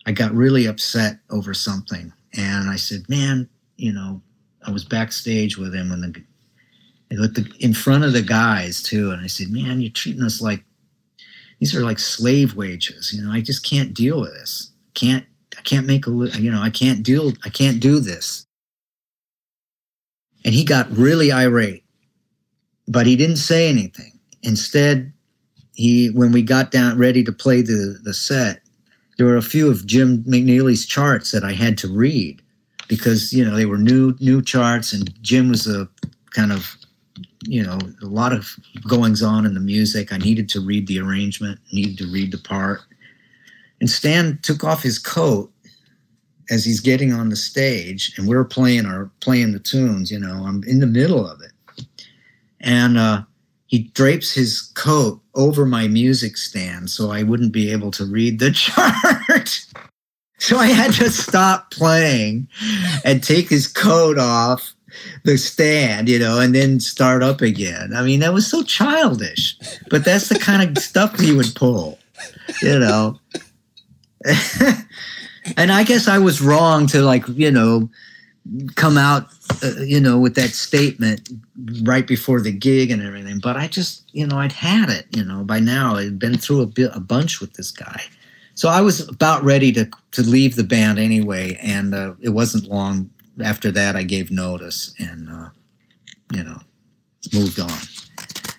I 0.07 0.13
got 0.13 0.33
really 0.33 0.67
upset 0.67 1.19
over 1.31 1.55
something. 1.55 2.13
And 2.37 2.69
I 2.69 2.77
said, 2.77 3.09
Man, 3.09 3.49
you 3.77 3.93
know, 3.93 4.21
I 4.67 4.71
was 4.71 4.85
backstage 4.85 5.57
with 5.57 5.75
him 5.75 5.93
and 5.93 6.03
the, 6.03 6.23
with 7.11 7.35
the, 7.35 7.51
in 7.65 7.73
front 7.73 8.05
of 8.05 8.13
the 8.13 8.23
guys 8.23 8.83
too. 8.83 9.11
And 9.11 9.23
I 9.23 9.27
said, 9.27 9.51
Man, 9.51 9.81
you're 9.81 9.91
treating 9.91 10.23
us 10.23 10.41
like 10.41 10.65
these 11.59 11.75
are 11.75 11.83
like 11.83 11.99
slave 11.99 12.55
wages. 12.55 13.13
You 13.13 13.23
know, 13.23 13.33
I 13.33 13.41
just 13.41 13.65
can't 13.65 13.95
deal 13.95 14.21
with 14.21 14.33
this. 14.33 14.71
Can't 14.95 15.25
I 15.57 15.63
can't 15.63 15.87
make 15.87 16.07
a 16.07 16.11
you 16.11 16.51
know 16.51 16.63
I 16.63 16.71
can't 16.71 17.03
deal 17.03 17.33
I 17.45 17.49
can't 17.49 17.81
do 17.81 18.01
this. 18.01 18.47
And 20.45 20.55
he 20.55 20.65
got 20.65 20.91
really 20.91 21.33
irate, 21.33 21.85
but 22.87 23.07
he 23.07 23.17
didn't 23.17 23.37
say 23.37 23.69
anything. 23.69 24.19
Instead, 24.43 25.13
he 25.75 26.11
when 26.11 26.33
we 26.33 26.43
got 26.43 26.71
down 26.71 26.99
ready 26.99 27.25
to 27.25 27.33
play 27.33 27.63
the 27.63 27.99
the 28.03 28.15
set, 28.15 28.61
there 29.17 29.27
were 29.27 29.37
a 29.37 29.43
few 29.43 29.71
of 29.71 29.87
Jim 29.87 30.23
McNeely's 30.25 30.87
charts 30.87 31.33
that 31.33 31.45
I 31.45 31.53
had 31.53 31.77
to 31.79 31.89
read 31.89 32.41
because 32.87 33.33
you 33.33 33.45
know 33.45 33.57
they 33.57 33.67
were 33.67 33.79
new 33.79 34.15
new 34.21 34.41
charts 34.43 34.93
and 34.93 35.13
Jim 35.23 35.49
was 35.49 35.67
a 35.67 35.89
kind 36.31 36.53
of 36.53 36.78
you 37.43 37.63
know 37.63 37.79
a 38.03 38.07
lot 38.07 38.33
of 38.33 38.57
goings 38.89 39.23
on 39.23 39.47
in 39.47 39.55
the 39.55 39.61
music. 39.61 40.13
I 40.13 40.19
needed 40.19 40.49
to 40.51 40.61
read 40.61 40.87
the 40.87 41.01
arrangement, 41.01 41.61
needed 41.73 41.99
to 41.99 42.13
read 42.13 42.33
the 42.33 42.39
part, 42.39 42.81
and 43.81 43.89
Stan 43.89 44.39
took 44.43 44.65
off 44.65 44.83
his 44.83 44.99
coat 44.99 45.53
as 46.51 46.65
he's 46.65 46.81
getting 46.81 47.13
on 47.13 47.29
the 47.29 47.37
stage, 47.37 48.13
and 48.17 48.27
we're 48.27 48.45
playing 48.45 48.87
our 48.87 49.11
playing 49.21 49.53
the 49.53 49.59
tunes. 49.59 50.11
You 50.11 50.19
know, 50.19 50.45
I'm 50.45 50.63
in 50.65 50.81
the 50.81 50.87
middle 50.87 51.29
of 51.29 51.41
it, 51.41 51.87
and 52.61 52.99
uh, 52.99 53.23
he 53.69 53.81
drapes 53.95 54.33
his 54.33 54.63
coat 54.75 55.21
over 55.35 55.67
my 55.67 55.87
music 55.89 56.37
stand 56.37 56.91
so 56.91 57.11
I 57.11 57.23
wouldn't 57.23 57.53
be 57.53 57.71
able 57.71 57.91
to 57.93 58.05
read 58.05 58.41
the 58.41 58.51
chart. 58.53 59.61
so 60.39 60.57
I 60.57 60.67
had 60.67 60.93
to 60.95 61.11
stop 61.11 61.71
playing 61.71 62.49
and 63.05 63.23
take 63.23 63.49
his 63.49 63.69
coat 63.69 64.19
off 64.19 64.75
the 65.25 65.37
stand, 65.37 66.09
you 66.09 66.19
know, 66.19 66.41
and 66.41 66.55
then 66.55 66.81
start 66.81 67.23
up 67.23 67.41
again. 67.41 67.93
I 67.95 68.03
mean, 68.03 68.21
that 68.21 68.33
was 68.33 68.47
so 68.47 68.63
childish, 68.63 69.57
but 69.91 70.05
that's 70.05 70.29
the 70.29 70.39
kind 70.39 70.77
of 70.77 70.83
stuff 70.83 71.19
he 71.19 71.35
would 71.35 71.55
pull, 71.55 71.99
you 72.63 72.79
know. 72.79 73.19
and 75.57 75.73
I 75.73 75.85
guess 75.85 76.09
I 76.09 76.19
was 76.19 76.41
wrong 76.41 76.87
to 76.89 77.03
like, 77.03 77.27
you 77.29 77.51
know, 77.51 77.89
come 78.77 78.97
out, 78.97 79.27
uh, 79.63 79.81
you 79.81 80.01
know, 80.01 80.19
with 80.19 80.35
that 80.37 80.51
statement 80.51 81.29
right 81.83 82.07
before 82.07 82.41
the 82.41 82.53
gig 82.53 82.91
and 82.91 83.03
everything. 83.03 83.39
But 83.41 83.57
I 83.57 83.69
just, 83.69 84.09
you 84.13 84.27
know, 84.27 84.39
I'd 84.39 84.53
had 84.53 84.89
it, 84.89 85.07
you 85.15 85.25
know, 85.25 85.45
by 85.45 85.61
now 85.61 85.97
I'd 85.97 86.19
been 86.19 86.39
through 86.39 86.63
a 86.63 86.67
bit, 86.67 86.91
a 86.95 87.01
bunch 87.01 87.41
with 87.41 87.55
this 87.55 87.71
guy. 87.71 88.03
So 88.55 88.69
I 88.69 88.81
was 88.81 89.09
about 89.09 89.45
ready 89.45 89.71
to 89.73 89.89
to 90.13 90.23
leave 90.23 90.57
the 90.57 90.65
band 90.65 90.99
anyway, 90.99 91.57
and 91.63 91.95
uh, 91.95 92.15
it 92.21 92.31
wasn't 92.31 92.65
long 92.65 93.09
after 93.43 93.71
that 93.73 93.97
I 93.97 94.03
gave 94.03 94.31
notice 94.31 94.95
and 94.99 95.29
uh, 95.29 95.49
you 96.33 96.45
know 96.45 96.59
moved 97.33 97.61
on. 97.61 97.79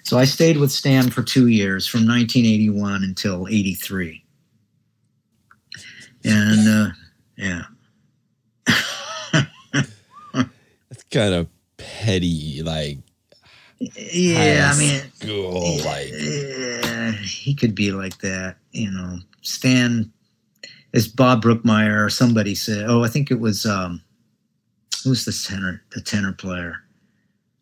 So 0.04 0.18
I 0.18 0.26
stayed 0.26 0.58
with 0.58 0.72
Stan 0.72 1.12
for 1.12 1.22
two 1.22 1.48
years, 1.48 1.86
from 1.88 2.00
1981 2.08 3.04
until 3.04 3.48
'83, 3.48 4.24
and 6.24 6.68
uh, 6.68 6.90
yeah. 7.38 7.64
That's 10.34 11.04
kind 11.12 11.34
of 11.34 11.48
petty, 11.78 12.62
like. 12.64 12.98
Yeah, 13.80 14.72
I 14.74 14.78
mean, 14.78 15.00
school, 15.14 15.78
like 15.86 16.10
yeah, 16.12 17.12
he 17.14 17.56
could 17.56 17.74
be 17.74 17.92
like 17.92 18.18
that, 18.20 18.58
you 18.72 18.92
know. 18.92 19.20
Stan, 19.42 20.12
as 20.94 21.08
Bob 21.08 21.42
Brookmeyer 21.42 22.06
or 22.06 22.10
somebody 22.10 22.56
said, 22.56 22.90
oh, 22.90 23.06
I 23.06 23.08
think 23.08 23.32
it 23.32 23.40
was 23.40 23.66
um, 23.66 24.02
who's 25.04 25.26
the 25.26 25.32
tenor, 25.32 25.84
the 25.92 26.02
tenor 26.02 26.34
player? 26.34 26.78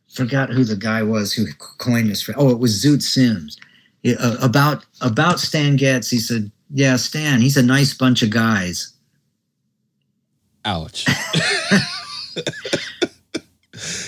Forgot 0.10 0.50
who 0.50 0.64
the 0.64 0.76
guy 0.76 1.04
was 1.04 1.34
who 1.34 1.46
coined 1.78 2.10
this. 2.10 2.30
Oh, 2.36 2.50
it 2.50 2.60
was 2.60 2.84
Zoot 2.84 3.02
Sims. 3.02 3.58
uh, 4.06 4.38
about 4.42 4.86
about 5.02 5.40
Stan 5.40 5.76
Getz, 5.76 6.10
he 6.10 6.20
said, 6.20 6.52
"Yeah, 6.70 6.96
Stan, 6.96 7.42
he's 7.42 7.58
a 7.58 7.64
nice 7.64 7.94
bunch 7.94 8.24
of 8.24 8.30
guys." 8.30 8.94
Ouch. 10.66 11.06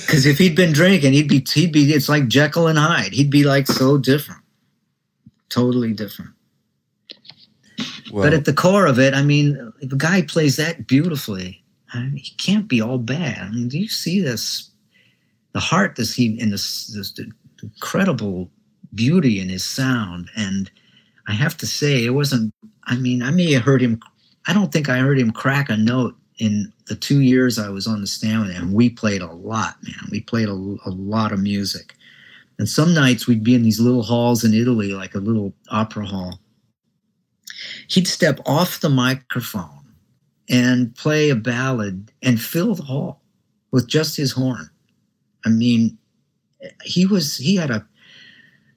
Because 0.09 0.25
if 0.25 0.39
he'd 0.39 0.55
been 0.55 0.71
drinking, 0.71 1.13
he'd 1.13 1.30
be 1.30 1.45
he'd 1.53 1.71
be. 1.71 1.93
It's 1.93 2.09
like 2.09 2.27
Jekyll 2.27 2.65
and 2.65 2.80
Hyde. 2.80 3.13
He'd 3.13 3.30
be 3.30 3.43
like 3.43 3.67
so 3.67 3.99
different, 3.99 4.41
totally 5.49 5.93
different. 5.93 6.32
Well, 8.11 8.23
but 8.23 8.34
at 8.34 8.45
the 8.45 8.53
core 8.53 8.88
of 8.88 8.97
it, 8.97 9.13
I 9.13 9.21
mean, 9.21 9.71
the 9.84 9.95
guy 9.95 10.23
plays 10.23 10.55
that 10.55 10.88
beautifully. 10.88 11.63
I 11.93 11.99
mean, 11.99 12.17
he 12.17 12.31
can't 12.37 12.67
be 12.67 12.81
all 12.81 12.97
bad. 12.97 13.39
I 13.39 13.49
mean, 13.49 13.67
do 13.67 13.79
you 13.79 13.87
see 13.87 14.21
this? 14.21 14.69
The 15.53 15.59
heart 15.59 15.95
this 15.95 16.13
he 16.13 16.39
in 16.39 16.51
this, 16.51 16.87
this 16.87 17.13
incredible 17.63 18.51
beauty 18.93 19.39
in 19.39 19.49
his 19.49 19.63
sound, 19.63 20.29
and 20.35 20.69
I 21.27 21.33
have 21.33 21.57
to 21.57 21.65
say, 21.65 22.05
it 22.05 22.11
wasn't. 22.11 22.53
I 22.85 22.95
mean, 22.95 23.21
I 23.21 23.31
may 23.31 23.51
have 23.53 23.63
heard 23.63 23.81
him. 23.81 23.99
I 24.47 24.53
don't 24.53 24.71
think 24.71 24.89
I 24.89 24.99
heard 24.99 25.19
him 25.19 25.31
crack 25.31 25.69
a 25.69 25.77
note 25.77 26.15
in 26.37 26.71
the 26.87 26.95
two 26.95 27.21
years 27.21 27.59
I 27.59 27.69
was 27.69 27.85
on 27.85 28.01
the 28.01 28.07
stand 28.07 28.51
him. 28.51 28.73
We 28.73 28.89
played 28.89 29.21
a 29.21 29.31
lot, 29.31 29.75
man. 29.83 30.09
We 30.09 30.21
played 30.21 30.47
a, 30.47 30.53
a 30.53 30.89
lot 30.89 31.31
of 31.31 31.39
music, 31.39 31.95
and 32.57 32.69
some 32.69 32.93
nights 32.93 33.27
we'd 33.27 33.43
be 33.43 33.55
in 33.55 33.63
these 33.63 33.79
little 33.79 34.03
halls 34.03 34.43
in 34.43 34.53
Italy, 34.53 34.93
like 34.93 35.15
a 35.15 35.19
little 35.19 35.53
opera 35.69 36.05
hall. 36.05 36.39
He'd 37.87 38.07
step 38.07 38.39
off 38.45 38.79
the 38.79 38.89
microphone 38.89 39.78
and 40.49 40.95
play 40.95 41.29
a 41.29 41.35
ballad 41.35 42.11
and 42.23 42.41
fill 42.41 42.75
the 42.75 42.83
hall 42.83 43.21
with 43.71 43.87
just 43.87 44.17
his 44.17 44.31
horn. 44.31 44.69
I 45.45 45.49
mean, 45.49 45.97
he 46.83 47.05
was 47.05 47.37
he 47.37 47.55
had 47.55 47.71
a 47.71 47.85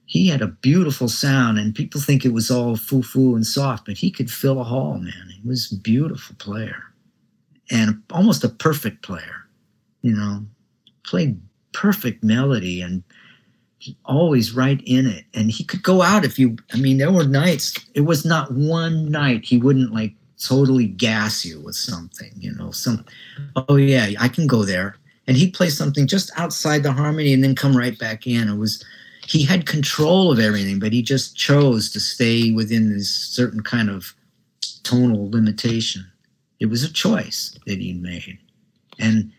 he 0.05 0.27
had 0.27 0.41
a 0.41 0.47
beautiful 0.47 1.09
sound, 1.09 1.57
and 1.57 1.73
people 1.73 1.99
think 1.99 2.23
it 2.23 2.33
was 2.33 2.51
all 2.51 2.75
foo 2.75 3.01
foo 3.01 3.35
and 3.35 3.45
soft, 3.45 3.85
but 3.85 3.97
he 3.97 4.11
could 4.11 4.29
fill 4.29 4.61
a 4.61 4.63
hall, 4.63 4.97
man. 4.97 5.31
He 5.33 5.47
was 5.47 5.71
a 5.71 5.77
beautiful 5.77 6.35
player 6.37 6.83
and 7.71 8.01
almost 8.11 8.43
a 8.43 8.49
perfect 8.49 9.03
player. 9.03 9.47
You 10.01 10.13
know, 10.13 10.45
played 11.03 11.41
perfect 11.71 12.23
melody 12.23 12.81
and 12.81 13.03
always 14.05 14.53
right 14.53 14.81
in 14.85 15.07
it. 15.07 15.25
And 15.33 15.49
he 15.51 15.63
could 15.63 15.83
go 15.83 16.01
out 16.01 16.25
if 16.25 16.37
you. 16.37 16.57
I 16.73 16.77
mean, 16.77 16.97
there 16.97 17.11
were 17.11 17.25
nights. 17.25 17.77
It 17.93 18.01
was 18.01 18.25
not 18.25 18.51
one 18.51 19.09
night 19.09 19.45
he 19.45 19.57
wouldn't 19.57 19.93
like 19.93 20.13
totally 20.45 20.87
gas 20.87 21.45
you 21.45 21.59
with 21.61 21.75
something, 21.75 22.31
you 22.37 22.53
know, 22.55 22.71
some, 22.71 23.05
oh 23.55 23.75
yeah, 23.75 24.09
I 24.19 24.27
can 24.27 24.47
go 24.47 24.63
there. 24.63 24.97
And 25.27 25.37
he'd 25.37 25.53
play 25.53 25.69
something 25.69 26.05
just 26.05 26.31
outside 26.37 26.83
the 26.83 26.91
harmony 26.91 27.33
and 27.33 27.43
then 27.43 27.55
come 27.55 27.75
right 27.77 27.97
back 27.97 28.27
in. 28.27 28.49
It 28.49 28.57
was, 28.57 28.83
he 29.25 29.43
had 29.43 29.65
control 29.65 30.31
of 30.31 30.39
everything, 30.39 30.79
but 30.79 30.91
he 30.91 31.01
just 31.01 31.35
chose 31.35 31.89
to 31.91 31.99
stay 31.99 32.51
within 32.51 32.91
this 32.91 33.09
certain 33.09 33.61
kind 33.61 33.89
of 33.89 34.13
tonal 34.83 35.31
limitation. 35.31 36.05
It 36.59 36.67
was 36.67 36.83
a 36.83 36.91
choice 36.91 37.57
that 37.65 37.79
he 37.79 37.93
made, 37.93 38.37
and 38.99 39.31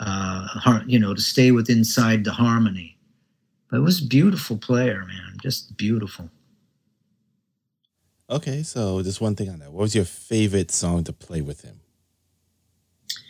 uh, 0.00 0.80
you 0.86 0.98
know, 0.98 1.14
to 1.14 1.20
stay 1.20 1.50
within 1.50 1.78
inside 1.78 2.24
the 2.24 2.32
harmony. 2.32 2.96
But 3.70 3.78
it 3.78 3.82
was 3.82 4.02
a 4.02 4.06
beautiful 4.06 4.58
player, 4.58 5.04
man, 5.06 5.38
just 5.42 5.76
beautiful. 5.76 6.28
Okay, 8.32 8.62
so 8.62 9.02
just 9.02 9.20
one 9.20 9.36
thing 9.36 9.50
on 9.50 9.58
that. 9.58 9.72
What 9.72 9.82
was 9.82 9.94
your 9.94 10.06
favorite 10.06 10.70
song 10.70 11.04
to 11.04 11.12
play 11.12 11.42
with 11.42 11.60
him? 11.60 11.80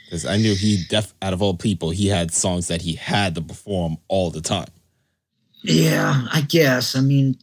Because 0.04 0.24
I 0.24 0.36
knew 0.36 0.54
he 0.54 0.84
def 0.88 1.12
out 1.20 1.32
of 1.32 1.42
all 1.42 1.54
people, 1.56 1.90
he 1.90 2.06
had 2.06 2.32
songs 2.32 2.68
that 2.68 2.82
he 2.82 2.94
had 2.94 3.34
to 3.34 3.42
perform 3.42 3.98
all 4.06 4.30
the 4.30 4.40
time. 4.40 4.68
Yeah, 5.64 6.26
I 6.32 6.42
guess. 6.42 6.94
I 6.94 7.00
mean, 7.00 7.36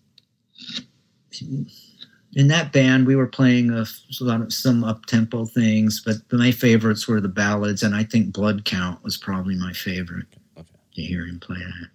in 2.33 2.47
that 2.47 2.71
band, 2.71 3.05
we 3.05 3.17
were 3.17 3.27
playing 3.27 3.71
a, 3.71 3.85
lot 4.21 4.39
of 4.39 4.53
some 4.53 4.85
up 4.85 5.05
tempo 5.07 5.45
things, 5.45 6.01
but 6.05 6.15
my 6.31 6.51
favorites 6.51 7.09
were 7.09 7.19
the 7.19 7.27
ballads, 7.27 7.83
and 7.83 7.93
I 7.93 8.05
think 8.05 8.31
Blood 8.31 8.63
Count 8.63 9.03
was 9.03 9.17
probably 9.17 9.55
my 9.55 9.73
favorite. 9.73 10.27
Okay. 10.57 10.67
To 10.95 11.01
hear 11.01 11.25
him 11.25 11.41
play 11.41 11.57
that. 11.57 11.89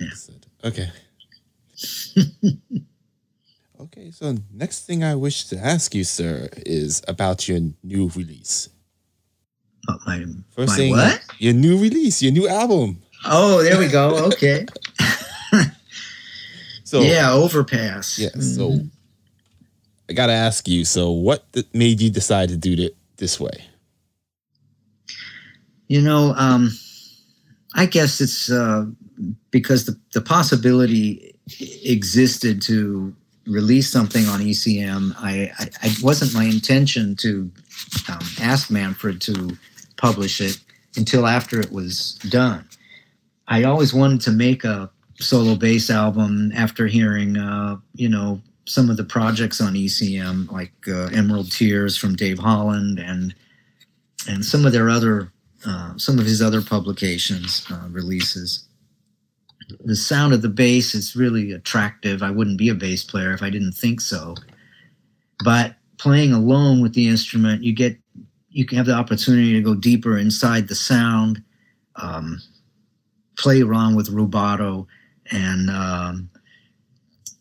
Yeah. 0.00 0.68
Okay. 0.68 0.90
okay, 3.84 4.10
so 4.10 4.36
next 4.52 4.86
thing 4.86 5.02
I 5.04 5.14
wish 5.14 5.44
to 5.46 5.58
ask 5.58 5.94
you, 5.94 6.04
sir, 6.04 6.48
is 6.66 7.02
about 7.08 7.48
your 7.48 7.60
new 7.82 8.10
release. 8.14 8.68
Oh, 9.88 9.96
my, 10.06 10.24
First 10.50 10.72
my 10.72 10.76
thing, 10.76 10.92
what? 10.92 11.24
Your 11.38 11.54
new 11.54 11.78
release, 11.78 12.22
your 12.22 12.32
new 12.32 12.48
album. 12.48 13.02
Oh, 13.24 13.62
there 13.62 13.78
we 13.78 13.88
go. 13.88 14.26
Okay. 14.26 14.66
so 16.84 17.00
yeah, 17.00 17.32
overpass. 17.32 18.18
Yeah. 18.18 18.30
So 18.40 18.70
mm-hmm. 18.70 18.86
I 20.08 20.12
gotta 20.12 20.32
ask 20.32 20.66
you. 20.68 20.84
So 20.84 21.10
what 21.10 21.44
made 21.72 22.00
you 22.00 22.10
decide 22.10 22.48
to 22.50 22.56
do 22.56 22.72
it 22.72 22.96
this 23.16 23.38
way? 23.38 23.64
You 25.88 26.00
know, 26.00 26.34
um, 26.36 26.70
I 27.74 27.86
guess 27.86 28.20
it's 28.20 28.50
uh, 28.50 28.86
because 29.50 29.86
the 29.86 29.98
the 30.12 30.20
possibility 30.20 31.34
existed 31.84 32.62
to 32.62 33.14
release 33.46 33.90
something 33.90 34.26
on 34.26 34.40
ECM. 34.40 35.14
I, 35.18 35.50
I, 35.82 35.94
wasn't 36.02 36.34
my 36.34 36.44
intention 36.44 37.16
to 37.16 37.50
um, 38.08 38.20
ask 38.40 38.70
Manfred 38.70 39.20
to 39.22 39.56
publish 39.96 40.40
it 40.40 40.58
until 40.96 41.26
after 41.26 41.60
it 41.60 41.72
was 41.72 42.14
done. 42.28 42.68
I 43.48 43.64
always 43.64 43.92
wanted 43.92 44.20
to 44.22 44.30
make 44.30 44.64
a 44.64 44.90
solo 45.18 45.54
bass 45.54 45.90
album 45.90 46.52
after 46.54 46.86
hearing, 46.86 47.36
uh, 47.36 47.76
you 47.94 48.08
know, 48.08 48.40
some 48.66 48.88
of 48.88 48.96
the 48.96 49.04
projects 49.04 49.60
on 49.60 49.74
ECM, 49.74 50.50
like 50.50 50.72
uh, 50.86 51.06
Emerald 51.12 51.50
Tears 51.50 51.96
from 51.96 52.14
Dave 52.14 52.38
Holland, 52.38 52.98
and 53.00 53.34
and 54.28 54.44
some 54.44 54.66
of 54.66 54.72
their 54.72 54.90
other, 54.90 55.32
uh, 55.66 55.96
some 55.96 56.18
of 56.18 56.26
his 56.26 56.42
other 56.42 56.62
publications 56.62 57.66
uh, 57.70 57.88
releases. 57.90 58.68
The 59.84 59.96
sound 59.96 60.32
of 60.32 60.42
the 60.42 60.48
bass 60.48 60.94
is 60.94 61.16
really 61.16 61.52
attractive. 61.52 62.22
I 62.22 62.30
wouldn't 62.30 62.58
be 62.58 62.68
a 62.68 62.74
bass 62.74 63.04
player 63.04 63.32
if 63.32 63.42
I 63.42 63.50
didn't 63.50 63.72
think 63.72 64.00
so. 64.00 64.34
But 65.44 65.76
playing 65.98 66.32
alone 66.32 66.82
with 66.82 66.94
the 66.94 67.08
instrument, 67.08 67.62
you 67.62 67.72
get 67.72 67.96
you 68.48 68.64
can 68.64 68.78
have 68.78 68.86
the 68.86 68.94
opportunity 68.94 69.52
to 69.52 69.62
go 69.62 69.74
deeper 69.74 70.18
inside 70.18 70.68
the 70.68 70.74
sound. 70.74 71.42
Um, 71.96 72.40
play 73.36 73.62
around 73.62 73.96
with 73.96 74.14
rubato 74.14 74.86
and 75.30 75.70
um, 75.70 76.30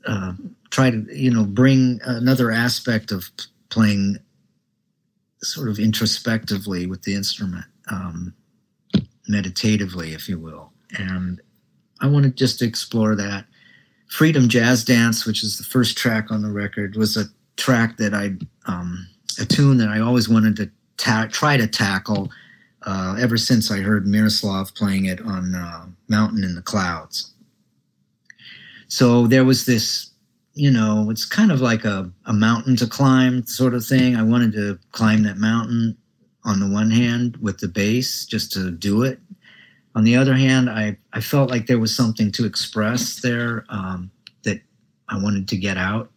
uh, 0.08 0.34
try 0.70 0.90
to 0.90 1.06
you 1.12 1.32
know 1.32 1.44
bring 1.44 2.00
another 2.06 2.52
aspect 2.52 3.12
of 3.12 3.30
playing 3.70 4.18
sort 5.42 5.70
of 5.70 5.80
introspectively 5.80 6.86
with 6.86 7.02
the 7.04 7.14
instrument 7.14 7.66
um, 7.92 8.34
meditatively 9.28 10.14
if 10.14 10.30
you 10.30 10.40
will 10.40 10.72
and 10.98 11.42
i 12.02 12.08
wanted 12.08 12.36
just 12.36 12.60
to 12.60 12.66
explore 12.66 13.16
that 13.16 13.46
freedom 14.08 14.48
jazz 14.48 14.84
dance 14.84 15.26
which 15.26 15.44
is 15.44 15.58
the 15.58 15.64
first 15.64 15.98
track 15.98 16.32
on 16.32 16.42
the 16.42 16.52
record 16.52 16.96
was 16.96 17.18
a 17.18 17.26
track 17.58 17.98
that 17.98 18.14
i 18.14 18.32
um, 18.66 19.08
a 19.40 19.46
tune 19.46 19.78
that 19.78 19.90
i 19.90 20.00
always 20.00 20.30
wanted 20.30 20.56
to 20.56 20.70
ta- 20.98 21.28
try 21.32 21.58
to 21.58 21.68
tackle 21.68 22.30
uh, 22.84 23.16
ever 23.20 23.38
since 23.38 23.72
I 23.72 23.80
heard 23.80 24.08
Miroslav 24.08 24.74
playing 24.74 25.06
it 25.06 25.22
on 25.22 25.56
uh, 25.56 25.86
Mountain 26.08 26.44
in 26.44 26.56
the 26.56 26.62
Clouds. 26.62 27.34
So 28.88 29.28
there 29.28 29.46
was 29.46 29.66
this, 29.66 30.12
you 30.54 30.72
know, 30.72 31.10
it's 31.10 31.26
kind 31.26 31.52
of 31.52 31.62
like 31.62 31.86
a, 31.86 32.10
a 32.26 32.34
mountain 32.34 32.76
to 32.78 32.88
climb 32.88 33.46
sort 33.46 33.74
of 33.74 33.86
thing. 33.86 34.16
I 34.16 34.24
wanted 34.24 34.54
to 34.54 34.80
climb 34.92 35.24
that 35.24 35.38
mountain 35.38 35.98
on 36.46 36.60
the 36.60 36.70
one 36.70 36.90
hand 36.90 37.38
with 37.38 37.60
the 37.60 37.68
bass 37.68 38.26
just 38.26 38.52
to 38.54 38.72
do 38.72 39.04
it. 39.04 39.20
On 40.00 40.06
the 40.06 40.16
other 40.16 40.34
hand, 40.34 40.70
I, 40.70 40.96
I 41.12 41.20
felt 41.20 41.50
like 41.50 41.68
there 41.68 41.78
was 41.78 41.94
something 41.94 42.32
to 42.32 42.46
express 42.46 43.20
there 43.20 43.66
um, 43.68 44.10
that 44.46 44.62
I 45.10 45.22
wanted 45.22 45.50
to 45.50 45.58
get 45.58 45.76
out. 45.76 46.10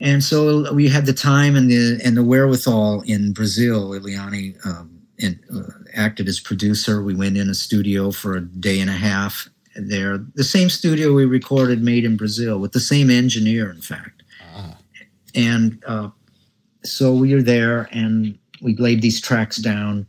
And 0.00 0.24
so 0.24 0.72
we 0.72 0.88
had 0.88 1.04
the 1.04 1.12
time 1.12 1.54
and 1.54 1.70
the 1.70 2.00
and 2.02 2.16
the 2.16 2.24
wherewithal 2.24 3.02
in 3.02 3.34
Brazil. 3.34 3.90
Eliane 3.90 4.56
um, 4.64 5.02
and 5.18 5.38
uh, 5.54 5.70
acted 5.94 6.28
as 6.28 6.40
producer. 6.40 7.02
We 7.02 7.14
went 7.14 7.36
in 7.36 7.50
a 7.50 7.54
studio 7.54 8.10
for 8.10 8.38
a 8.38 8.40
day 8.40 8.80
and 8.80 8.88
a 8.88 8.94
half 8.94 9.46
there. 9.76 10.16
The 10.34 10.42
same 10.42 10.70
studio 10.70 11.12
we 11.12 11.26
recorded 11.26 11.82
Made 11.82 12.06
in 12.06 12.16
Brazil 12.16 12.58
with 12.58 12.72
the 12.72 12.80
same 12.80 13.10
engineer, 13.10 13.70
in 13.70 13.82
fact. 13.82 14.22
Ah. 14.54 14.78
And 15.34 15.84
uh, 15.86 16.08
so 16.84 17.12
we 17.12 17.34
were 17.34 17.42
there 17.42 17.86
and 17.92 18.38
we 18.62 18.76
laid 18.76 19.02
these 19.02 19.20
tracks 19.20 19.58
down, 19.58 20.06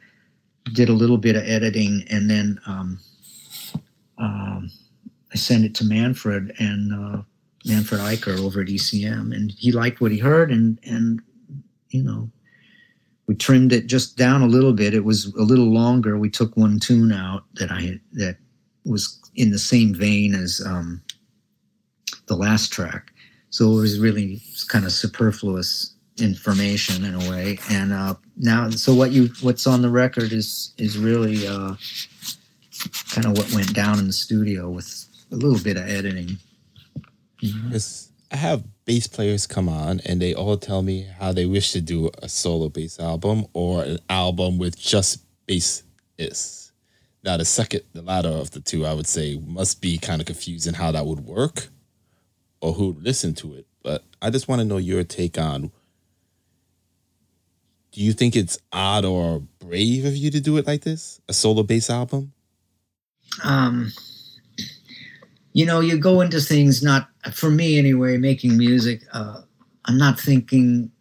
did 0.74 0.90
a 0.90 0.94
little 0.94 1.18
bit 1.18 1.36
of 1.36 1.44
editing, 1.44 2.04
and 2.10 2.30
then 2.30 2.60
um, 2.66 3.00
um, 4.18 4.72
I 5.34 5.38
sent 5.38 5.66
it 5.66 5.76
to 5.76 5.86
Manfred 5.86 6.54
and 6.60 6.94
uh, 6.94 7.22
Manfred 7.66 8.02
Eicher 8.02 8.40
over 8.40 8.62
at 8.62 8.68
ECM, 8.68 9.36
and 9.36 9.52
he 9.58 9.72
liked 9.72 10.02
what 10.02 10.12
he 10.12 10.18
heard, 10.18 10.52
and 10.52 10.80
and 10.84 11.22
you 11.90 12.04
know 12.04 12.30
we 13.28 13.36
trimmed 13.36 13.74
it 13.74 13.88
just 13.88 14.18
down 14.18 14.42
a 14.42 14.48
little 14.48 14.74
bit. 14.74 14.94
It 14.94 15.06
was 15.06 15.34
a 15.36 15.44
little 15.44 15.72
longer. 15.72 16.18
We 16.18 16.30
took 16.30 16.56
one 16.58 16.80
tune 16.80 17.12
out 17.12 17.44
that 17.56 17.72
I 17.72 17.82
had 17.82 18.00
that 18.14 18.38
was 18.86 19.20
in 19.36 19.52
the 19.52 19.60
same 19.60 19.94
vein 19.94 20.34
as 20.34 20.62
um, 20.66 21.02
the 22.28 22.36
last 22.36 22.72
track, 22.72 23.12
so 23.50 23.72
it 23.72 23.82
was 23.82 24.00
really 24.00 24.42
kind 24.68 24.86
of 24.86 24.92
superfluous 24.92 25.91
information 26.20 27.06
in 27.06 27.16
a 27.16 27.30
way. 27.30 27.58
And 27.70 27.94
uh, 27.94 28.16
now, 28.38 28.70
so 28.70 28.94
what 28.94 29.12
you 29.12 29.30
what's 29.42 29.68
on 29.68 29.82
the 29.82 29.90
record 29.90 30.32
is 30.32 30.74
is 30.78 30.98
really 30.98 31.48
uh, 31.48 31.76
kind 33.14 33.26
of 33.26 33.38
what 33.38 33.52
went 33.54 33.74
down 33.74 34.00
in 34.00 34.08
the 34.08 34.14
studio 34.14 34.70
with 34.70 35.06
a 35.32 35.36
little 35.36 35.60
bit 35.60 35.78
of 35.78 35.88
editing. 35.88 36.38
Yes, 37.40 38.12
I 38.32 38.36
have 38.36 38.64
bass 38.86 39.08
players 39.08 39.48
come 39.48 39.70
on 39.70 40.02
and 40.06 40.22
they 40.22 40.34
all 40.34 40.58
tell 40.58 40.82
me 40.82 41.08
how 41.20 41.32
they 41.32 41.46
wish 41.46 41.72
to 41.72 41.82
do 41.82 42.10
a 42.22 42.30
solo 42.30 42.70
bass 42.70 43.00
album 43.00 43.46
or 43.54 43.84
an 43.84 44.00
album 44.10 44.58
with 44.58 44.78
just 44.78 45.24
bassists. 45.48 46.72
Now, 47.24 47.38
the 47.38 47.46
second, 47.46 47.84
the 47.94 48.02
latter 48.02 48.30
of 48.30 48.52
the 48.52 48.60
two, 48.60 48.86
I 48.86 48.94
would 48.94 49.08
say 49.08 49.40
must 49.46 49.82
be 49.82 49.98
kind 49.98 50.22
of 50.22 50.28
confusing 50.28 50.74
how 50.74 50.92
that 50.92 51.06
would 51.06 51.22
work 51.22 51.70
or 52.62 52.74
who 52.74 52.88
would 52.88 53.04
listen 53.04 53.36
to 53.36 53.54
it. 53.54 53.68
But 53.84 54.04
I 54.22 54.30
just 54.30 54.48
want 54.48 54.60
to 54.60 54.66
know 54.66 54.78
your 54.78 55.04
take 55.04 55.38
on 55.38 55.72
do 57.92 58.02
you 58.02 58.14
think 58.14 58.36
it's 58.36 58.58
odd 58.72 59.06
or 59.06 59.40
brave 59.60 60.06
of 60.06 60.16
you 60.16 60.32
to 60.32 60.40
do 60.40 60.58
it 60.58 60.66
like 60.66 60.82
this? 60.82 61.20
A 61.28 61.34
solo 61.34 61.64
bass 61.64 61.90
album? 61.90 62.32
Um, 63.44 63.92
you 65.54 65.66
know, 65.66 65.82
you 65.82 65.98
go 65.98 66.22
into 66.22 66.40
things 66.40 66.82
not 66.82 67.10
for 67.34 67.50
me 67.50 67.78
anyway. 67.78 68.18
Making 68.18 68.58
music, 68.58 69.02
uh, 69.14 69.42
I'm 69.86 69.98
not 69.98 70.20
thinking 70.20 70.92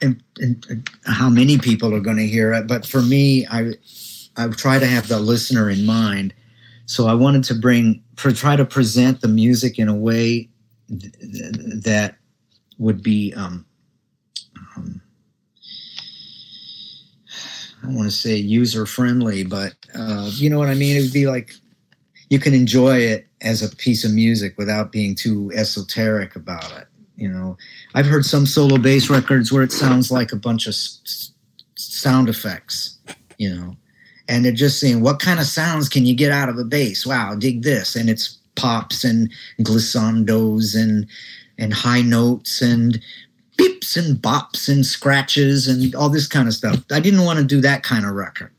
in, 0.00 0.22
in, 0.38 0.62
in 0.70 0.84
how 1.04 1.28
many 1.28 1.58
people 1.58 1.94
are 1.94 2.00
going 2.00 2.16
to 2.16 2.26
hear 2.26 2.52
it, 2.54 2.66
but 2.66 2.86
for 2.86 3.02
me, 3.02 3.46
I 3.46 3.74
I 4.36 4.48
try 4.48 4.78
to 4.78 4.86
have 4.86 5.08
the 5.08 5.20
listener 5.20 5.68
in 5.68 5.84
mind. 5.84 6.32
So 6.86 7.06
I 7.06 7.14
wanted 7.14 7.44
to 7.44 7.54
bring 7.54 8.02
try 8.16 8.56
to 8.56 8.64
present 8.64 9.20
the 9.20 9.28
music 9.28 9.78
in 9.78 9.88
a 9.88 9.94
way 9.94 10.48
th- 10.88 11.12
that 11.84 12.16
would 12.78 13.02
be 13.02 13.34
um, 13.34 13.66
um, 14.76 15.00
I 17.82 17.88
want 17.88 18.10
to 18.10 18.16
say 18.16 18.36
user 18.36 18.86
friendly, 18.86 19.44
but 19.44 19.74
uh, 19.94 20.30
you 20.34 20.50
know 20.50 20.58
what 20.58 20.68
I 20.68 20.74
mean. 20.74 20.96
It 20.96 21.02
would 21.02 21.12
be 21.12 21.26
like 21.26 21.52
you 22.28 22.38
can 22.38 22.54
enjoy 22.54 22.98
it 22.98 23.26
as 23.40 23.62
a 23.62 23.74
piece 23.76 24.04
of 24.04 24.12
music 24.12 24.56
without 24.58 24.92
being 24.92 25.14
too 25.14 25.50
esoteric 25.54 26.36
about 26.36 26.70
it. 26.78 26.86
You 27.16 27.28
know, 27.28 27.56
I've 27.94 28.06
heard 28.06 28.24
some 28.24 28.46
solo 28.46 28.78
bass 28.78 29.10
records 29.10 29.52
where 29.52 29.62
it 29.62 29.72
sounds 29.72 30.10
like 30.10 30.32
a 30.32 30.36
bunch 30.36 30.66
of 30.66 30.72
s- 30.72 31.32
sound 31.76 32.28
effects. 32.28 32.98
You 33.38 33.54
know, 33.54 33.76
and 34.28 34.44
they're 34.44 34.52
just 34.52 34.78
saying, 34.78 35.00
"What 35.00 35.18
kind 35.18 35.40
of 35.40 35.46
sounds 35.46 35.88
can 35.88 36.04
you 36.06 36.14
get 36.14 36.32
out 36.32 36.48
of 36.48 36.58
a 36.58 36.64
bass? 36.64 37.06
Wow, 37.06 37.34
dig 37.34 37.62
this!" 37.62 37.96
And 37.96 38.10
it's 38.10 38.38
pops 38.54 39.04
and 39.04 39.30
glissandos 39.62 40.74
and 40.74 41.06
and 41.58 41.72
high 41.72 42.02
notes 42.02 42.62
and 42.62 43.00
beeps 43.60 43.96
and 43.96 44.16
bops 44.16 44.68
and 44.68 44.84
scratches 44.84 45.68
and 45.68 45.94
all 45.94 46.08
this 46.08 46.26
kind 46.26 46.48
of 46.48 46.54
stuff. 46.54 46.82
I 46.90 47.00
didn't 47.00 47.24
want 47.24 47.38
to 47.38 47.44
do 47.44 47.60
that 47.60 47.82
kind 47.82 48.04
of 48.04 48.12
record. 48.12 48.52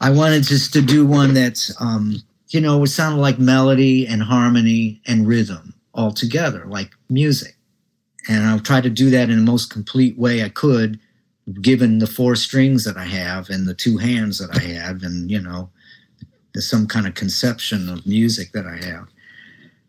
I 0.00 0.10
wanted 0.10 0.44
just 0.44 0.72
to 0.74 0.82
do 0.82 1.06
one 1.06 1.34
that's, 1.34 1.74
um, 1.80 2.22
you 2.48 2.60
know, 2.60 2.78
would 2.78 2.90
sounded 2.90 3.20
like 3.20 3.38
melody 3.38 4.06
and 4.06 4.22
harmony 4.22 5.00
and 5.06 5.26
rhythm 5.26 5.74
all 5.94 6.12
together, 6.12 6.64
like 6.66 6.90
music. 7.08 7.56
And 8.28 8.44
I'll 8.44 8.60
try 8.60 8.80
to 8.80 8.90
do 8.90 9.10
that 9.10 9.30
in 9.30 9.44
the 9.44 9.50
most 9.50 9.70
complete 9.70 10.18
way 10.18 10.44
I 10.44 10.48
could, 10.48 10.98
given 11.60 11.98
the 11.98 12.06
four 12.06 12.36
strings 12.36 12.84
that 12.84 12.96
I 12.96 13.04
have 13.04 13.48
and 13.50 13.66
the 13.66 13.74
two 13.74 13.96
hands 13.96 14.38
that 14.38 14.56
I 14.56 14.60
have, 14.60 15.02
and 15.02 15.30
you 15.30 15.40
know, 15.40 15.70
some 16.54 16.86
kind 16.86 17.06
of 17.06 17.14
conception 17.14 17.88
of 17.88 18.06
music 18.06 18.52
that 18.52 18.66
I 18.66 18.84
have, 18.84 19.08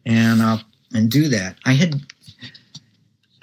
and 0.06 0.41
uh, 0.41 0.58
and 0.94 1.12
do 1.12 1.28
that. 1.28 1.58
I 1.66 1.74
had 1.74 2.02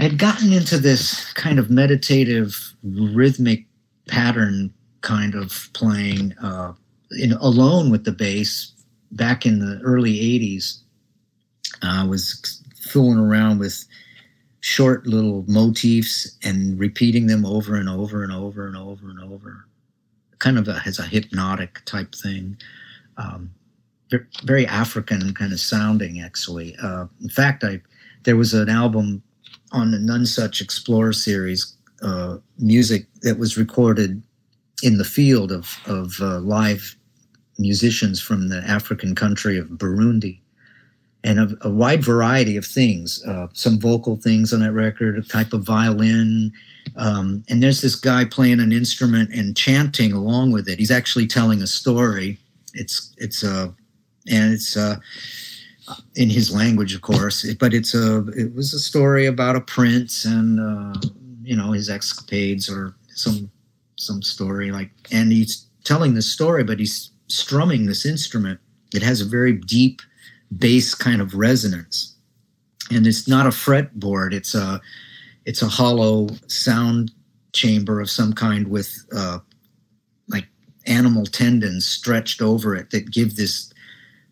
I 0.01 0.05
had 0.05 0.16
gotten 0.16 0.51
into 0.55 0.78
this 0.78 1.30
kind 1.34 1.59
of 1.59 1.68
meditative 1.68 2.74
rhythmic 2.82 3.66
pattern 4.09 4.72
kind 5.03 5.34
of 5.34 5.68
playing 5.74 6.32
uh, 6.42 6.72
in, 7.18 7.32
alone 7.32 7.90
with 7.90 8.05
the 8.07 8.12
bass 8.12 8.72
back 9.12 9.44
in 9.44 9.59
the 9.59 9.78
early 9.82 10.14
80s. 10.14 10.78
I 11.82 12.07
was 12.07 12.62
fooling 12.80 13.18
around 13.18 13.59
with 13.59 13.84
short 14.61 15.07
little 15.07 15.44
motifs 15.46 16.34
and 16.42 16.78
repeating 16.78 17.26
them 17.26 17.44
over 17.44 17.74
and 17.74 17.88
over 17.88 18.22
and 18.22 18.32
over 18.32 18.66
and 18.66 18.78
over 18.78 19.11
and 19.11 19.20
over. 19.20 19.66
Kind 20.38 20.57
of 20.57 20.66
a, 20.66 20.80
as 20.86 20.98
a 20.98 21.03
hypnotic 21.03 21.84
type 21.84 22.14
thing. 22.14 22.57
Um, 23.18 23.51
very 24.44 24.66
African 24.66 25.34
kind 25.34 25.53
of 25.53 25.61
sounding, 25.61 26.22
actually. 26.22 26.74
Uh, 26.82 27.05
in 27.20 27.28
fact, 27.28 27.64
I 27.64 27.82
there 28.24 28.36
was 28.36 28.53
an 28.53 28.68
album 28.68 29.22
on 29.72 29.90
the 29.90 29.98
Nonesuch 29.98 30.60
Explorer 30.60 31.12
series, 31.12 31.76
uh, 32.02 32.38
music 32.58 33.06
that 33.22 33.38
was 33.38 33.56
recorded 33.56 34.22
in 34.82 34.98
the 34.98 35.04
field 35.04 35.52
of, 35.52 35.78
of 35.86 36.16
uh, 36.20 36.38
live 36.40 36.96
musicians 37.58 38.20
from 38.20 38.48
the 38.48 38.58
African 38.66 39.14
country 39.14 39.58
of 39.58 39.68
Burundi. 39.68 40.40
And 41.22 41.38
a, 41.38 41.54
a 41.60 41.70
wide 41.70 42.02
variety 42.02 42.56
of 42.56 42.64
things, 42.64 43.22
uh, 43.26 43.48
some 43.52 43.78
vocal 43.78 44.16
things 44.16 44.54
on 44.54 44.60
that 44.60 44.72
record, 44.72 45.18
a 45.18 45.22
type 45.22 45.52
of 45.52 45.62
violin. 45.62 46.50
Um, 46.96 47.44
and 47.50 47.62
there's 47.62 47.82
this 47.82 47.94
guy 47.94 48.24
playing 48.24 48.60
an 48.60 48.72
instrument 48.72 49.30
and 49.34 49.54
chanting 49.54 50.12
along 50.12 50.52
with 50.52 50.66
it. 50.66 50.78
He's 50.78 50.90
actually 50.90 51.26
telling 51.26 51.60
a 51.60 51.66
story. 51.66 52.38
It's, 52.72 53.14
it's 53.18 53.44
uh, 53.44 53.68
and 54.30 54.54
it's, 54.54 54.76
uh, 54.76 54.96
in 56.16 56.30
his 56.30 56.55
language, 56.55 56.95
of 56.95 57.03
course. 57.03 57.53
But 57.55 57.74
it's 57.74 57.95
a 57.95 58.26
it 58.28 58.55
was 58.55 58.74
a 58.74 58.78
story 58.78 59.26
about 59.26 59.57
a 59.57 59.61
prince 59.61 60.24
and 60.24 60.61
uh, 60.61 61.01
you 61.43 61.57
know 61.57 61.72
his 61.72 61.88
escapades 61.88 62.68
or 62.70 62.95
some 63.09 63.51
some 63.97 64.22
story 64.22 64.70
like, 64.70 64.91
and 65.12 65.30
he's 65.30 65.66
telling 65.84 66.14
this 66.14 66.30
story, 66.30 66.64
but 66.64 66.78
he's 66.78 67.11
strumming 67.28 67.86
this 67.86 68.07
instrument. 68.07 68.59
It 68.95 69.03
has 69.03 69.20
a 69.20 69.24
very 69.28 69.53
deep 69.53 70.01
bass 70.57 70.95
kind 70.95 71.20
of 71.20 71.34
resonance, 71.34 72.16
and 72.91 73.07
it's 73.07 73.28
not 73.28 73.47
a 73.47 73.51
fretboard. 73.51 74.32
It's 74.32 74.55
a 74.55 74.80
it's 75.45 75.62
a 75.62 75.68
hollow 75.68 76.28
sound 76.49 77.12
chamber 77.53 78.01
of 78.01 78.11
some 78.11 78.32
kind 78.32 78.68
with 78.68 79.07
uh, 79.14 79.38
like 80.28 80.47
animal 80.86 81.26
tendons 81.26 81.86
stretched 81.86 82.43
over 82.43 82.74
it 82.74 82.91
that 82.91 83.11
give 83.11 83.36
this 83.36 83.69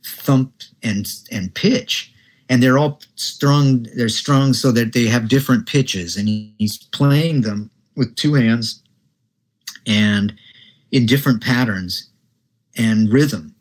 thump 0.05 0.53
and 0.82 1.07
and 1.30 1.55
pitch. 1.55 2.12
And 2.51 2.62
they're 2.62 2.78
all 2.78 3.01
strung 3.16 3.86
they're 3.94 4.09
strung 4.09 4.55
so 4.55 4.72
that 4.72 4.92
they 4.92 5.07
have 5.07 5.28
different 5.28 5.66
pitches. 5.66 6.16
And 6.16 6.28
he's 6.28 6.78
playing 6.78 7.42
them 7.42 7.70
with 7.96 8.14
two 8.16 8.34
hands 8.34 8.82
and 9.86 10.34
in 10.92 11.07
different 11.07 11.42
patterns 11.42 12.09
and 12.76 13.12
rhythm. 13.12 13.55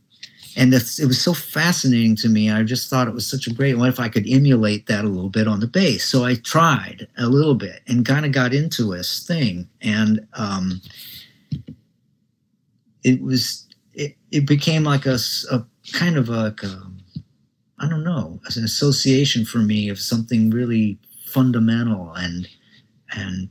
And 0.56 0.74
it 0.74 1.06
was 1.06 1.22
so 1.22 1.36
fascinating 1.36 2.16
to 2.18 2.30
me. 2.30 2.50
I 2.50 2.64
just 2.64 2.90
thought 2.90 3.08
it 3.08 3.14
was 3.14 3.28
such 3.28 3.46
a 3.46 3.54
great 3.54 3.78
what 3.78 3.90
if 3.90 4.00
i 4.00 4.10
could 4.10 4.28
emulate 4.28 4.88
that 4.88 5.06
a 5.06 5.08
little 5.08 5.30
bit 5.30 5.48
on 5.48 5.60
the 5.60 5.68
bass? 5.68 6.04
So 6.04 6.24
i 6.24 6.36
tried 6.36 7.08
a 7.18 7.28
little 7.28 7.54
bit 7.54 7.82
and 7.88 8.06
kind 8.06 8.26
of 8.26 8.32
got 8.32 8.54
into 8.54 8.96
this 8.96 9.26
thing. 9.26 9.70
And 9.82 10.28
um, 10.34 10.82
it 13.04 13.22
was 13.22 13.68
it, 13.94 14.16
it 14.32 14.48
became 14.48 14.84
like 14.84 15.06
a, 15.06 15.18
a 15.52 15.64
kind 15.94 16.18
of 16.18 16.30
like 16.30 16.64
a, 16.64 16.82
I 17.80 17.88
don't 17.88 18.04
know, 18.04 18.40
as 18.48 18.58
an 18.58 18.64
association 18.64 19.46
for 19.46 19.60
me 19.60 19.90
of 19.90 20.00
something 20.00 20.50
really 20.50 20.98
fundamental 21.26 22.14
and 22.14 22.48
and 23.14 23.50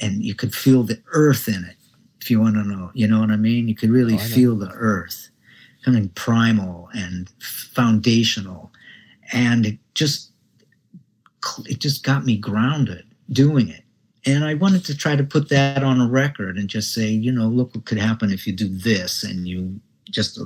and 0.00 0.22
you 0.22 0.34
could 0.34 0.54
feel 0.54 0.82
the 0.82 1.00
earth 1.12 1.48
in 1.48 1.64
it 1.64 1.76
if 2.20 2.30
you 2.30 2.40
want 2.40 2.54
to 2.54 2.64
know 2.64 2.90
you 2.94 3.06
know 3.06 3.20
what 3.20 3.30
i 3.30 3.36
mean? 3.36 3.68
You 3.68 3.74
could 3.74 3.90
really 3.90 4.14
oh, 4.14 4.18
feel 4.18 4.56
the 4.56 4.70
earth 4.72 5.30
something 5.84 6.08
primal 6.10 6.88
and 6.94 7.28
foundational. 7.40 8.72
And 9.32 9.66
it 9.66 9.78
just 9.94 10.30
it 11.66 11.80
just 11.80 12.04
got 12.04 12.24
me 12.24 12.36
grounded 12.36 13.04
doing 13.30 13.68
it. 13.68 13.82
And 14.24 14.44
i 14.44 14.54
wanted 14.54 14.84
to 14.84 14.96
try 14.96 15.16
to 15.16 15.24
put 15.24 15.48
that 15.48 15.82
on 15.82 16.00
a 16.00 16.08
record 16.08 16.56
and 16.56 16.68
just 16.68 16.94
say 16.94 17.08
you 17.08 17.32
know 17.32 17.48
look 17.48 17.74
what 17.74 17.86
could 17.86 17.98
happen 17.98 18.30
if 18.30 18.46
you 18.46 18.52
do 18.52 18.68
this 18.68 19.24
and 19.24 19.48
you 19.48 19.80
just 20.10 20.38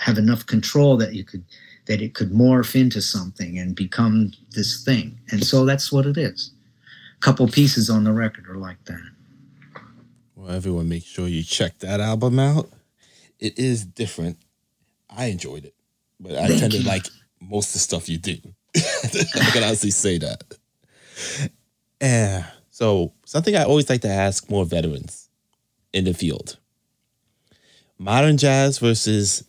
have 0.00 0.18
enough 0.18 0.46
control 0.46 0.96
that 0.98 1.14
you 1.14 1.24
could 1.24 1.44
that 1.86 2.02
it 2.02 2.14
could 2.14 2.32
morph 2.32 2.78
into 2.78 3.00
something 3.00 3.58
and 3.58 3.76
become 3.76 4.32
this 4.50 4.82
thing. 4.84 5.20
And 5.30 5.44
so 5.44 5.64
that's 5.64 5.92
what 5.92 6.04
it 6.04 6.16
is. 6.16 6.50
A 7.16 7.20
couple 7.20 7.46
pieces 7.46 7.88
on 7.88 8.02
the 8.04 8.12
record 8.12 8.48
are 8.48 8.56
like 8.56 8.84
that. 8.86 9.10
Well, 10.34 10.50
everyone, 10.50 10.88
make 10.88 11.04
sure 11.04 11.28
you 11.28 11.42
check 11.42 11.78
that 11.78 12.00
album 12.00 12.38
out. 12.38 12.70
It 13.38 13.58
is 13.58 13.84
different. 13.84 14.38
I 15.08 15.26
enjoyed 15.26 15.64
it, 15.64 15.74
but 16.18 16.34
I 16.36 16.48
Thank 16.48 16.60
tend 16.60 16.72
to 16.72 16.86
like 16.86 17.06
most 17.40 17.68
of 17.68 17.72
the 17.74 17.78
stuff 17.78 18.08
you 18.08 18.18
do. 18.18 18.36
I 18.76 19.50
can 19.52 19.62
honestly 19.62 19.90
say 19.90 20.18
that. 20.18 20.42
Yeah. 22.00 22.46
So 22.70 23.12
something 23.24 23.56
I 23.56 23.64
always 23.64 23.88
like 23.88 24.02
to 24.02 24.08
ask 24.08 24.50
more 24.50 24.64
veterans 24.64 25.28
in 25.92 26.04
the 26.04 26.12
field: 26.12 26.58
modern 27.98 28.36
jazz 28.36 28.78
versus 28.78 29.44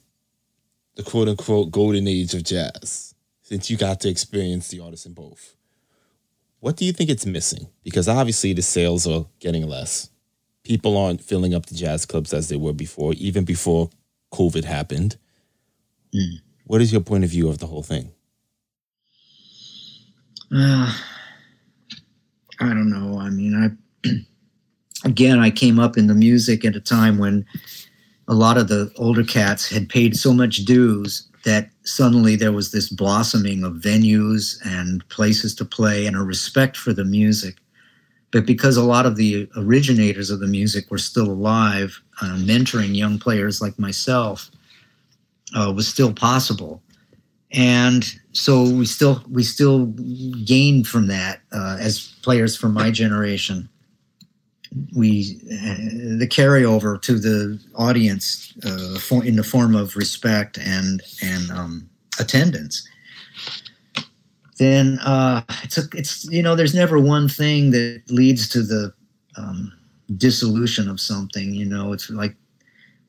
the 0.97 1.03
quote 1.03 1.29
unquote 1.29 1.71
golden 1.71 2.07
age 2.07 2.33
of 2.33 2.43
jazz 2.43 3.13
since 3.43 3.69
you 3.69 3.77
got 3.77 4.01
to 4.01 4.09
experience 4.09 4.67
the 4.67 4.81
artists 4.81 5.05
in 5.05 5.13
both. 5.13 5.55
What 6.59 6.75
do 6.75 6.85
you 6.85 6.91
think 6.91 7.09
it's 7.09 7.25
missing? 7.25 7.67
Because 7.83 8.09
obviously 8.09 8.51
the 8.51 8.63
sales 8.63 9.07
are 9.07 9.25
getting 9.39 9.65
less. 9.67 10.09
People 10.63 10.97
aren't 10.97 11.23
filling 11.23 11.53
up 11.53 11.67
the 11.67 11.75
jazz 11.75 12.05
clubs 12.05 12.33
as 12.33 12.49
they 12.49 12.57
were 12.57 12.73
before, 12.73 13.13
even 13.13 13.45
before 13.45 13.89
COVID 14.33 14.65
happened. 14.65 15.17
Mm. 16.13 16.41
What 16.65 16.81
is 16.81 16.91
your 16.91 17.01
point 17.01 17.23
of 17.23 17.29
view 17.29 17.47
of 17.47 17.59
the 17.59 17.67
whole 17.67 17.83
thing? 17.83 18.11
Uh, 20.51 20.91
I 22.59 22.69
don't 22.69 22.89
know. 22.89 23.19
I 23.19 23.29
mean, 23.29 23.77
I 24.03 24.09
again, 25.07 25.39
I 25.39 25.51
came 25.51 25.79
up 25.79 25.95
in 25.95 26.07
the 26.07 26.15
music 26.15 26.65
at 26.65 26.75
a 26.75 26.81
time 26.81 27.17
when 27.17 27.45
a 28.27 28.33
lot 28.33 28.57
of 28.57 28.67
the 28.67 28.91
older 28.97 29.23
cats 29.23 29.69
had 29.69 29.89
paid 29.89 30.15
so 30.15 30.33
much 30.33 30.65
dues 30.65 31.27
that 31.45 31.69
suddenly 31.83 32.35
there 32.35 32.51
was 32.51 32.71
this 32.71 32.89
blossoming 32.89 33.63
of 33.63 33.75
venues 33.75 34.59
and 34.65 35.07
places 35.09 35.55
to 35.55 35.63
play 35.63 36.05
and 36.05 36.15
a 36.15 36.21
respect 36.21 36.75
for 36.75 36.91
the 36.91 37.05
music. 37.05 37.55
But 38.31 38.45
because 38.45 38.75
a 38.75 38.83
lot 38.83 39.05
of 39.05 39.15
the 39.15 39.49
originators 39.55 40.29
of 40.29 40.41
the 40.41 40.47
music 40.47 40.91
were 40.91 40.97
still 40.97 41.31
alive, 41.31 42.01
uh, 42.21 42.35
mentoring 42.39 42.95
young 42.95 43.17
players 43.17 43.61
like 43.61 43.79
myself 43.79 44.51
uh, 45.55 45.71
was 45.73 45.87
still 45.87 46.13
possible. 46.13 46.81
And 47.53 48.05
so 48.33 48.63
we 48.63 48.85
still 48.85 49.23
we 49.31 49.43
still 49.43 49.85
gained 50.43 50.85
from 50.85 51.07
that 51.07 51.39
uh, 51.53 51.77
as 51.79 52.13
players 52.21 52.57
from 52.57 52.73
my 52.73 52.91
generation 52.91 53.69
we 54.95 55.39
uh, 55.51 56.17
the 56.17 56.27
carryover 56.29 57.01
to 57.01 57.19
the 57.19 57.59
audience 57.75 58.53
uh, 58.65 58.99
for, 58.99 59.23
in 59.23 59.35
the 59.35 59.43
form 59.43 59.75
of 59.75 59.95
respect 59.95 60.57
and 60.57 61.01
and 61.21 61.51
um, 61.51 61.89
attendance. 62.19 62.87
Then 64.57 64.99
uh, 64.99 65.41
it's 65.63 65.77
a, 65.77 65.83
it's 65.93 66.25
you 66.31 66.41
know 66.41 66.55
there's 66.55 66.73
never 66.75 66.99
one 66.99 67.27
thing 67.27 67.71
that 67.71 68.03
leads 68.09 68.49
to 68.49 68.63
the 68.63 68.93
um, 69.37 69.71
dissolution 70.15 70.89
of 70.89 70.99
something 70.99 71.53
you 71.53 71.65
know? 71.65 71.93
It's 71.93 72.09
like 72.09 72.35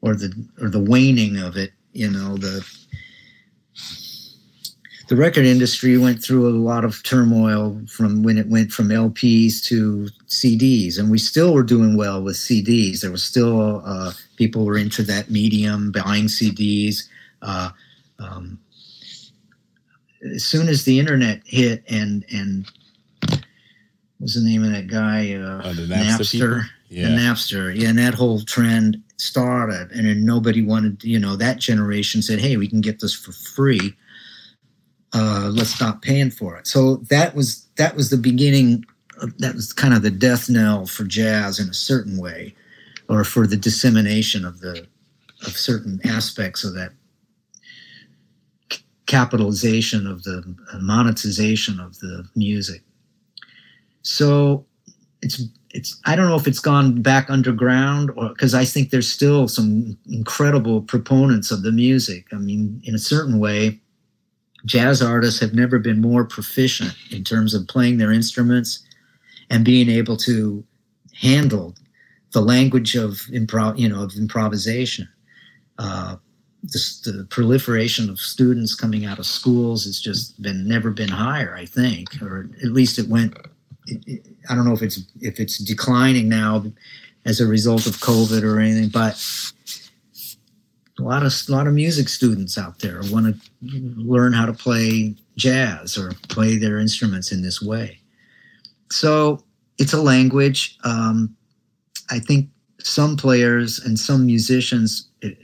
or 0.01 0.15
the 0.15 0.33
or 0.61 0.69
the 0.69 0.83
waning 0.83 1.39
of 1.39 1.57
it 1.57 1.73
you 1.93 2.11
know? 2.11 2.37
The 2.37 2.67
the 5.09 5.17
record 5.17 5.47
industry 5.47 5.97
went 5.97 6.23
through 6.23 6.49
a 6.49 6.53
lot 6.53 6.85
of 6.85 7.03
turmoil 7.03 7.81
from 7.89 8.23
when 8.23 8.37
it 8.37 8.47
went 8.49 8.71
from 8.71 8.89
LPs 8.89 9.65
to 9.65 10.09
CDs, 10.29 10.99
and 10.99 11.11
we 11.11 11.19
still 11.19 11.55
were 11.55 11.63
doing 11.63 11.97
well 11.97 12.23
with 12.23 12.37
CDs. 12.37 13.01
There 13.01 13.11
was 13.11 13.25
still 13.25 13.83
uh, 13.87 14.13
people 14.37 14.67
were 14.67 14.77
into 14.77 15.03
that 15.05 15.31
medium, 15.31 15.93
buying 15.93 16.27
CDs. 16.27 17.09
Uh, 17.41 17.71
um, 18.19 18.59
as 20.35 20.45
soon 20.45 20.69
as 20.69 20.85
the 20.85 20.99
internet 20.99 21.41
hit, 21.47 21.83
and 21.89 22.27
and 22.31 22.71
what 23.31 23.43
was 24.21 24.35
the 24.35 24.43
name 24.43 24.63
of 24.63 24.73
that 24.73 24.89
guy? 24.89 25.33
Uh, 25.33 25.63
Oh, 25.65 25.73
the 25.73 25.83
Napster. 25.95 26.19
Napster 26.19 26.65
Yeah. 26.91 27.09
Napster, 27.09 27.75
yeah, 27.75 27.89
and 27.89 27.99
that 27.99 28.15
whole 28.15 28.43
trend 28.43 29.03
started, 29.17 29.91
and 29.93 30.07
then 30.07 30.27
nobody 30.27 30.63
wanted, 30.63 31.03
you 31.03 31.19
know, 31.19 31.35
that 31.37 31.61
generation 31.61 32.21
said, 32.21 32.41
"Hey, 32.41 32.59
we 32.59 32.69
can 32.69 32.83
get 32.83 33.01
this 33.01 33.15
for 33.15 33.33
free. 33.33 33.95
Uh, 35.13 35.51
let's 35.53 35.75
stop 35.75 36.03
paying 36.03 36.31
for 36.31 36.57
it." 36.57 36.67
So 36.67 36.97
that 37.09 37.35
was 37.35 37.67
that 37.77 37.97
was 37.97 38.11
the 38.11 38.17
beginning. 38.17 38.85
Of, 39.21 39.37
that 39.39 39.55
was 39.55 39.73
kind 39.73 39.95
of 39.95 40.03
the 40.03 40.11
death 40.11 40.49
knell 40.49 40.87
for 40.87 41.05
jazz 41.05 41.59
in 41.59 41.69
a 41.69 41.75
certain 41.75 42.19
way, 42.19 42.55
or 43.09 43.25
for 43.25 43.47
the 43.47 43.57
dissemination 43.57 44.45
of 44.45 44.61
the 44.61 44.87
of 45.47 45.57
certain 45.57 46.01
aspects 46.05 46.65
of 46.65 46.75
that 46.75 46.93
capitalization 49.07 50.07
of 50.07 50.23
the 50.23 50.55
monetization 50.81 51.81
of 51.81 51.99
the 51.99 52.29
music. 52.37 52.83
So 54.03 54.67
it's 55.23 55.43
it's 55.71 56.01
I 56.05 56.15
don't 56.15 56.29
know 56.29 56.37
if 56.37 56.47
it's 56.47 56.61
gone 56.61 57.03
back 57.03 57.29
underground 57.29 58.11
or 58.17 58.29
because 58.29 58.55
I 58.55 58.65
think 58.65 58.91
there's 58.91 59.11
still 59.11 59.49
some 59.49 59.99
incredible 60.09 60.83
proponents 60.83 61.51
of 61.51 61.63
the 61.63 61.73
music. 61.73 62.27
I 62.33 62.37
mean, 62.37 62.81
in 62.85 62.95
a 62.95 62.99
certain 62.99 63.39
way, 63.39 63.81
jazz 64.65 65.01
artists 65.03 65.41
have 65.41 65.55
never 65.55 65.79
been 65.79 66.01
more 66.01 66.25
proficient 66.25 66.95
in 67.11 67.25
terms 67.25 67.55
of 67.55 67.67
playing 67.69 67.99
their 67.99 68.13
instruments 68.13 68.81
and 69.51 69.65
being 69.65 69.89
able 69.89 70.17
to 70.17 70.65
handle 71.21 71.75
the 72.33 72.41
language 72.41 72.95
of 72.95 73.13
improv, 73.33 73.79
you 73.79 73.89
know, 73.89 74.03
of 74.03 74.15
improvisation. 74.17 75.09
Uh, 75.79 76.17
this, 76.63 77.01
the 77.01 77.25
proliferation 77.31 78.11
of 78.11 78.19
students 78.19 78.75
coming 78.75 79.07
out 79.07 79.19
of 79.19 79.27
schools 79.27 79.85
has 79.85 80.01
just 80.01 80.41
been 80.43 80.67
never 80.69 80.91
been 80.91 81.09
higher, 81.09 81.55
I 81.57 81.65
think, 81.65 82.21
or 82.21 82.51
at 82.63 82.73
least 82.73 82.99
it 82.99 83.09
went 83.09 83.35
it- 83.87 84.03
it- 84.07 84.27
I 84.51 84.55
don't 84.55 84.65
know 84.67 84.75
if 84.75 84.83
it's 84.83 85.01
if 85.21 85.41
it's 85.41 85.59
declining 85.59 86.29
now 86.29 86.71
as 87.25 87.41
a 87.41 87.47
result 87.47 87.87
of 87.87 87.99
COVID 87.99 88.43
or 88.43 88.61
anything, 88.61 88.89
but 88.89 89.15
a 90.99 91.03
lot 91.03 91.25
of 91.25 91.33
a 91.49 91.53
lot 91.53 91.67
of 91.67 91.75
music 91.75 92.09
students 92.09 92.59
out 92.59 92.81
there 92.81 93.01
want 93.05 93.27
to 93.27 93.41
learn 93.97 94.33
how 94.33 94.47
to 94.47 94.53
play 94.53 95.15
jazz 95.37 95.97
or 95.97 96.13
play 96.29 96.57
their 96.57 96.79
instruments 96.79 97.31
in 97.33 97.43
this 97.43 97.63
way. 97.63 98.01
So 98.91 99.45
it's 99.79 99.93
a 99.93 100.03
language. 100.03 100.77
Um, 100.85 101.37
I 102.11 102.19
think 102.19 102.49
some 102.81 103.17
players 103.17 103.79
and 103.79 103.99
some 103.99 104.27
musicians 104.27 105.09
it, 105.21 105.37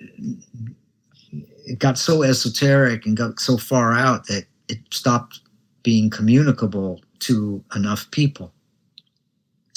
it 1.66 1.78
got 1.78 1.98
so 1.98 2.22
esoteric 2.22 3.06
and 3.06 3.16
got 3.16 3.40
so 3.40 3.56
far 3.56 3.92
out 3.92 4.26
that 4.26 4.46
it 4.68 4.78
stopped 4.90 5.40
being 5.82 6.10
communicable 6.10 7.00
to 7.20 7.62
enough 7.74 8.10
people. 8.10 8.52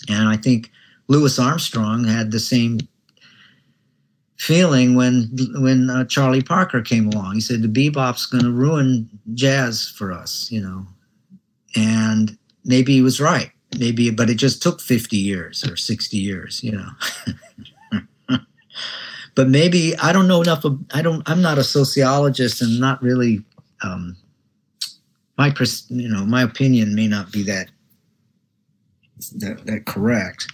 And 0.09 0.28
I 0.28 0.38
think 0.38 0.71
Louis 1.07 1.38
Armstrong 1.39 2.03
had 2.05 2.32
the 2.32 2.39
same 2.39 2.80
feeling 4.38 4.96
when 4.96 5.30
when 5.56 5.90
uh, 5.90 6.06
Charlie 6.06 6.42
Parker 6.42 6.82
came 6.82 7.08
along. 7.08 7.36
He 7.36 7.42
said 7.42 7.62
the 7.62 7.68
bebop's 7.68 8.26
going 8.26 8.44
to 8.44 8.52
ruin 8.52 9.10
jazz 9.34 9.90
for 9.90 10.12
us, 10.12 10.52
you 10.52 10.62
know. 10.62 10.86
And 11.76 12.38
maybe 12.64 12.94
he 12.94 13.02
was 13.02 13.20
right. 13.20 13.52
Maybe, 13.78 14.10
but 14.10 14.30
it 14.30 14.36
just 14.36 14.64
took 14.64 14.80
50 14.80 15.18
years 15.18 15.68
or 15.68 15.76
60 15.76 16.18
years, 16.18 16.64
you 16.64 16.72
know. 16.72 16.90
but 19.36 19.50
maybe 19.50 19.96
I 19.98 20.14
don't 20.14 20.28
know 20.28 20.42
enough. 20.42 20.64
Of, 20.64 20.80
I 20.94 21.02
don't. 21.02 21.28
I'm 21.30 21.42
not 21.42 21.58
a 21.58 21.64
sociologist 21.64 22.62
and 22.62 22.80
not 22.80 23.02
really. 23.02 23.44
Um, 23.84 24.16
my 25.38 25.54
you 25.90 26.10
know 26.10 26.26
my 26.26 26.42
opinion 26.42 26.96
may 26.96 27.08
not 27.08 27.32
be 27.32 27.44
that 27.44 27.70
that, 29.36 29.66
that 29.66 29.86
correct 29.86 30.52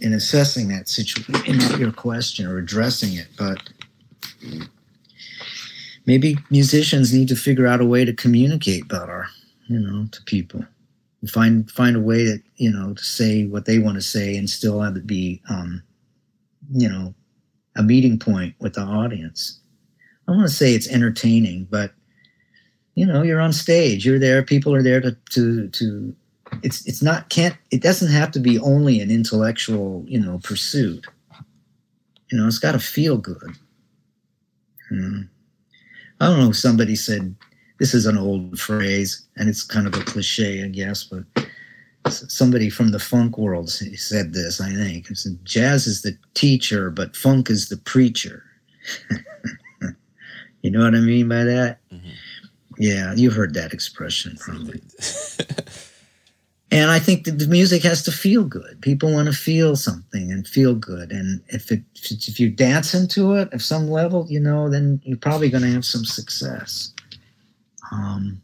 in 0.00 0.12
assessing 0.12 0.68
that 0.68 0.88
situation 0.88 1.34
in 1.46 1.80
your 1.80 1.92
question 1.92 2.46
or 2.46 2.58
addressing 2.58 3.14
it 3.14 3.28
but 3.36 3.58
maybe 6.06 6.36
musicians 6.50 7.12
need 7.12 7.28
to 7.28 7.36
figure 7.36 7.66
out 7.66 7.80
a 7.80 7.84
way 7.84 8.04
to 8.04 8.12
communicate 8.12 8.88
better 8.88 9.26
you 9.70 9.78
know 9.78 10.06
to 10.10 10.22
people. 10.24 10.64
Find 11.28 11.70
find 11.70 11.96
a 11.96 12.00
way 12.00 12.24
that 12.24 12.42
you 12.56 12.70
know 12.70 12.92
to 12.92 13.04
say 13.04 13.46
what 13.46 13.64
they 13.64 13.78
want 13.78 13.94
to 13.96 14.02
say 14.02 14.36
and 14.36 14.50
still 14.50 14.80
have 14.80 14.96
it 14.96 15.06
be 15.06 15.40
um 15.48 15.82
you 16.72 16.88
know 16.88 17.14
a 17.76 17.82
meeting 17.82 18.18
point 18.18 18.54
with 18.58 18.74
the 18.74 18.82
audience. 18.82 19.60
I 20.26 20.32
want 20.32 20.42
to 20.42 20.54
say 20.54 20.74
it's 20.74 20.88
entertaining 20.88 21.68
but 21.70 21.92
you 22.94 23.06
know 23.06 23.22
you're 23.22 23.40
on 23.40 23.52
stage 23.52 24.04
you're 24.04 24.18
there 24.18 24.42
people 24.42 24.74
are 24.74 24.82
there 24.82 25.00
to 25.00 25.16
to 25.30 25.68
to 25.68 26.16
it's 26.62 26.86
it's 26.86 27.02
not 27.02 27.28
can't 27.30 27.56
it 27.70 27.82
doesn't 27.82 28.10
have 28.10 28.30
to 28.32 28.38
be 28.40 28.58
only 28.60 29.00
an 29.00 29.10
intellectual 29.10 30.04
you 30.06 30.20
know 30.20 30.38
pursuit. 30.42 31.06
You 32.30 32.38
know 32.38 32.46
it's 32.46 32.58
got 32.58 32.72
to 32.72 32.78
feel 32.78 33.16
good. 33.16 33.52
Hmm. 34.88 35.20
i 36.20 36.26
don't 36.26 36.38
know 36.40 36.50
somebody 36.52 36.96
said 36.96 37.34
this 37.78 37.94
is 37.94 38.06
an 38.06 38.18
old 38.18 38.58
phrase 38.58 39.24
and 39.36 39.48
it's 39.48 39.62
kind 39.62 39.86
of 39.86 39.94
a 39.94 40.02
cliche 40.02 40.64
i 40.64 40.68
guess 40.68 41.04
but 41.04 41.22
somebody 42.10 42.68
from 42.70 42.90
the 42.90 42.98
funk 42.98 43.38
world 43.38 43.70
said 43.70 44.32
this 44.32 44.60
i 44.60 44.72
think. 44.74 45.06
Said, 45.16 45.38
jazz 45.44 45.86
is 45.86 46.02
the 46.02 46.16
teacher 46.34 46.90
but 46.90 47.14
funk 47.16 47.50
is 47.50 47.68
the 47.68 47.76
preacher. 47.76 48.42
You 50.62 50.70
know 50.70 50.80
what 50.84 50.94
i 50.94 51.00
mean 51.00 51.28
by 51.28 51.44
that? 51.44 51.78
Mhm. 51.92 52.12
yeah 52.78 53.14
you've 53.14 53.34
heard 53.34 53.54
that 53.54 53.72
expression 53.72 54.36
probably 54.40 54.80
and 56.72 56.90
I 56.90 57.00
think 57.00 57.24
that 57.24 57.38
the 57.38 57.48
music 57.48 57.82
has 57.82 58.02
to 58.04 58.12
feel 58.12 58.44
good. 58.44 58.80
People 58.80 59.12
want 59.12 59.26
to 59.26 59.32
feel 59.34 59.74
something 59.74 60.30
and 60.30 60.46
feel 60.46 60.74
good. 60.74 61.10
And 61.10 61.42
if 61.48 61.72
it 61.72 61.82
if 62.10 62.38
you 62.38 62.48
dance 62.48 62.94
into 62.94 63.34
it 63.34 63.48
at 63.52 63.60
some 63.60 63.88
level, 63.88 64.26
you 64.28 64.38
know, 64.38 64.70
then 64.70 65.00
you're 65.04 65.18
probably 65.18 65.50
going 65.50 65.64
to 65.64 65.72
have 65.72 65.84
some 65.84 66.04
success. 66.04 66.92
Um, 67.90 68.40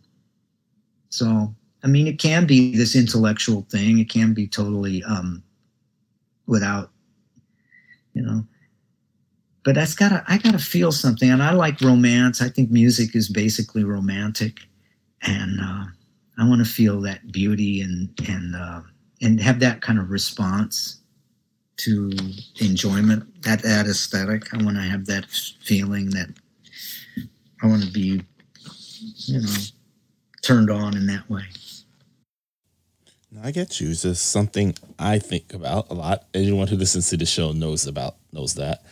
so 1.08 1.54
I 1.84 1.86
mean, 1.86 2.08
it 2.08 2.18
can 2.18 2.46
be 2.46 2.76
this 2.76 2.96
intellectual 2.96 3.64
thing. 3.70 4.00
It 4.00 4.10
can 4.10 4.34
be 4.34 4.48
totally 4.48 5.04
um, 5.04 5.44
without, 6.46 6.90
you 8.12 8.22
know. 8.22 8.44
But 9.64 9.76
that's 9.76 9.94
gotta 9.94 10.24
I 10.26 10.38
gotta 10.38 10.58
feel 10.58 10.90
something, 10.90 11.30
and 11.30 11.42
I 11.42 11.52
like 11.52 11.80
romance. 11.80 12.40
I 12.40 12.48
think 12.48 12.70
music 12.70 13.14
is 13.14 13.28
basically 13.28 13.84
romantic, 13.84 14.58
and. 15.22 15.60
Uh, 15.60 15.84
I 16.38 16.46
want 16.48 16.64
to 16.64 16.70
feel 16.70 17.00
that 17.02 17.32
beauty 17.32 17.80
and 17.80 18.08
and 18.28 18.54
uh, 18.54 18.82
and 19.22 19.40
have 19.40 19.60
that 19.60 19.80
kind 19.80 19.98
of 19.98 20.10
response 20.10 21.00
to 21.78 22.10
enjoyment, 22.60 23.42
that 23.42 23.62
that 23.62 23.86
aesthetic. 23.86 24.52
I 24.52 24.62
want 24.62 24.76
to 24.76 24.82
have 24.82 25.06
that 25.06 25.26
feeling 25.64 26.10
that 26.10 26.28
I 27.62 27.66
want 27.66 27.84
to 27.84 27.90
be, 27.90 28.22
you 29.26 29.40
know, 29.40 29.54
turned 30.42 30.70
on 30.70 30.96
in 30.96 31.06
that 31.06 31.28
way. 31.30 31.44
I 33.42 33.50
get 33.50 33.80
you. 33.80 33.90
It's 33.90 34.02
just 34.02 34.30
something 34.30 34.74
I 34.98 35.18
think 35.18 35.52
about 35.52 35.90
a 35.90 35.94
lot. 35.94 36.24
Anyone 36.32 36.68
who 36.68 36.76
listens 36.76 37.10
to 37.10 37.16
the 37.16 37.26
show 37.26 37.52
knows 37.52 37.86
about 37.86 38.16
knows 38.32 38.54
that. 38.54 38.82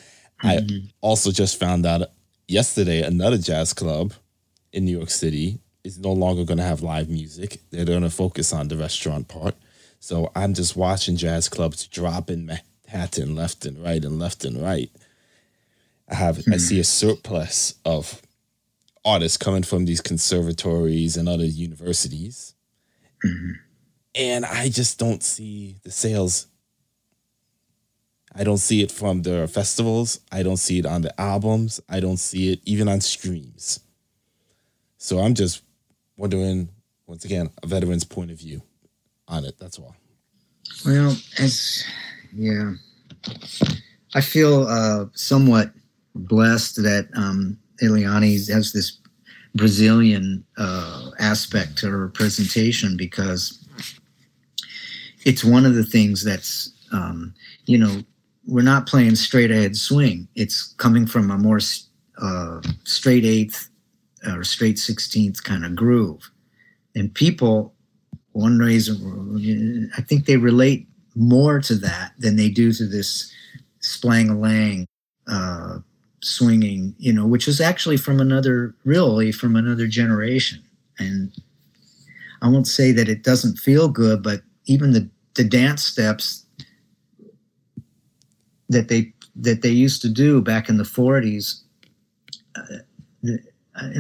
I 0.43 0.57
Mhm. 0.59 0.91
also 1.01 1.31
just 1.31 1.59
found 1.59 1.87
out 1.87 2.11
yesterday 2.49 3.03
another 3.03 3.39
jazz 3.39 3.73
club 3.73 4.13
in 4.73 4.85
New 4.85 4.97
York 4.97 5.11
City 5.11 5.61
is 5.85 5.99
no 5.99 6.13
longer 6.13 6.45
going 6.45 6.59
to 6.59 6.65
have 6.65 6.83
live 6.83 7.09
music. 7.09 7.61
They're 7.71 7.85
going 7.85 8.03
to 8.03 8.11
focus 8.11 8.53
on 8.53 8.69
the 8.69 8.77
restaurant 8.77 9.29
part. 9.29 9.55
So 10.01 10.33
I'm 10.35 10.55
just 10.55 10.77
watching 10.77 11.17
jazz 11.17 11.49
clubs 11.49 11.87
drop 11.87 12.31
in 12.31 12.47
Manhattan 12.47 13.37
left 13.37 13.65
and 13.67 13.83
right 13.83 14.05
and 14.05 14.19
left 14.19 14.45
and 14.45 14.61
right. 14.61 14.91
I 16.09 16.17
have 16.17 16.43
I 16.53 16.59
see 16.59 16.81
a 16.81 16.85
surplus 16.85 17.75
of 17.85 18.21
artists 19.05 19.39
coming 19.39 19.63
from 19.63 19.85
these 19.85 20.01
conservatories 20.01 21.17
and 21.17 21.29
other 21.29 21.45
universities. 21.45 22.55
Mhm. 23.25 23.55
And 24.15 24.45
I 24.45 24.69
just 24.69 24.99
don't 24.99 25.23
see 25.23 25.77
the 25.83 25.91
sales 25.91 26.47
I 28.35 28.43
don't 28.43 28.59
see 28.59 28.83
it 28.83 28.91
from 28.91 29.23
the 29.23 29.47
festivals. 29.47 30.21
I 30.33 30.43
don't 30.43 30.57
see 30.57 30.81
it 30.81 30.87
on 30.87 31.03
the 31.03 31.21
albums. 31.21 31.81
I 31.89 32.01
don't 32.01 32.17
see 32.17 32.53
it 32.53 32.61
even 32.65 32.89
on 32.89 33.01
streams. 33.01 33.79
So 34.99 35.21
I'm 35.21 35.35
just 35.35 35.63
wondering, 36.17 36.69
once 37.07 37.25
again, 37.25 37.51
a 37.63 37.67
veteran's 37.67 38.05
point 38.05 38.31
of 38.31 38.39
view 38.39 38.63
on 39.29 39.45
it. 39.45 39.59
That's 39.59 39.79
all. 39.79 39.95
Well, 40.85 41.17
as 41.39 41.85
yeah, 42.35 42.73
I 44.15 44.21
feel 44.21 44.67
uh, 44.67 45.07
somewhat 45.15 45.73
blessed 46.15 46.77
that 46.83 47.09
um, 47.17 47.59
Eliane 47.83 48.33
has 48.51 48.73
this 48.73 48.99
Brazilian 49.55 50.45
uh, 50.59 51.11
aspect 51.21 51.79
to 51.79 51.91
her 51.91 52.09
presentation 52.09 52.97
because 52.97 53.67
it's 55.25 55.45
one 55.45 55.65
of 55.65 55.75
the 55.75 55.85
things 55.85 56.25
that's 56.25 56.73
um, 56.93 57.35
you 57.67 57.79
know 57.79 58.03
we're 58.47 58.63
not 58.63 58.87
playing 58.87 59.17
straight 59.17 59.51
ahead 59.51 59.77
swing. 59.77 60.29
It's 60.35 60.75
coming 60.75 61.07
from 61.07 61.31
a 61.31 61.39
more 61.39 61.61
uh, 62.21 62.61
straight 62.85 63.25
eighth 63.25 63.71
or 64.27 64.45
straight 64.45 64.79
sixteenth 64.79 65.43
kind 65.43 65.65
of 65.65 65.77
groove, 65.77 66.31
and 66.95 67.15
people 67.15 67.75
one 68.33 68.59
reason 68.59 69.91
I 69.97 70.03
think 70.03 70.27
they 70.27 70.37
relate 70.37 70.89
more 71.15 71.61
to 71.61 71.75
that 71.77 72.13
than 72.19 72.37
they 72.37 72.51
do 72.51 72.73
to 72.73 72.87
this 72.87 73.33
splang 73.81 74.41
lang 74.41 74.87
uh, 75.29 75.79
swinging, 76.21 76.95
you 76.99 77.13
know, 77.13 77.27
which 77.27 77.47
is 77.47 77.61
actually 77.61 77.97
from 77.97 78.21
another, 78.21 78.75
really 78.85 79.31
from 79.31 79.57
another 79.57 79.87
generation. 79.87 80.63
And 80.99 81.33
I 82.43 82.49
won't 82.49 82.67
say 82.67 82.93
that 82.93 83.09
it 83.09 83.23
doesn't 83.23 83.59
feel 83.59 83.89
good, 83.89 84.23
but 84.23 84.43
even 84.67 84.93
the, 84.93 85.09
the 85.35 85.45
dance 85.45 85.85
steps 85.85 86.45
that 88.69 88.89
they 88.89 89.13
that 89.37 89.63
they 89.63 89.71
used 89.71 90.01
to 90.03 90.09
do 90.09 90.41
back 90.41 90.69
in 90.69 90.77
the 90.77 90.85
40s, 90.85 91.63
uh, 92.57 93.33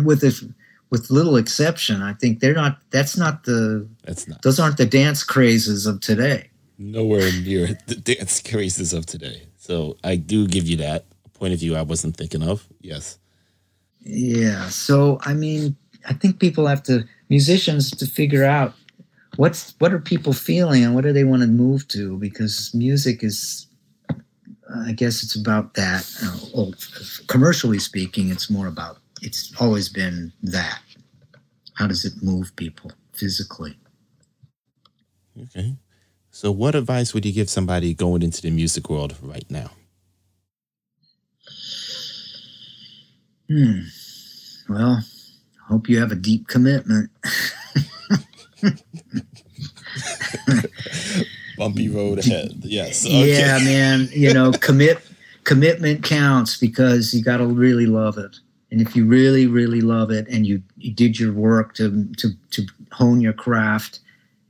with 0.05 0.23
if, 0.23 0.43
with 0.91 1.11
little 1.11 1.37
exception, 1.37 2.03
I 2.03 2.13
think 2.15 2.41
they're 2.41 2.55
not. 2.55 2.79
That's 2.91 3.17
not 3.17 3.45
the. 3.45 3.89
That's 4.05 4.29
not. 4.29 4.43
Those 4.43 4.61
aren't 4.61 4.77
the 4.77 4.87
dance 4.87 5.25
crazes 5.25 5.87
of 5.87 6.01
today. 6.01 6.51
Nowhere 6.79 7.31
near 7.43 7.79
the 7.87 7.97
dance 7.97 8.41
crazes 8.41 8.93
of 8.93 9.07
today. 9.07 9.43
So 9.57 9.97
I 10.05 10.17
do 10.17 10.47
give 10.47 10.69
you 10.69 10.77
that 10.79 11.07
point 11.33 11.55
of 11.55 11.61
view 11.61 11.77
I 11.77 11.83
wasn't 11.83 12.17
thinking 12.17 12.43
of. 12.43 12.67
Yes. 12.81 13.19
Yeah. 14.01 14.69
So 14.69 15.19
I 15.23 15.35
mean, 15.35 15.77
I 16.09 16.13
think 16.13 16.39
people 16.39 16.67
have 16.67 16.83
to 16.85 17.05
musicians 17.29 17.91
to 17.91 18.07
figure 18.07 18.45
out 18.45 18.75
what's 19.37 19.75
what 19.79 19.93
are 19.93 19.99
people 19.99 20.33
feeling 20.33 20.85
and 20.85 20.95
what 20.95 21.05
do 21.05 21.13
they 21.13 21.25
want 21.25 21.43
to 21.43 21.49
move 21.49 21.89
to 21.89 22.17
because 22.19 22.73
music 22.75 23.25
is 23.25 23.67
I 24.87 24.93
guess 24.93 25.23
it's 25.23 25.35
about 25.37 25.75
that. 25.75 26.05
Uh, 26.57 26.71
commercially 27.27 27.79
speaking, 27.79 28.31
it's 28.31 28.51
more 28.51 28.67
about 28.67 28.99
it's 29.25 29.53
always 29.61 29.89
been 29.89 30.33
that. 30.43 30.81
How 31.75 31.87
does 31.87 32.05
it 32.05 32.23
move 32.23 32.55
people 32.57 32.93
physically? 33.13 33.77
Okay. 35.43 35.75
So, 36.31 36.53
what 36.53 36.75
advice 36.75 37.15
would 37.15 37.25
you 37.25 37.33
give 37.33 37.49
somebody 37.49 37.95
going 37.95 38.23
into 38.23 38.43
the 38.43 38.51
music 38.51 38.91
world 38.91 39.17
right 39.23 39.51
now? 39.51 39.71
Hmm. 43.49 43.81
Well, 44.69 45.03
hope 45.69 45.89
you 45.89 45.99
have 46.01 46.13
a 46.13 46.17
deep 46.17 46.49
commitment. 46.49 47.11
Bumpy 51.57 51.89
road 51.89 52.19
ahead. 52.19 52.53
Yes. 52.63 53.07
Okay. 53.07 53.33
Yeah, 53.33 53.59
man. 53.59 54.09
You 54.13 54.35
know, 54.35 54.53
commit 54.61 55.01
commitment 55.45 56.03
counts 56.03 56.59
because 56.59 57.15
you 57.15 57.23
got 57.23 57.37
to 57.39 57.47
really 57.47 57.87
love 57.87 58.19
it. 58.19 58.37
And 58.75 58.83
if 58.83 58.97
you 58.97 59.07
really, 59.07 59.47
really 59.47 59.81
love 59.81 60.11
it, 60.11 60.27
and 60.27 60.45
you, 60.45 60.61
you 60.77 60.93
did 60.93 61.17
your 61.17 61.33
work 61.33 61.75
to 61.75 62.09
to 62.17 62.31
to 62.51 62.67
hone 62.91 63.21
your 63.21 63.33
craft 63.33 64.01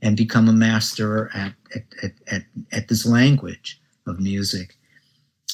and 0.01 0.17
become 0.17 0.49
a 0.49 0.51
master 0.51 1.29
at 1.35 1.53
at, 1.75 1.83
at, 2.01 2.11
at, 2.31 2.41
at 2.71 2.87
this 2.87 3.05
language 3.05 3.79
of 4.07 4.19
music, 4.19 4.77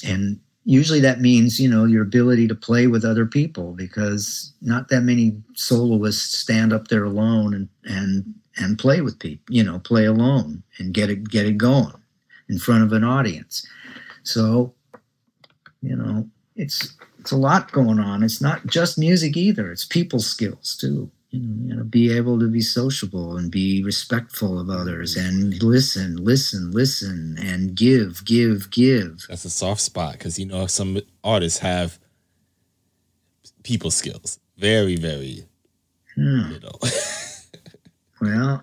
and 0.02 0.40
usually 0.64 1.00
that 1.00 1.20
means 1.20 1.60
you 1.60 1.68
know 1.68 1.84
your 1.84 2.02
ability 2.02 2.48
to 2.48 2.54
play 2.54 2.86
with 2.86 3.04
other 3.04 3.26
people 3.26 3.74
because 3.74 4.54
not 4.62 4.88
that 4.88 5.02
many 5.02 5.36
soloists 5.52 6.38
stand 6.38 6.72
up 6.72 6.88
there 6.88 7.04
alone 7.04 7.52
and 7.52 7.68
and 7.84 8.34
and 8.56 8.78
play 8.78 9.02
with 9.02 9.18
people 9.18 9.54
you 9.54 9.62
know 9.62 9.80
play 9.80 10.06
alone 10.06 10.62
and 10.78 10.94
get 10.94 11.10
it 11.10 11.28
get 11.28 11.44
it 11.44 11.58
going 11.58 12.00
in 12.48 12.58
front 12.58 12.84
of 12.84 12.94
an 12.94 13.04
audience. 13.04 13.68
So 14.22 14.72
you 15.82 15.94
know 15.94 16.26
it's 16.56 16.96
it's 17.22 17.30
a 17.30 17.36
lot 17.36 17.70
going 17.72 18.00
on 18.00 18.22
it's 18.22 18.40
not 18.40 18.66
just 18.66 18.98
music 18.98 19.36
either 19.36 19.70
it's 19.70 19.84
people 19.84 20.18
skills 20.18 20.76
too 20.76 21.10
you 21.32 21.40
know, 21.40 21.68
you 21.68 21.76
know, 21.76 21.84
be 21.84 22.12
able 22.12 22.38
to 22.38 22.48
be 22.48 22.60
sociable 22.60 23.38
and 23.38 23.50
be 23.50 23.82
respectful 23.82 24.60
of 24.60 24.68
others 24.68 25.16
and 25.16 25.62
listen, 25.62 26.22
listen, 26.22 26.70
listen, 26.72 27.38
and 27.40 27.74
give, 27.74 28.22
give, 28.26 28.70
give. 28.70 29.24
That's 29.30 29.46
a 29.46 29.50
soft 29.50 29.80
spot 29.80 30.12
because 30.12 30.38
you 30.38 30.44
know 30.44 30.66
some 30.66 31.00
artists 31.24 31.60
have 31.60 31.98
people 33.62 33.90
skills, 33.90 34.38
very, 34.58 34.96
very 34.96 35.46
hmm. 36.14 36.50
little. 36.50 36.78
well, 38.20 38.62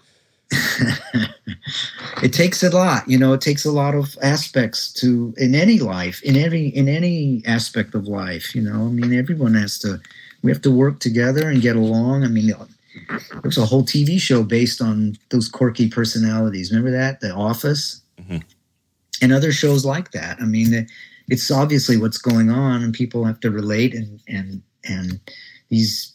it 2.24 2.34
takes 2.34 2.64
a 2.64 2.70
lot 2.70 3.08
you 3.08 3.18
know 3.18 3.34
it 3.34 3.42
takes 3.42 3.66
a 3.66 3.72
lot 3.72 3.94
of 3.94 4.18
aspects 4.24 4.92
to 4.92 5.34
in 5.38 5.54
any 5.54 5.80
life 5.80 6.24
in 6.24 6.36
every 6.36 6.70
in 6.70 6.90
any 6.90 7.44
aspect 7.46 7.94
of 7.94 8.08
life 8.08 8.56
you 8.56 8.62
know 8.62 8.88
i 8.88 8.90
mean 8.90 9.14
everyone 9.14 9.54
has 9.54 9.78
to 9.78 10.00
we 10.42 10.52
have 10.52 10.62
to 10.62 10.72
work 10.72 11.00
together 11.00 11.50
and 11.50 11.62
get 11.62 11.76
along. 11.76 12.24
I 12.24 12.28
mean, 12.28 12.52
there's 13.42 13.58
a 13.58 13.66
whole 13.66 13.84
TV 13.84 14.20
show 14.20 14.44
based 14.44 14.82
on 14.82 15.18
those 15.30 15.50
quirky 15.50 15.90
personalities. 15.90 16.72
Remember 16.72 16.92
that, 16.92 17.20
The 17.20 17.34
Office, 17.34 18.02
mm-hmm. 18.20 18.38
and 19.22 19.34
other 19.34 19.52
shows 19.52 19.86
like 19.86 20.12
that. 20.12 20.38
I 20.40 20.46
mean, 20.46 20.88
it's 21.28 21.52
obviously 21.52 21.98
what's 21.98 22.18
going 22.18 22.50
on, 22.50 22.84
and 22.84 22.94
people 22.94 23.26
have 23.26 23.40
to 23.42 23.52
relate 23.52 23.94
and 23.94 24.20
and 24.28 24.62
and 24.86 25.20
these 25.70 26.14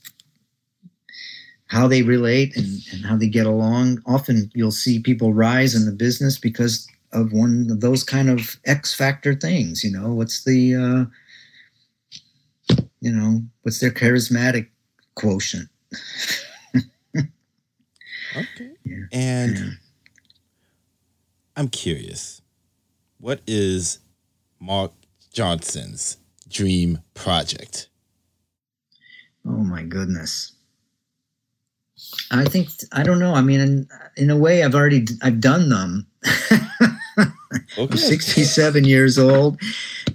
how 1.74 1.88
they 1.88 2.02
relate 2.02 2.56
and, 2.56 2.80
and 2.92 3.04
how 3.04 3.16
they 3.16 3.26
get 3.26 3.46
along. 3.46 4.00
Often 4.06 4.48
you'll 4.54 4.70
see 4.70 5.00
people 5.00 5.34
rise 5.34 5.74
in 5.74 5.86
the 5.86 5.92
business 5.92 6.38
because 6.38 6.86
of 7.12 7.32
one 7.32 7.66
of 7.68 7.80
those 7.80 8.04
kind 8.04 8.30
of 8.30 8.56
X 8.64 8.94
factor 8.94 9.34
things. 9.34 9.82
You 9.82 9.90
know, 9.90 10.14
what's 10.14 10.44
the 10.44 10.76
uh, 10.76 11.04
you 13.00 13.12
know, 13.12 13.42
what's 13.62 13.80
their 13.80 13.90
charismatic 13.90 14.68
quotient? 15.16 15.68
okay. 17.16 18.70
Yeah. 18.84 19.04
And 19.12 19.58
yeah. 19.58 19.70
I'm 21.56 21.68
curious, 21.68 22.40
what 23.18 23.40
is 23.48 23.98
Marc 24.60 24.92
Johnson's 25.32 26.18
dream 26.48 27.00
project? 27.14 27.88
Oh 29.44 29.50
my 29.50 29.82
goodness. 29.82 30.53
I 32.30 32.44
think 32.44 32.68
I 32.92 33.02
don't 33.02 33.18
know. 33.18 33.34
I 33.34 33.40
mean, 33.40 33.60
in, 33.60 33.88
in 34.16 34.30
a 34.30 34.36
way, 34.36 34.62
I've 34.62 34.74
already 34.74 35.06
I've 35.22 35.40
done 35.40 35.68
them. 35.68 36.06
Okay. 37.78 37.92
I'm 37.92 37.96
67 37.96 38.84
years 38.84 39.18
old, 39.18 39.60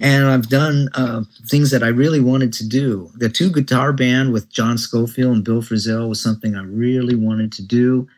and 0.00 0.26
I've 0.26 0.48
done 0.48 0.88
uh, 0.94 1.22
things 1.48 1.70
that 1.70 1.82
I 1.82 1.88
really 1.88 2.20
wanted 2.20 2.52
to 2.54 2.68
do. 2.68 3.10
The 3.16 3.28
two 3.28 3.50
guitar 3.50 3.92
band 3.92 4.32
with 4.32 4.50
John 4.50 4.78
Scofield 4.78 5.34
and 5.34 5.44
Bill 5.44 5.62
Frisell 5.62 6.08
was 6.08 6.22
something 6.22 6.54
I 6.54 6.62
really 6.62 7.14
wanted 7.14 7.52
to 7.52 7.62
do, 7.62 8.08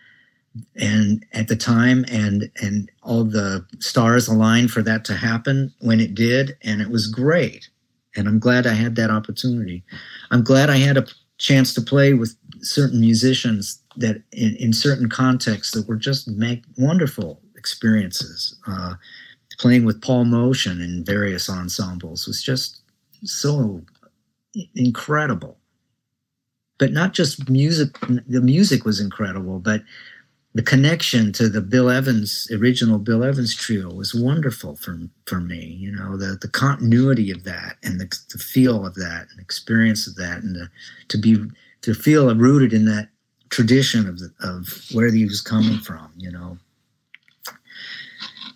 and 0.77 1.25
at 1.33 1.49
the 1.49 1.57
time, 1.57 2.05
and 2.11 2.51
and 2.61 2.91
all 3.03 3.25
the 3.25 3.65
stars 3.79 4.29
aligned 4.29 4.71
for 4.71 4.83
that 4.83 5.05
to 5.07 5.15
happen 5.15 5.73
when 5.81 6.01
it 6.01 6.15
did, 6.15 6.57
and 6.63 6.81
it 6.81 6.91
was 6.91 7.07
great. 7.07 7.69
And 8.15 8.29
I'm 8.29 8.39
glad 8.39 8.67
I 8.67 8.75
had 8.75 8.97
that 8.97 9.11
opportunity. 9.11 9.83
I'm 10.31 10.45
glad 10.45 10.69
I 10.69 10.77
had 10.77 10.99
a 10.99 11.07
chance 11.39 11.73
to 11.75 11.81
play 11.81 12.13
with 12.13 12.37
certain 12.63 13.01
musicians 13.01 13.83
that 13.97 14.23
in, 14.33 14.57
in 14.57 14.73
certain 14.73 15.09
contexts 15.09 15.75
that 15.75 15.89
were 15.89 15.97
just 15.97 16.29
make 16.29 16.65
wonderful 16.79 17.41
experiences. 17.57 18.59
Uh, 18.67 18.95
playing 19.59 19.85
with 19.85 20.03
Paul 20.03 20.25
Motian 20.25 20.83
in 20.83 21.05
various 21.05 21.49
ensembles 21.49 22.27
was 22.27 22.43
just 22.43 22.81
so 23.25 23.83
incredible. 24.75 25.59
But 26.79 26.93
not 26.93 27.13
just 27.13 27.49
music, 27.49 27.97
the 28.27 28.41
music 28.41 28.85
was 28.85 28.99
incredible, 28.99 29.61
but 29.61 29.83
the 30.55 30.63
connection 30.63 31.33
to 31.33 31.49
the 31.49 31.61
Bill 31.61 31.89
Evans 31.89 32.49
original 32.53 32.99
Bill 32.99 33.25
Evans 33.25 33.55
trio 33.55 33.93
was 33.93 34.15
wonderful 34.15 34.77
for 34.77 34.99
for 35.27 35.41
me. 35.41 35.65
You 35.81 35.93
know 35.93 36.17
the 36.17 36.37
the 36.41 36.49
continuity 36.49 37.31
of 37.31 37.45
that 37.45 37.77
and 37.83 38.01
the, 38.01 38.07
the 38.33 38.39
feel 38.39 38.85
of 38.85 38.95
that 38.97 39.29
and 39.31 39.41
experience 39.41 40.07
of 40.07 40.17
that 40.17 40.43
and 40.43 40.57
the, 40.57 40.69
to 41.09 41.19
be 41.19 41.47
to 41.83 41.95
feel 41.95 42.35
rooted 42.35 42.73
in 42.73 42.85
that 42.87 43.09
tradition 43.51 44.09
of 44.09 44.19
the, 44.19 44.33
of 44.41 44.85
where 44.93 45.13
he 45.13 45.25
was 45.25 45.41
coming 45.41 45.79
from. 45.79 46.11
You 46.17 46.33
know, 46.33 46.59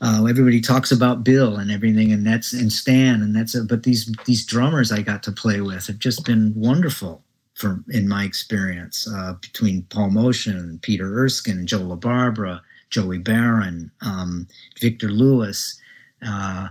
uh, 0.00 0.24
everybody 0.24 0.60
talks 0.60 0.90
about 0.90 1.24
Bill 1.24 1.56
and 1.56 1.70
everything, 1.70 2.12
and 2.12 2.26
that's 2.26 2.52
and 2.52 2.72
Stan, 2.72 3.22
and 3.22 3.34
that's 3.34 3.54
a, 3.54 3.64
but 3.64 3.82
these 3.82 4.12
these 4.24 4.44
drummers 4.44 4.92
I 4.92 5.02
got 5.02 5.22
to 5.24 5.32
play 5.32 5.60
with 5.60 5.86
have 5.86 5.98
just 5.98 6.24
been 6.24 6.52
wonderful 6.56 7.22
for 7.54 7.82
in 7.88 8.08
my 8.08 8.24
experience 8.24 9.08
uh, 9.12 9.34
between 9.40 9.82
Paul 9.84 10.10
Motian 10.10 10.58
and 10.58 10.82
Peter 10.82 11.18
Erskine, 11.18 11.58
and 11.58 11.68
Joe 11.68 11.80
LaBarbera, 11.80 12.60
Joey 12.90 13.18
Baron, 13.18 13.90
um, 14.02 14.46
Victor 14.80 15.08
Lewis, 15.08 15.80
uh, 16.26 16.68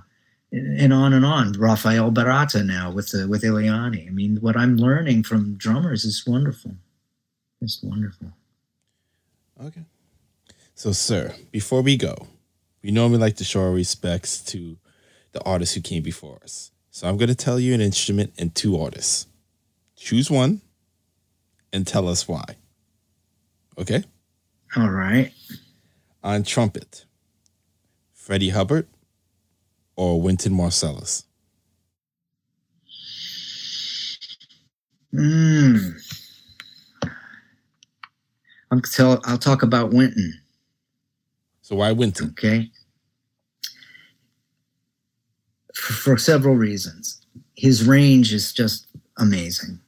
and 0.52 0.94
on 0.94 1.14
and 1.14 1.26
on. 1.26 1.54
Rafael 1.54 2.12
Barata 2.12 2.66
now 2.66 2.92
with 2.92 3.10
the, 3.10 3.28
with 3.28 3.44
Eliane. 3.44 4.08
I 4.08 4.12
mean, 4.12 4.38
what 4.38 4.56
I'm 4.56 4.78
learning 4.78 5.24
from 5.24 5.56
drummers 5.56 6.06
is 6.06 6.26
wonderful. 6.26 6.76
It's 7.62 7.82
wonderful. 7.82 8.32
Okay. 9.64 9.84
So, 10.76 10.92
sir, 10.92 11.34
before 11.52 11.82
we 11.82 11.98
go, 11.98 12.28
we 12.84 12.92
normally 12.92 13.20
like 13.20 13.38
to 13.38 13.44
show 13.44 13.62
our 13.62 13.72
respects 13.72 14.42
to 14.46 14.78
the 15.32 15.42
artists 15.44 15.76
who 15.76 15.82
came 15.82 16.04
before 16.04 16.40
us. 16.44 16.72
So, 16.92 17.08
I'm 17.08 17.18
going 17.18 17.30
to 17.30 17.36
tell 17.36 17.60
you 17.60 17.74
an 17.74 17.82
instrument 17.82 18.34
and 18.38 18.54
two 18.54 18.80
artists. 18.80 19.28
Choose 19.96 20.30
one 20.30 20.62
and 21.72 21.88
tell 21.88 22.08
us 22.08 22.28
why. 22.28 22.44
Okay? 23.78 24.04
All 24.76 24.90
right. 24.90 25.32
On 26.24 26.44
trumpet, 26.44 27.06
Freddie 28.14 28.50
Hubbard 28.50 28.88
or 29.96 30.22
Wynton 30.22 30.54
Marsalis? 30.54 31.24
Hmm. 35.12 35.78
I'm 38.72 38.82
tell, 38.82 39.22
I'll 39.24 39.38
talk 39.38 39.64
about 39.64 39.94
Wynton. 39.94 40.34
So 41.62 41.78
why 41.78 41.92
Winton? 41.94 42.30
Okay. 42.30 42.70
For, 45.74 45.94
for 45.94 46.18
several 46.18 46.56
reasons. 46.56 47.22
His 47.56 47.88
range 47.88 48.34
is 48.34 48.52
just 48.52 48.88
amazing. 49.18 49.80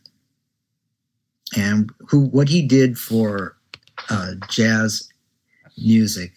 And 1.57 1.91
who 2.09 2.21
what 2.27 2.49
he 2.49 2.61
did 2.61 2.97
for 2.97 3.57
uh, 4.09 4.33
jazz 4.49 5.09
music 5.77 6.31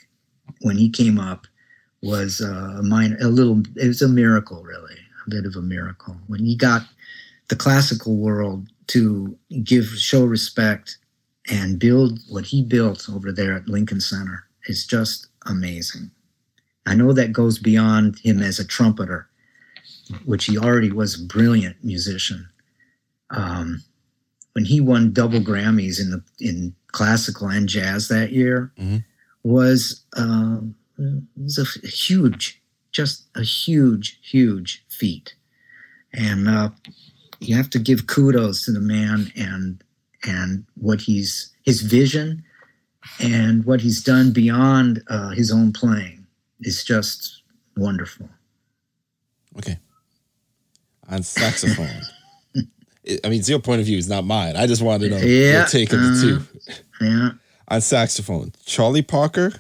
when 0.61 0.77
he 0.77 0.89
came 0.89 1.19
up 1.19 1.47
was 2.03 2.41
uh, 2.41 2.79
a 2.79 2.83
minor, 2.83 3.17
a 3.21 3.29
little. 3.29 3.63
It 3.77 3.89
was 3.89 4.03
a 4.03 4.09
miracle, 4.09 4.63
really, 4.63 4.97
a 5.27 5.31
bit 5.31 5.45
of 5.45 5.57
a 5.57 5.63
miracle. 5.63 6.17
When 6.27 6.45
he 6.45 6.57
got 6.57 6.83
the 7.49 7.57
classical 7.57 8.17
world 8.17 8.69
to 8.89 9.37
give 9.65 9.85
show 9.87 10.25
respect 10.25 10.99
and 11.51 11.79
build 11.79 12.21
what 12.29 12.47
he 12.47 12.63
built 12.63 13.09
over 13.11 13.33
there 13.33 13.55
at 13.55 13.69
Lincoln 13.69 14.01
Center 14.01 14.45
is 14.67 14.87
just 14.87 15.27
amazing. 15.47 16.11
I 16.87 16.95
know 16.95 17.13
that 17.13 17.33
goes 17.33 17.59
beyond 17.59 18.19
him 18.21 18.41
as 18.41 18.59
a 18.59 18.67
trumpeter, 18.67 19.29
which 20.25 20.47
he 20.47 20.59
already 20.59 20.91
was 20.91 21.21
a 21.21 21.27
brilliant 21.27 21.77
musician. 21.85 22.49
Um, 23.31 23.83
when 24.53 24.65
he 24.65 24.81
won 24.81 25.13
double 25.13 25.41
Grammys 25.41 26.01
in 26.01 26.11
the 26.11 26.23
in 26.41 26.75
classical 26.89 27.49
and 27.49 27.69
jazz 27.69 28.09
that 28.09 28.33
year, 28.33 28.73
mm-hmm. 28.79 28.99
was 29.43 30.05
uh, 30.17 30.59
was 31.37 31.59
a 31.59 31.87
huge, 31.87 32.63
just 32.93 33.29
a 33.35 33.43
huge, 33.43 34.19
huge 34.23 34.85
feat, 34.89 35.35
and 36.13 36.49
uh, 36.49 36.71
you 37.41 37.57
have 37.57 37.71
to 37.71 37.79
give 37.79 38.07
kudos 38.07 38.65
to 38.65 38.73
the 38.73 38.81
man 38.81 39.33
and 39.37 39.83
and 40.25 40.65
what 40.75 41.01
he's 41.01 41.53
his 41.65 41.83
vision 41.83 42.45
and 43.19 43.65
what 43.65 43.81
he's 43.81 44.03
done 44.03 44.33
beyond 44.33 45.03
uh, 45.09 45.31
his 45.31 45.51
own 45.51 45.73
playing 45.73 46.27
is 46.61 46.85
just 46.85 47.43
wonderful. 47.77 48.29
Okay. 49.59 49.79
On 51.09 51.23
saxophone. 51.23 52.03
I 52.55 53.29
mean, 53.29 53.41
it's 53.41 53.49
your 53.49 53.59
point 53.59 53.81
of 53.81 53.87
view. 53.87 53.99
It's 53.99 54.09
not 54.09 54.25
mine. 54.25 54.57
I 54.57 54.67
just 54.67 54.83
wanted 54.83 55.09
to 55.09 55.17
know 55.17 55.25
yeah, 55.25 55.59
your 55.59 55.67
take 55.67 55.93
of 55.93 55.99
uh, 55.99 56.03
the 56.03 56.47
two. 56.61 57.05
Yeah. 57.05 57.31
On 57.69 57.81
saxophone, 57.81 58.53
Charlie 58.67 59.03
Parker 59.03 59.53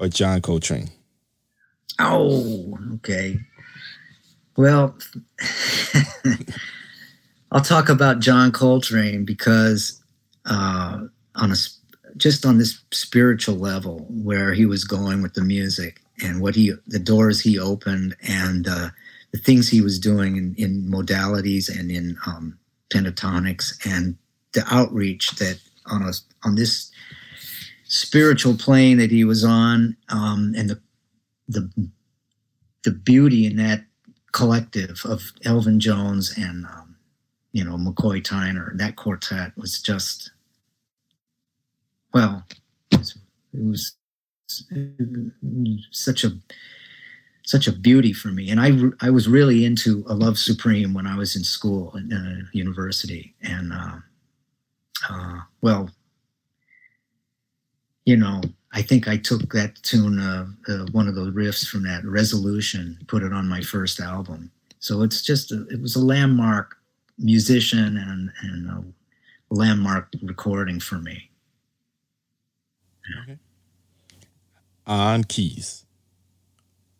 or 0.00 0.08
John 0.08 0.40
Coltrane? 0.40 0.88
Oh, 1.98 2.78
okay. 2.94 3.38
Well, 4.56 4.96
I'll 7.52 7.60
talk 7.60 7.88
about 7.88 8.20
John 8.20 8.52
Coltrane 8.52 9.24
because 9.24 10.00
uh, 10.46 11.00
on 11.36 11.52
a 11.52 11.56
just 12.16 12.44
on 12.44 12.58
this 12.58 12.80
spiritual 12.90 13.56
level 13.56 14.06
where 14.10 14.52
he 14.52 14.66
was 14.66 14.84
going 14.84 15.22
with 15.22 15.34
the 15.34 15.42
music 15.42 16.00
and 16.22 16.40
what 16.40 16.54
he 16.54 16.72
the 16.86 16.98
doors 16.98 17.40
he 17.40 17.58
opened 17.58 18.16
and 18.22 18.66
uh, 18.66 18.88
the 19.32 19.38
things 19.38 19.68
he 19.68 19.80
was 19.80 19.98
doing 19.98 20.36
in, 20.36 20.54
in 20.56 20.90
modalities 20.90 21.68
and 21.68 21.90
in 21.90 22.16
um, 22.26 22.58
pentatonics 22.92 23.74
and 23.86 24.16
the 24.52 24.64
outreach 24.70 25.32
that 25.32 25.60
on 25.86 26.02
a 26.02 26.12
on 26.44 26.56
this 26.56 26.90
spiritual 27.90 28.56
plane 28.56 28.98
that 28.98 29.10
he 29.10 29.24
was 29.24 29.44
on 29.44 29.96
um, 30.08 30.54
and 30.56 30.70
the 30.70 30.80
the 31.48 31.68
the 32.84 32.92
beauty 32.92 33.46
in 33.46 33.56
that 33.56 33.84
collective 34.32 35.02
of 35.04 35.32
Elvin 35.44 35.80
Jones 35.80 36.32
and 36.38 36.66
um, 36.66 36.94
you 37.52 37.64
know 37.64 37.76
McCoy 37.76 38.22
Tyner 38.22 38.76
that 38.78 38.94
quartet 38.94 39.52
was 39.56 39.82
just 39.82 40.30
well 42.14 42.44
it 42.92 42.98
was, 42.98 43.16
it 43.52 43.66
was 43.66 43.96
such 45.90 46.22
a 46.22 46.30
such 47.44 47.66
a 47.66 47.72
beauty 47.72 48.12
for 48.12 48.28
me. 48.28 48.50
And 48.50 48.60
i 48.60 48.70
i 49.04 49.10
was 49.10 49.26
really 49.26 49.64
into 49.64 50.04
a 50.06 50.14
love 50.14 50.38
supreme 50.38 50.94
when 50.94 51.08
i 51.08 51.16
was 51.16 51.34
in 51.34 51.42
school 51.42 51.96
in 51.96 52.12
uh, 52.12 52.46
university. 52.52 53.34
And 53.42 53.72
uh, 53.72 53.96
uh, 55.10 55.40
well 55.60 55.90
you 58.10 58.16
know 58.16 58.40
i 58.72 58.82
think 58.82 59.08
i 59.08 59.16
took 59.16 59.52
that 59.52 59.72
tune 59.82 60.18
uh, 60.18 60.46
uh, 60.68 60.86
one 60.92 61.08
of 61.08 61.14
the 61.14 61.30
riffs 61.32 61.66
from 61.66 61.82
that 61.84 62.04
resolution 62.04 62.98
put 63.06 63.22
it 63.22 63.32
on 63.32 63.48
my 63.48 63.60
first 63.60 64.00
album 64.00 64.50
so 64.80 65.02
it's 65.02 65.22
just 65.22 65.52
a, 65.52 65.66
it 65.68 65.80
was 65.80 65.96
a 65.96 66.04
landmark 66.04 66.76
musician 67.18 67.96
and 67.96 68.30
and 68.42 68.68
a 68.70 69.54
landmark 69.54 70.08
recording 70.22 70.80
for 70.80 70.96
me 70.96 71.30
Okay. 73.22 73.38
On 74.86 75.24
keys, 75.24 75.84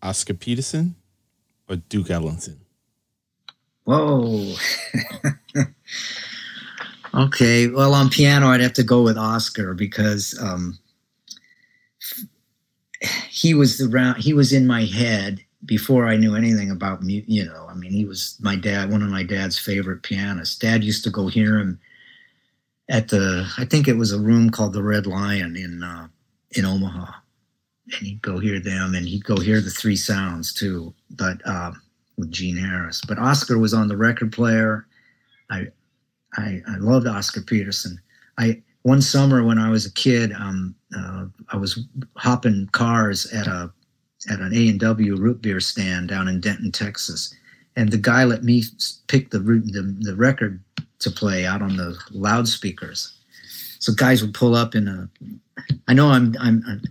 Oscar 0.03 0.35
Peterson 0.35 0.97
or 1.69 1.77
Duke 1.77 2.11
Ellington? 2.11 2.61
Whoa. 3.85 4.55
okay. 7.15 7.69
Well, 7.69 7.95
on 7.95 8.11
piano, 8.11 8.49
I'd 8.49 8.61
have 8.61 8.73
to 8.75 8.83
go 8.83 9.03
with 9.03 9.19
Oscar 9.19 9.75
because 9.75 10.39
um, 10.41 10.79
he 13.29 13.55
was 13.55 13.81
around. 13.81 14.17
He 14.17 14.33
was 14.35 14.53
in 14.53 14.67
my 14.67 14.85
head 14.85 15.45
before 15.65 16.07
I 16.07 16.17
knew 16.17 16.35
anything 16.35 16.71
about 16.71 17.03
me. 17.03 17.25
You 17.27 17.45
know, 17.45 17.67
I 17.69 17.75
mean, 17.75 17.93
he 17.93 18.05
was 18.05 18.37
my 18.41 18.57
dad, 18.57 18.91
one 18.91 19.03
of 19.03 19.11
my 19.11 19.23
dad's 19.23 19.59
favorite 19.59 20.03
pianists. 20.03 20.59
Dad 20.59 20.85
used 20.85 21.05
to 21.05 21.11
go 21.11 21.29
hear 21.29 21.59
him 21.59 21.81
at 22.89 23.09
the 23.09 23.49
I 23.57 23.65
think 23.65 23.89
it 23.89 23.97
was 23.97 24.13
a 24.13 24.21
room 24.21 24.51
called 24.51 24.73
the 24.73 24.83
Red 24.83 25.07
Lion 25.07 25.57
in 25.57 25.83
uh, 25.83 26.09
in 26.53 26.65
Omaha, 26.65 27.13
and 27.99 28.07
he'd 28.07 28.23
go 28.23 28.39
hear 28.39 28.61
them, 28.61 28.95
and 28.95 29.07
he'd 29.07 29.25
go 29.25 29.37
hear 29.37 29.61
the 29.61 29.71
Three 29.71 29.97
Sounds 29.97 30.53
too, 30.53 30.93
but 31.11 31.41
uh, 31.47 31.73
with 32.19 32.31
Gene 32.31 32.57
Harris. 32.57 33.01
But 33.07 33.19
Oscar 33.19 33.59
was 33.59 33.73
on 33.73 33.89
the 33.89 33.97
record 33.97 34.33
player. 34.33 34.87
I 35.51 35.69
I, 36.37 36.63
I 36.69 36.77
loved 36.77 37.07
Oscar 37.07 37.41
Peterson. 37.41 37.99
I 38.39 38.63
one 38.83 39.03
summer 39.03 39.45
when 39.45 39.59
I 39.59 39.71
was 39.71 39.87
a 39.87 39.93
kid, 39.93 40.33
um, 40.33 40.75
uh, 40.97 41.27
I 41.51 41.57
was 41.57 41.81
hopping 42.17 42.69
cars 42.73 43.27
at 43.33 43.47
a 43.47 43.71
at 44.31 44.41
an 44.41 44.53
A 44.55 44.69
and 44.69 44.81
W 44.81 45.17
root 45.17 45.41
beer 45.41 45.61
stand 45.61 46.09
down 46.09 46.29
in 46.29 46.41
Denton, 46.41 46.73
Texas, 46.73 47.35
and 47.77 47.91
the 47.91 47.99
guy 47.99 48.25
let 48.25 48.45
me 48.45 48.63
pick 49.07 49.31
the 49.31 49.41
root, 49.41 49.65
the, 49.73 49.97
the 50.01 50.15
record 50.15 50.63
to 50.99 51.11
play 51.11 51.47
out 51.47 51.63
on 51.63 51.77
the 51.77 51.99
loudspeakers. 52.11 53.13
So 53.79 53.95
guys 53.95 54.21
would 54.23 54.35
pull 54.35 54.55
up 54.55 54.75
in 54.75 54.89
a. 54.89 55.09
I 55.89 55.95
know 55.95 56.09
I'm 56.09 56.37
I'm 56.39 56.63
I'm 56.67 56.83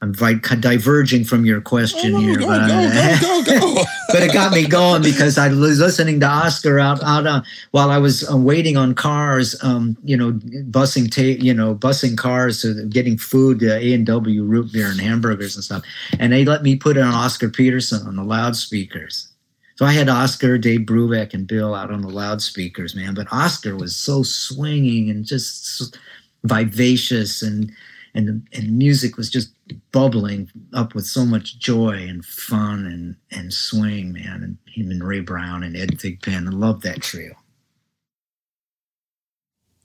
diverging 0.00 1.24
from 1.24 1.44
your 1.44 1.60
question 1.60 2.14
oh, 2.14 2.20
here, 2.20 2.38
go, 2.38 2.46
but, 2.46 3.20
go, 3.20 3.42
go, 3.44 3.82
but 4.08 4.22
it 4.22 4.32
got 4.32 4.52
me 4.52 4.66
going 4.66 5.02
because 5.02 5.36
I 5.36 5.48
was 5.48 5.80
listening 5.80 6.20
to 6.20 6.26
Oscar 6.26 6.78
out 6.78 7.02
out 7.02 7.26
uh, 7.26 7.42
while 7.72 7.90
I 7.90 7.98
was 7.98 8.28
uh, 8.30 8.36
waiting 8.36 8.76
on 8.76 8.94
cars, 8.94 9.60
um, 9.64 9.96
you 10.04 10.16
know, 10.16 10.32
busing 10.70 11.10
ta- 11.10 11.42
you 11.42 11.52
know, 11.52 11.74
busing 11.74 12.16
cars 12.16 12.62
to 12.62 12.86
getting 12.86 13.18
food, 13.18 13.62
uh, 13.64 13.74
A 13.74 13.92
and 13.92 14.06
W 14.06 14.44
root 14.44 14.72
beer 14.72 14.86
and 14.86 15.00
hamburgers 15.00 15.56
and 15.56 15.64
stuff, 15.64 15.82
and 16.20 16.32
they 16.32 16.44
let 16.44 16.62
me 16.62 16.76
put 16.76 16.96
on 16.96 17.12
Oscar 17.12 17.48
Peterson 17.48 18.06
on 18.06 18.14
the 18.14 18.24
loudspeakers. 18.24 19.28
So 19.74 19.84
I 19.84 19.92
had 19.92 20.08
Oscar, 20.08 20.58
Dave 20.58 20.80
Brubeck, 20.80 21.34
and 21.34 21.46
Bill 21.46 21.74
out 21.74 21.92
on 21.92 22.02
the 22.02 22.08
loudspeakers, 22.08 22.94
man. 22.94 23.14
But 23.14 23.32
Oscar 23.32 23.76
was 23.76 23.94
so 23.94 24.22
swinging 24.22 25.10
and 25.10 25.24
just 25.24 25.96
vivacious, 26.44 27.42
and 27.42 27.72
and 28.14 28.46
and 28.52 28.78
music 28.78 29.16
was 29.16 29.28
just 29.28 29.50
bubbling 29.92 30.50
up 30.72 30.94
with 30.94 31.06
so 31.06 31.24
much 31.24 31.58
joy 31.58 32.06
and 32.08 32.24
fun 32.24 32.86
and 32.86 33.16
and 33.30 33.52
swing, 33.52 34.12
man. 34.12 34.42
And 34.42 34.58
him 34.66 34.90
and 34.90 35.02
Ray 35.02 35.20
Brown 35.20 35.62
and 35.62 35.76
Ed 35.76 35.98
Thigpen, 35.98 36.46
I 36.46 36.50
love 36.50 36.82
that 36.82 37.02
trio. 37.02 37.34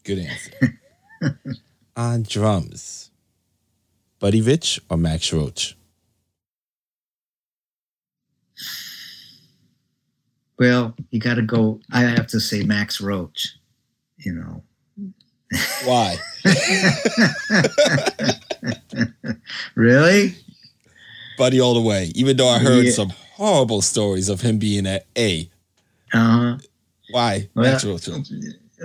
Good 0.04 0.20
answer. 0.20 0.80
on 1.96 2.24
drums, 2.24 3.12
Buddy 4.20 4.42
Rich 4.42 4.82
or 4.90 4.98
Max 4.98 5.32
Roach? 5.32 5.78
Well, 10.60 10.96
you 11.10 11.20
got 11.20 11.36
to 11.36 11.42
go. 11.42 11.80
I 11.92 12.02
have 12.02 12.28
to 12.28 12.40
say 12.40 12.64
Max 12.64 13.02
Roach. 13.02 13.58
You 14.18 14.34
know, 14.34 14.64
Why? 15.86 16.18
really? 19.76 20.36
Buddy 21.38 21.60
all 21.60 21.74
the 21.74 21.82
way. 21.82 22.12
Even 22.16 22.38
though 22.38 22.50
I 22.50 22.60
heard 22.60 22.86
Yeah. 22.86 22.92
some 22.92 23.10
horrible 23.36 23.82
stories 23.82 24.30
of 24.30 24.42
him 24.42 24.58
being 24.60 24.86
at 24.86 25.06
A. 25.18 25.50
Uh-huh. 26.14 26.58
Why? 27.12 27.50
Well- 27.56 27.66
Natural. 27.72 28.00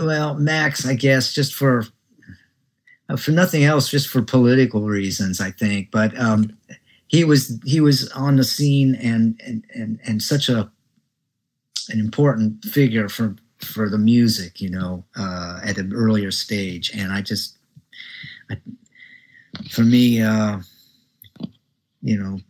Well, 0.00 0.34
Max, 0.36 0.86
I 0.86 0.94
guess 0.94 1.32
just 1.32 1.54
for 1.54 1.84
uh, 3.08 3.16
for 3.16 3.32
nothing 3.32 3.64
else, 3.64 3.88
just 3.88 4.08
for 4.08 4.22
political 4.22 4.82
reasons, 4.82 5.40
I 5.40 5.50
think. 5.50 5.90
But 5.90 6.16
um, 6.18 6.56
he 7.08 7.24
was 7.24 7.58
he 7.64 7.80
was 7.80 8.08
on 8.12 8.36
the 8.36 8.44
scene 8.44 8.94
and 8.96 9.40
and 9.44 9.64
and 9.74 9.98
and 10.06 10.22
such 10.22 10.48
a 10.48 10.70
an 11.88 11.98
important 11.98 12.64
figure 12.64 13.08
for 13.08 13.34
for 13.58 13.88
the 13.88 13.98
music, 13.98 14.60
you 14.60 14.70
know, 14.70 15.04
uh, 15.16 15.60
at 15.64 15.78
an 15.78 15.92
earlier 15.92 16.30
stage. 16.30 16.90
And 16.94 17.12
I 17.12 17.22
just, 17.22 17.58
I, 18.50 18.56
for 19.70 19.82
me, 19.82 20.22
uh, 20.22 20.60
you 22.02 22.18
know, 22.18 22.40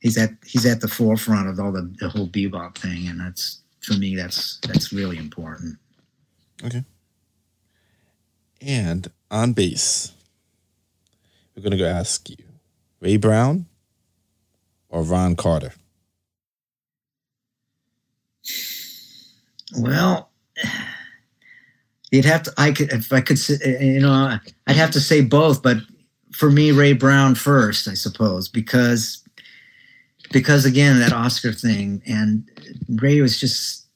he's 0.00 0.18
at 0.18 0.30
he's 0.44 0.66
at 0.66 0.80
the 0.80 0.88
forefront 0.88 1.48
of 1.48 1.58
all 1.58 1.72
the, 1.72 1.92
the 1.98 2.08
whole 2.08 2.28
bebop 2.28 2.76
thing, 2.76 3.08
and 3.08 3.20
that's 3.20 3.60
for 3.80 3.94
me 3.94 4.16
that's 4.16 4.58
that's 4.66 4.92
really 4.92 5.18
important. 5.18 5.76
Okay. 6.64 6.84
And 8.60 9.10
on 9.30 9.52
bass, 9.52 10.12
we're 11.54 11.62
gonna 11.62 11.76
go 11.76 11.86
ask 11.86 12.30
you, 12.30 12.36
Ray 13.00 13.16
Brown 13.16 13.66
or 14.88 15.02
Ron 15.02 15.36
Carter. 15.36 15.72
Well, 19.76 20.30
you'd 22.10 22.24
have 22.24 22.42
to. 22.44 22.52
I 22.56 22.72
could, 22.72 22.92
if 22.92 23.12
I 23.12 23.20
could, 23.20 23.38
s- 23.38 23.64
you 23.64 24.00
know, 24.00 24.38
I'd 24.66 24.76
have 24.76 24.90
to 24.92 25.00
say 25.00 25.20
both. 25.20 25.62
But 25.62 25.78
for 26.32 26.50
me, 26.50 26.72
Ray 26.72 26.92
Brown 26.92 27.34
first, 27.34 27.88
I 27.88 27.94
suppose, 27.94 28.48
because 28.48 29.22
because 30.32 30.64
again, 30.64 30.98
that 31.00 31.12
Oscar 31.12 31.52
thing, 31.52 32.02
and 32.06 32.48
Ray 32.88 33.20
was 33.20 33.38
just 33.38 33.86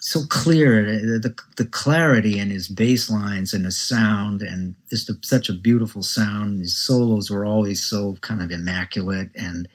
so 0.00 0.20
clear. 0.28 0.84
The 1.00 1.18
the, 1.18 1.38
the 1.56 1.66
clarity 1.66 2.38
in 2.38 2.50
his 2.50 2.68
bass 2.68 3.10
lines 3.10 3.52
and 3.54 3.64
his 3.64 3.78
sound, 3.78 4.42
and 4.42 4.74
just 4.90 5.10
a, 5.10 5.14
such 5.22 5.48
a 5.48 5.54
beautiful 5.54 6.02
sound. 6.02 6.60
His 6.60 6.76
solos 6.76 7.30
were 7.30 7.44
always 7.44 7.82
so 7.82 8.16
kind 8.20 8.42
of 8.42 8.50
immaculate, 8.50 9.30
and 9.34 9.68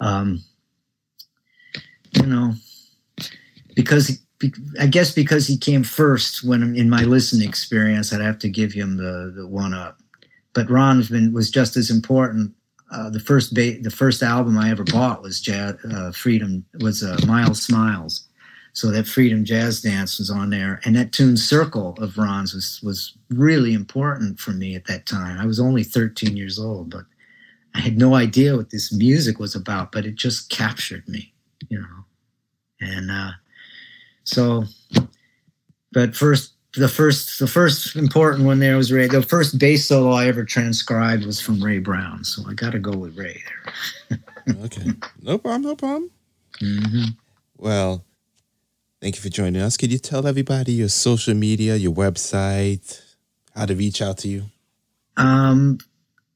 um, 0.00 0.42
you 2.16 2.26
know 2.26 2.54
because 3.74 4.18
I 4.78 4.86
guess 4.86 5.12
because 5.12 5.46
he 5.46 5.56
came 5.56 5.84
first 5.84 6.44
when 6.44 6.74
in 6.74 6.88
my 6.88 7.02
listening 7.02 7.48
experience, 7.48 8.12
I'd 8.12 8.22
have 8.22 8.38
to 8.40 8.48
give 8.48 8.72
him 8.72 8.96
the 8.96 9.32
the 9.36 9.46
one 9.46 9.74
up. 9.74 10.00
But 10.54 10.70
Ron's 10.70 11.08
been 11.08 11.32
was 11.32 11.50
just 11.50 11.76
as 11.76 11.90
important. 11.90 12.54
Uh, 12.90 13.10
the 13.10 13.20
first 13.20 13.54
ba- 13.54 13.78
the 13.80 13.90
first 13.90 14.22
album 14.22 14.58
I 14.58 14.70
ever 14.70 14.84
bought 14.84 15.22
was 15.22 15.40
jazz, 15.40 15.74
uh, 15.92 16.10
Freedom 16.12 16.64
was 16.80 17.02
uh, 17.02 17.18
Miles 17.26 17.62
Smiles, 17.62 18.26
so 18.72 18.90
that 18.90 19.06
Freedom 19.06 19.44
Jazz 19.44 19.82
Dance 19.82 20.18
was 20.18 20.30
on 20.30 20.50
there, 20.50 20.80
and 20.84 20.96
that 20.96 21.12
tune 21.12 21.36
Circle 21.36 21.96
of 22.00 22.16
Ron's 22.16 22.54
was 22.54 22.80
was 22.82 23.16
really 23.28 23.74
important 23.74 24.40
for 24.40 24.52
me 24.52 24.74
at 24.74 24.86
that 24.86 25.06
time. 25.06 25.38
I 25.38 25.46
was 25.46 25.60
only 25.60 25.84
13 25.84 26.36
years 26.36 26.58
old, 26.58 26.90
but 26.90 27.04
I 27.74 27.80
had 27.80 27.98
no 27.98 28.14
idea 28.14 28.56
what 28.56 28.70
this 28.70 28.92
music 28.92 29.38
was 29.38 29.54
about, 29.54 29.92
but 29.92 30.06
it 30.06 30.16
just 30.16 30.48
captured 30.48 31.06
me, 31.08 31.34
you 31.68 31.78
know, 31.78 32.04
and. 32.80 33.10
So, 34.24 34.64
but 35.92 36.14
first, 36.14 36.52
the 36.76 36.88
first, 36.88 37.38
the 37.40 37.46
first 37.48 37.96
important 37.96 38.44
one 38.46 38.60
there 38.60 38.76
was 38.76 38.92
Ray. 38.92 39.08
The 39.08 39.22
first 39.22 39.58
bass 39.58 39.86
solo 39.86 40.10
I 40.12 40.26
ever 40.28 40.44
transcribed 40.44 41.24
was 41.26 41.40
from 41.40 41.62
Ray 41.62 41.78
Brown, 41.80 42.22
so 42.24 42.42
I 42.48 42.54
got 42.54 42.70
to 42.72 42.78
go 42.78 42.92
with 42.92 43.16
Ray 43.16 43.42
there. 43.44 44.18
Okay. 44.64 44.90
no 45.22 45.38
problem, 45.38 45.62
no 45.62 45.76
problem. 45.76 46.10
hmm 46.58 47.04
Well, 47.56 48.04
thank 49.00 49.14
you 49.16 49.22
for 49.22 49.28
joining 49.28 49.62
us. 49.62 49.76
Could 49.76 49.92
you 49.92 49.98
tell 49.98 50.26
everybody 50.26 50.72
your 50.72 50.88
social 50.88 51.34
media, 51.34 51.76
your 51.76 51.92
website, 51.92 53.00
how 53.54 53.66
to 53.66 53.74
reach 53.74 54.02
out 54.02 54.18
to 54.18 54.28
you? 54.28 54.44
Um, 55.16 55.78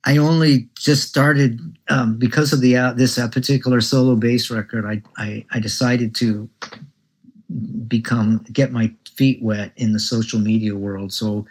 I 0.05 0.19
only 0.19 0.69
just 0.79 1.09
started 1.09 1.61
um, 1.89 2.19
because 2.19 2.53
of 2.53 2.61
the 2.61 2.77
uh, 2.77 2.93
this 2.93 3.19
uh, 3.19 3.29
particular 3.29 3.81
solo 3.81 4.15
bass 4.17 4.51
record. 4.51 4.85
I, 4.85 5.03
I 5.17 5.45
I 5.51 5.59
decided 5.61 6.15
to 6.17 6.49
become 7.89 8.45
get 8.53 8.73
my 8.73 8.93
feet 9.15 9.43
wet 9.43 9.73
in 9.77 9.93
the 9.93 10.01
social 10.01 10.41
media 10.41 10.75
world, 10.75 11.13
so 11.13 11.47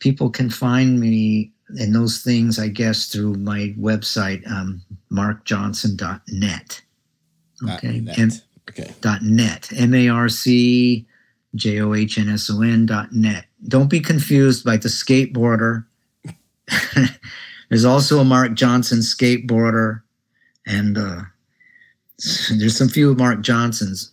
people 0.00 0.30
can 0.30 0.50
find 0.50 1.00
me 1.00 1.50
and 1.80 1.94
those 1.94 2.22
things. 2.22 2.58
I 2.58 2.68
guess 2.68 3.06
through 3.06 3.34
my 3.34 3.74
website, 3.78 4.48
um, 4.50 4.82
marcjohnson.net. 5.10 6.82
Okay, 7.64 8.00
Dot 8.00 8.18
M- 8.18 8.28
net. 8.28 8.40
Okay. 8.68 8.94
dot 9.00 9.22
net 9.22 9.70
m 9.74 9.94
a 9.94 10.08
r 10.08 10.28
c 10.28 11.06
j 11.54 11.80
o 11.80 11.94
h 11.94 12.18
n 12.18 12.28
s 12.28 12.50
o 12.50 12.60
n 12.62 12.86
dot 12.86 13.12
net. 13.12 13.46
Don't 13.66 13.88
be 13.88 14.00
confused 14.00 14.64
by 14.64 14.76
the 14.76 14.88
skateboarder. 14.88 15.84
there's 17.68 17.84
also 17.84 18.20
a 18.20 18.24
Mark 18.24 18.54
Johnson 18.54 18.98
skateboarder, 18.98 20.02
and 20.66 20.98
uh, 20.98 21.22
there's 22.50 22.76
some 22.76 22.88
few 22.88 23.14
Mark 23.14 23.40
Johnsons 23.40 24.12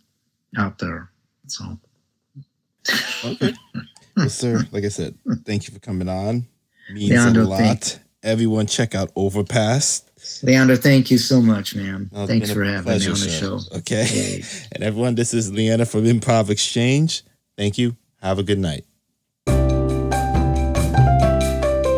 out 0.57 0.79
there. 0.79 1.09
So 1.47 1.77
Okay. 3.23 3.53
well, 4.17 4.29
sir, 4.29 4.63
like 4.71 4.83
I 4.85 4.89
said, 4.89 5.15
thank 5.45 5.67
you 5.67 5.73
for 5.73 5.79
coming 5.79 6.07
on. 6.09 6.45
Means 6.91 7.09
Leandro, 7.11 7.43
a 7.43 7.45
lot. 7.45 7.59
thank- 7.59 7.99
Everyone, 8.23 8.65
check 8.65 8.95
out 8.95 9.11
Overpass. 9.15 10.03
Leander, 10.41 10.75
thank 10.75 11.11
you 11.11 11.19
so 11.19 11.39
much, 11.39 11.75
man. 11.75 12.09
Oh, 12.15 12.25
Thanks 12.25 12.51
for 12.51 12.63
a 12.63 12.71
having 12.71 12.97
me 12.99 13.05
on 13.05 13.11
the 13.11 13.15
sir. 13.17 13.29
show. 13.29 13.59
Okay. 13.77 14.03
Hey. 14.03 14.43
And 14.71 14.83
everyone, 14.83 15.13
this 15.13 15.31
is 15.35 15.51
Leanna 15.53 15.85
from 15.85 16.05
Improv 16.05 16.49
Exchange. 16.49 17.21
Thank 17.55 17.77
you. 17.77 17.95
Have 18.23 18.39
a 18.39 18.43
good 18.43 18.57
night. 18.57 18.83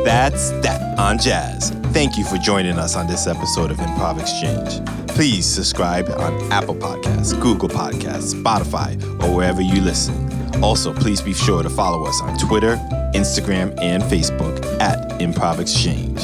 That's 0.05 0.51
that 0.61 0.97
on 0.99 1.17
jazz. 1.19 1.69
Thank 1.93 2.17
you 2.17 2.25
for 2.25 2.37
joining 2.37 2.77
us 2.77 2.95
on 2.97 3.07
this 3.07 3.25
episode 3.27 3.71
of 3.71 3.77
Improv 3.77 4.19
Exchange. 4.19 5.06
Please 5.17 5.47
subscribe 5.47 6.09
on 6.09 6.51
Apple 6.51 6.75
Podcasts, 6.75 7.33
Google 7.41 7.67
Podcasts, 7.67 8.35
Spotify, 8.35 9.01
or 9.23 9.35
wherever 9.35 9.63
you 9.63 9.81
listen. 9.81 10.13
Also, 10.63 10.93
please 10.93 11.23
be 11.23 11.33
sure 11.33 11.63
to 11.63 11.71
follow 11.71 12.03
us 12.03 12.21
on 12.21 12.37
Twitter, 12.37 12.75
Instagram, 13.15 13.75
and 13.81 14.03
Facebook 14.03 14.63
at 14.79 15.19
Improv 15.19 15.57
Exchange. 15.57 16.21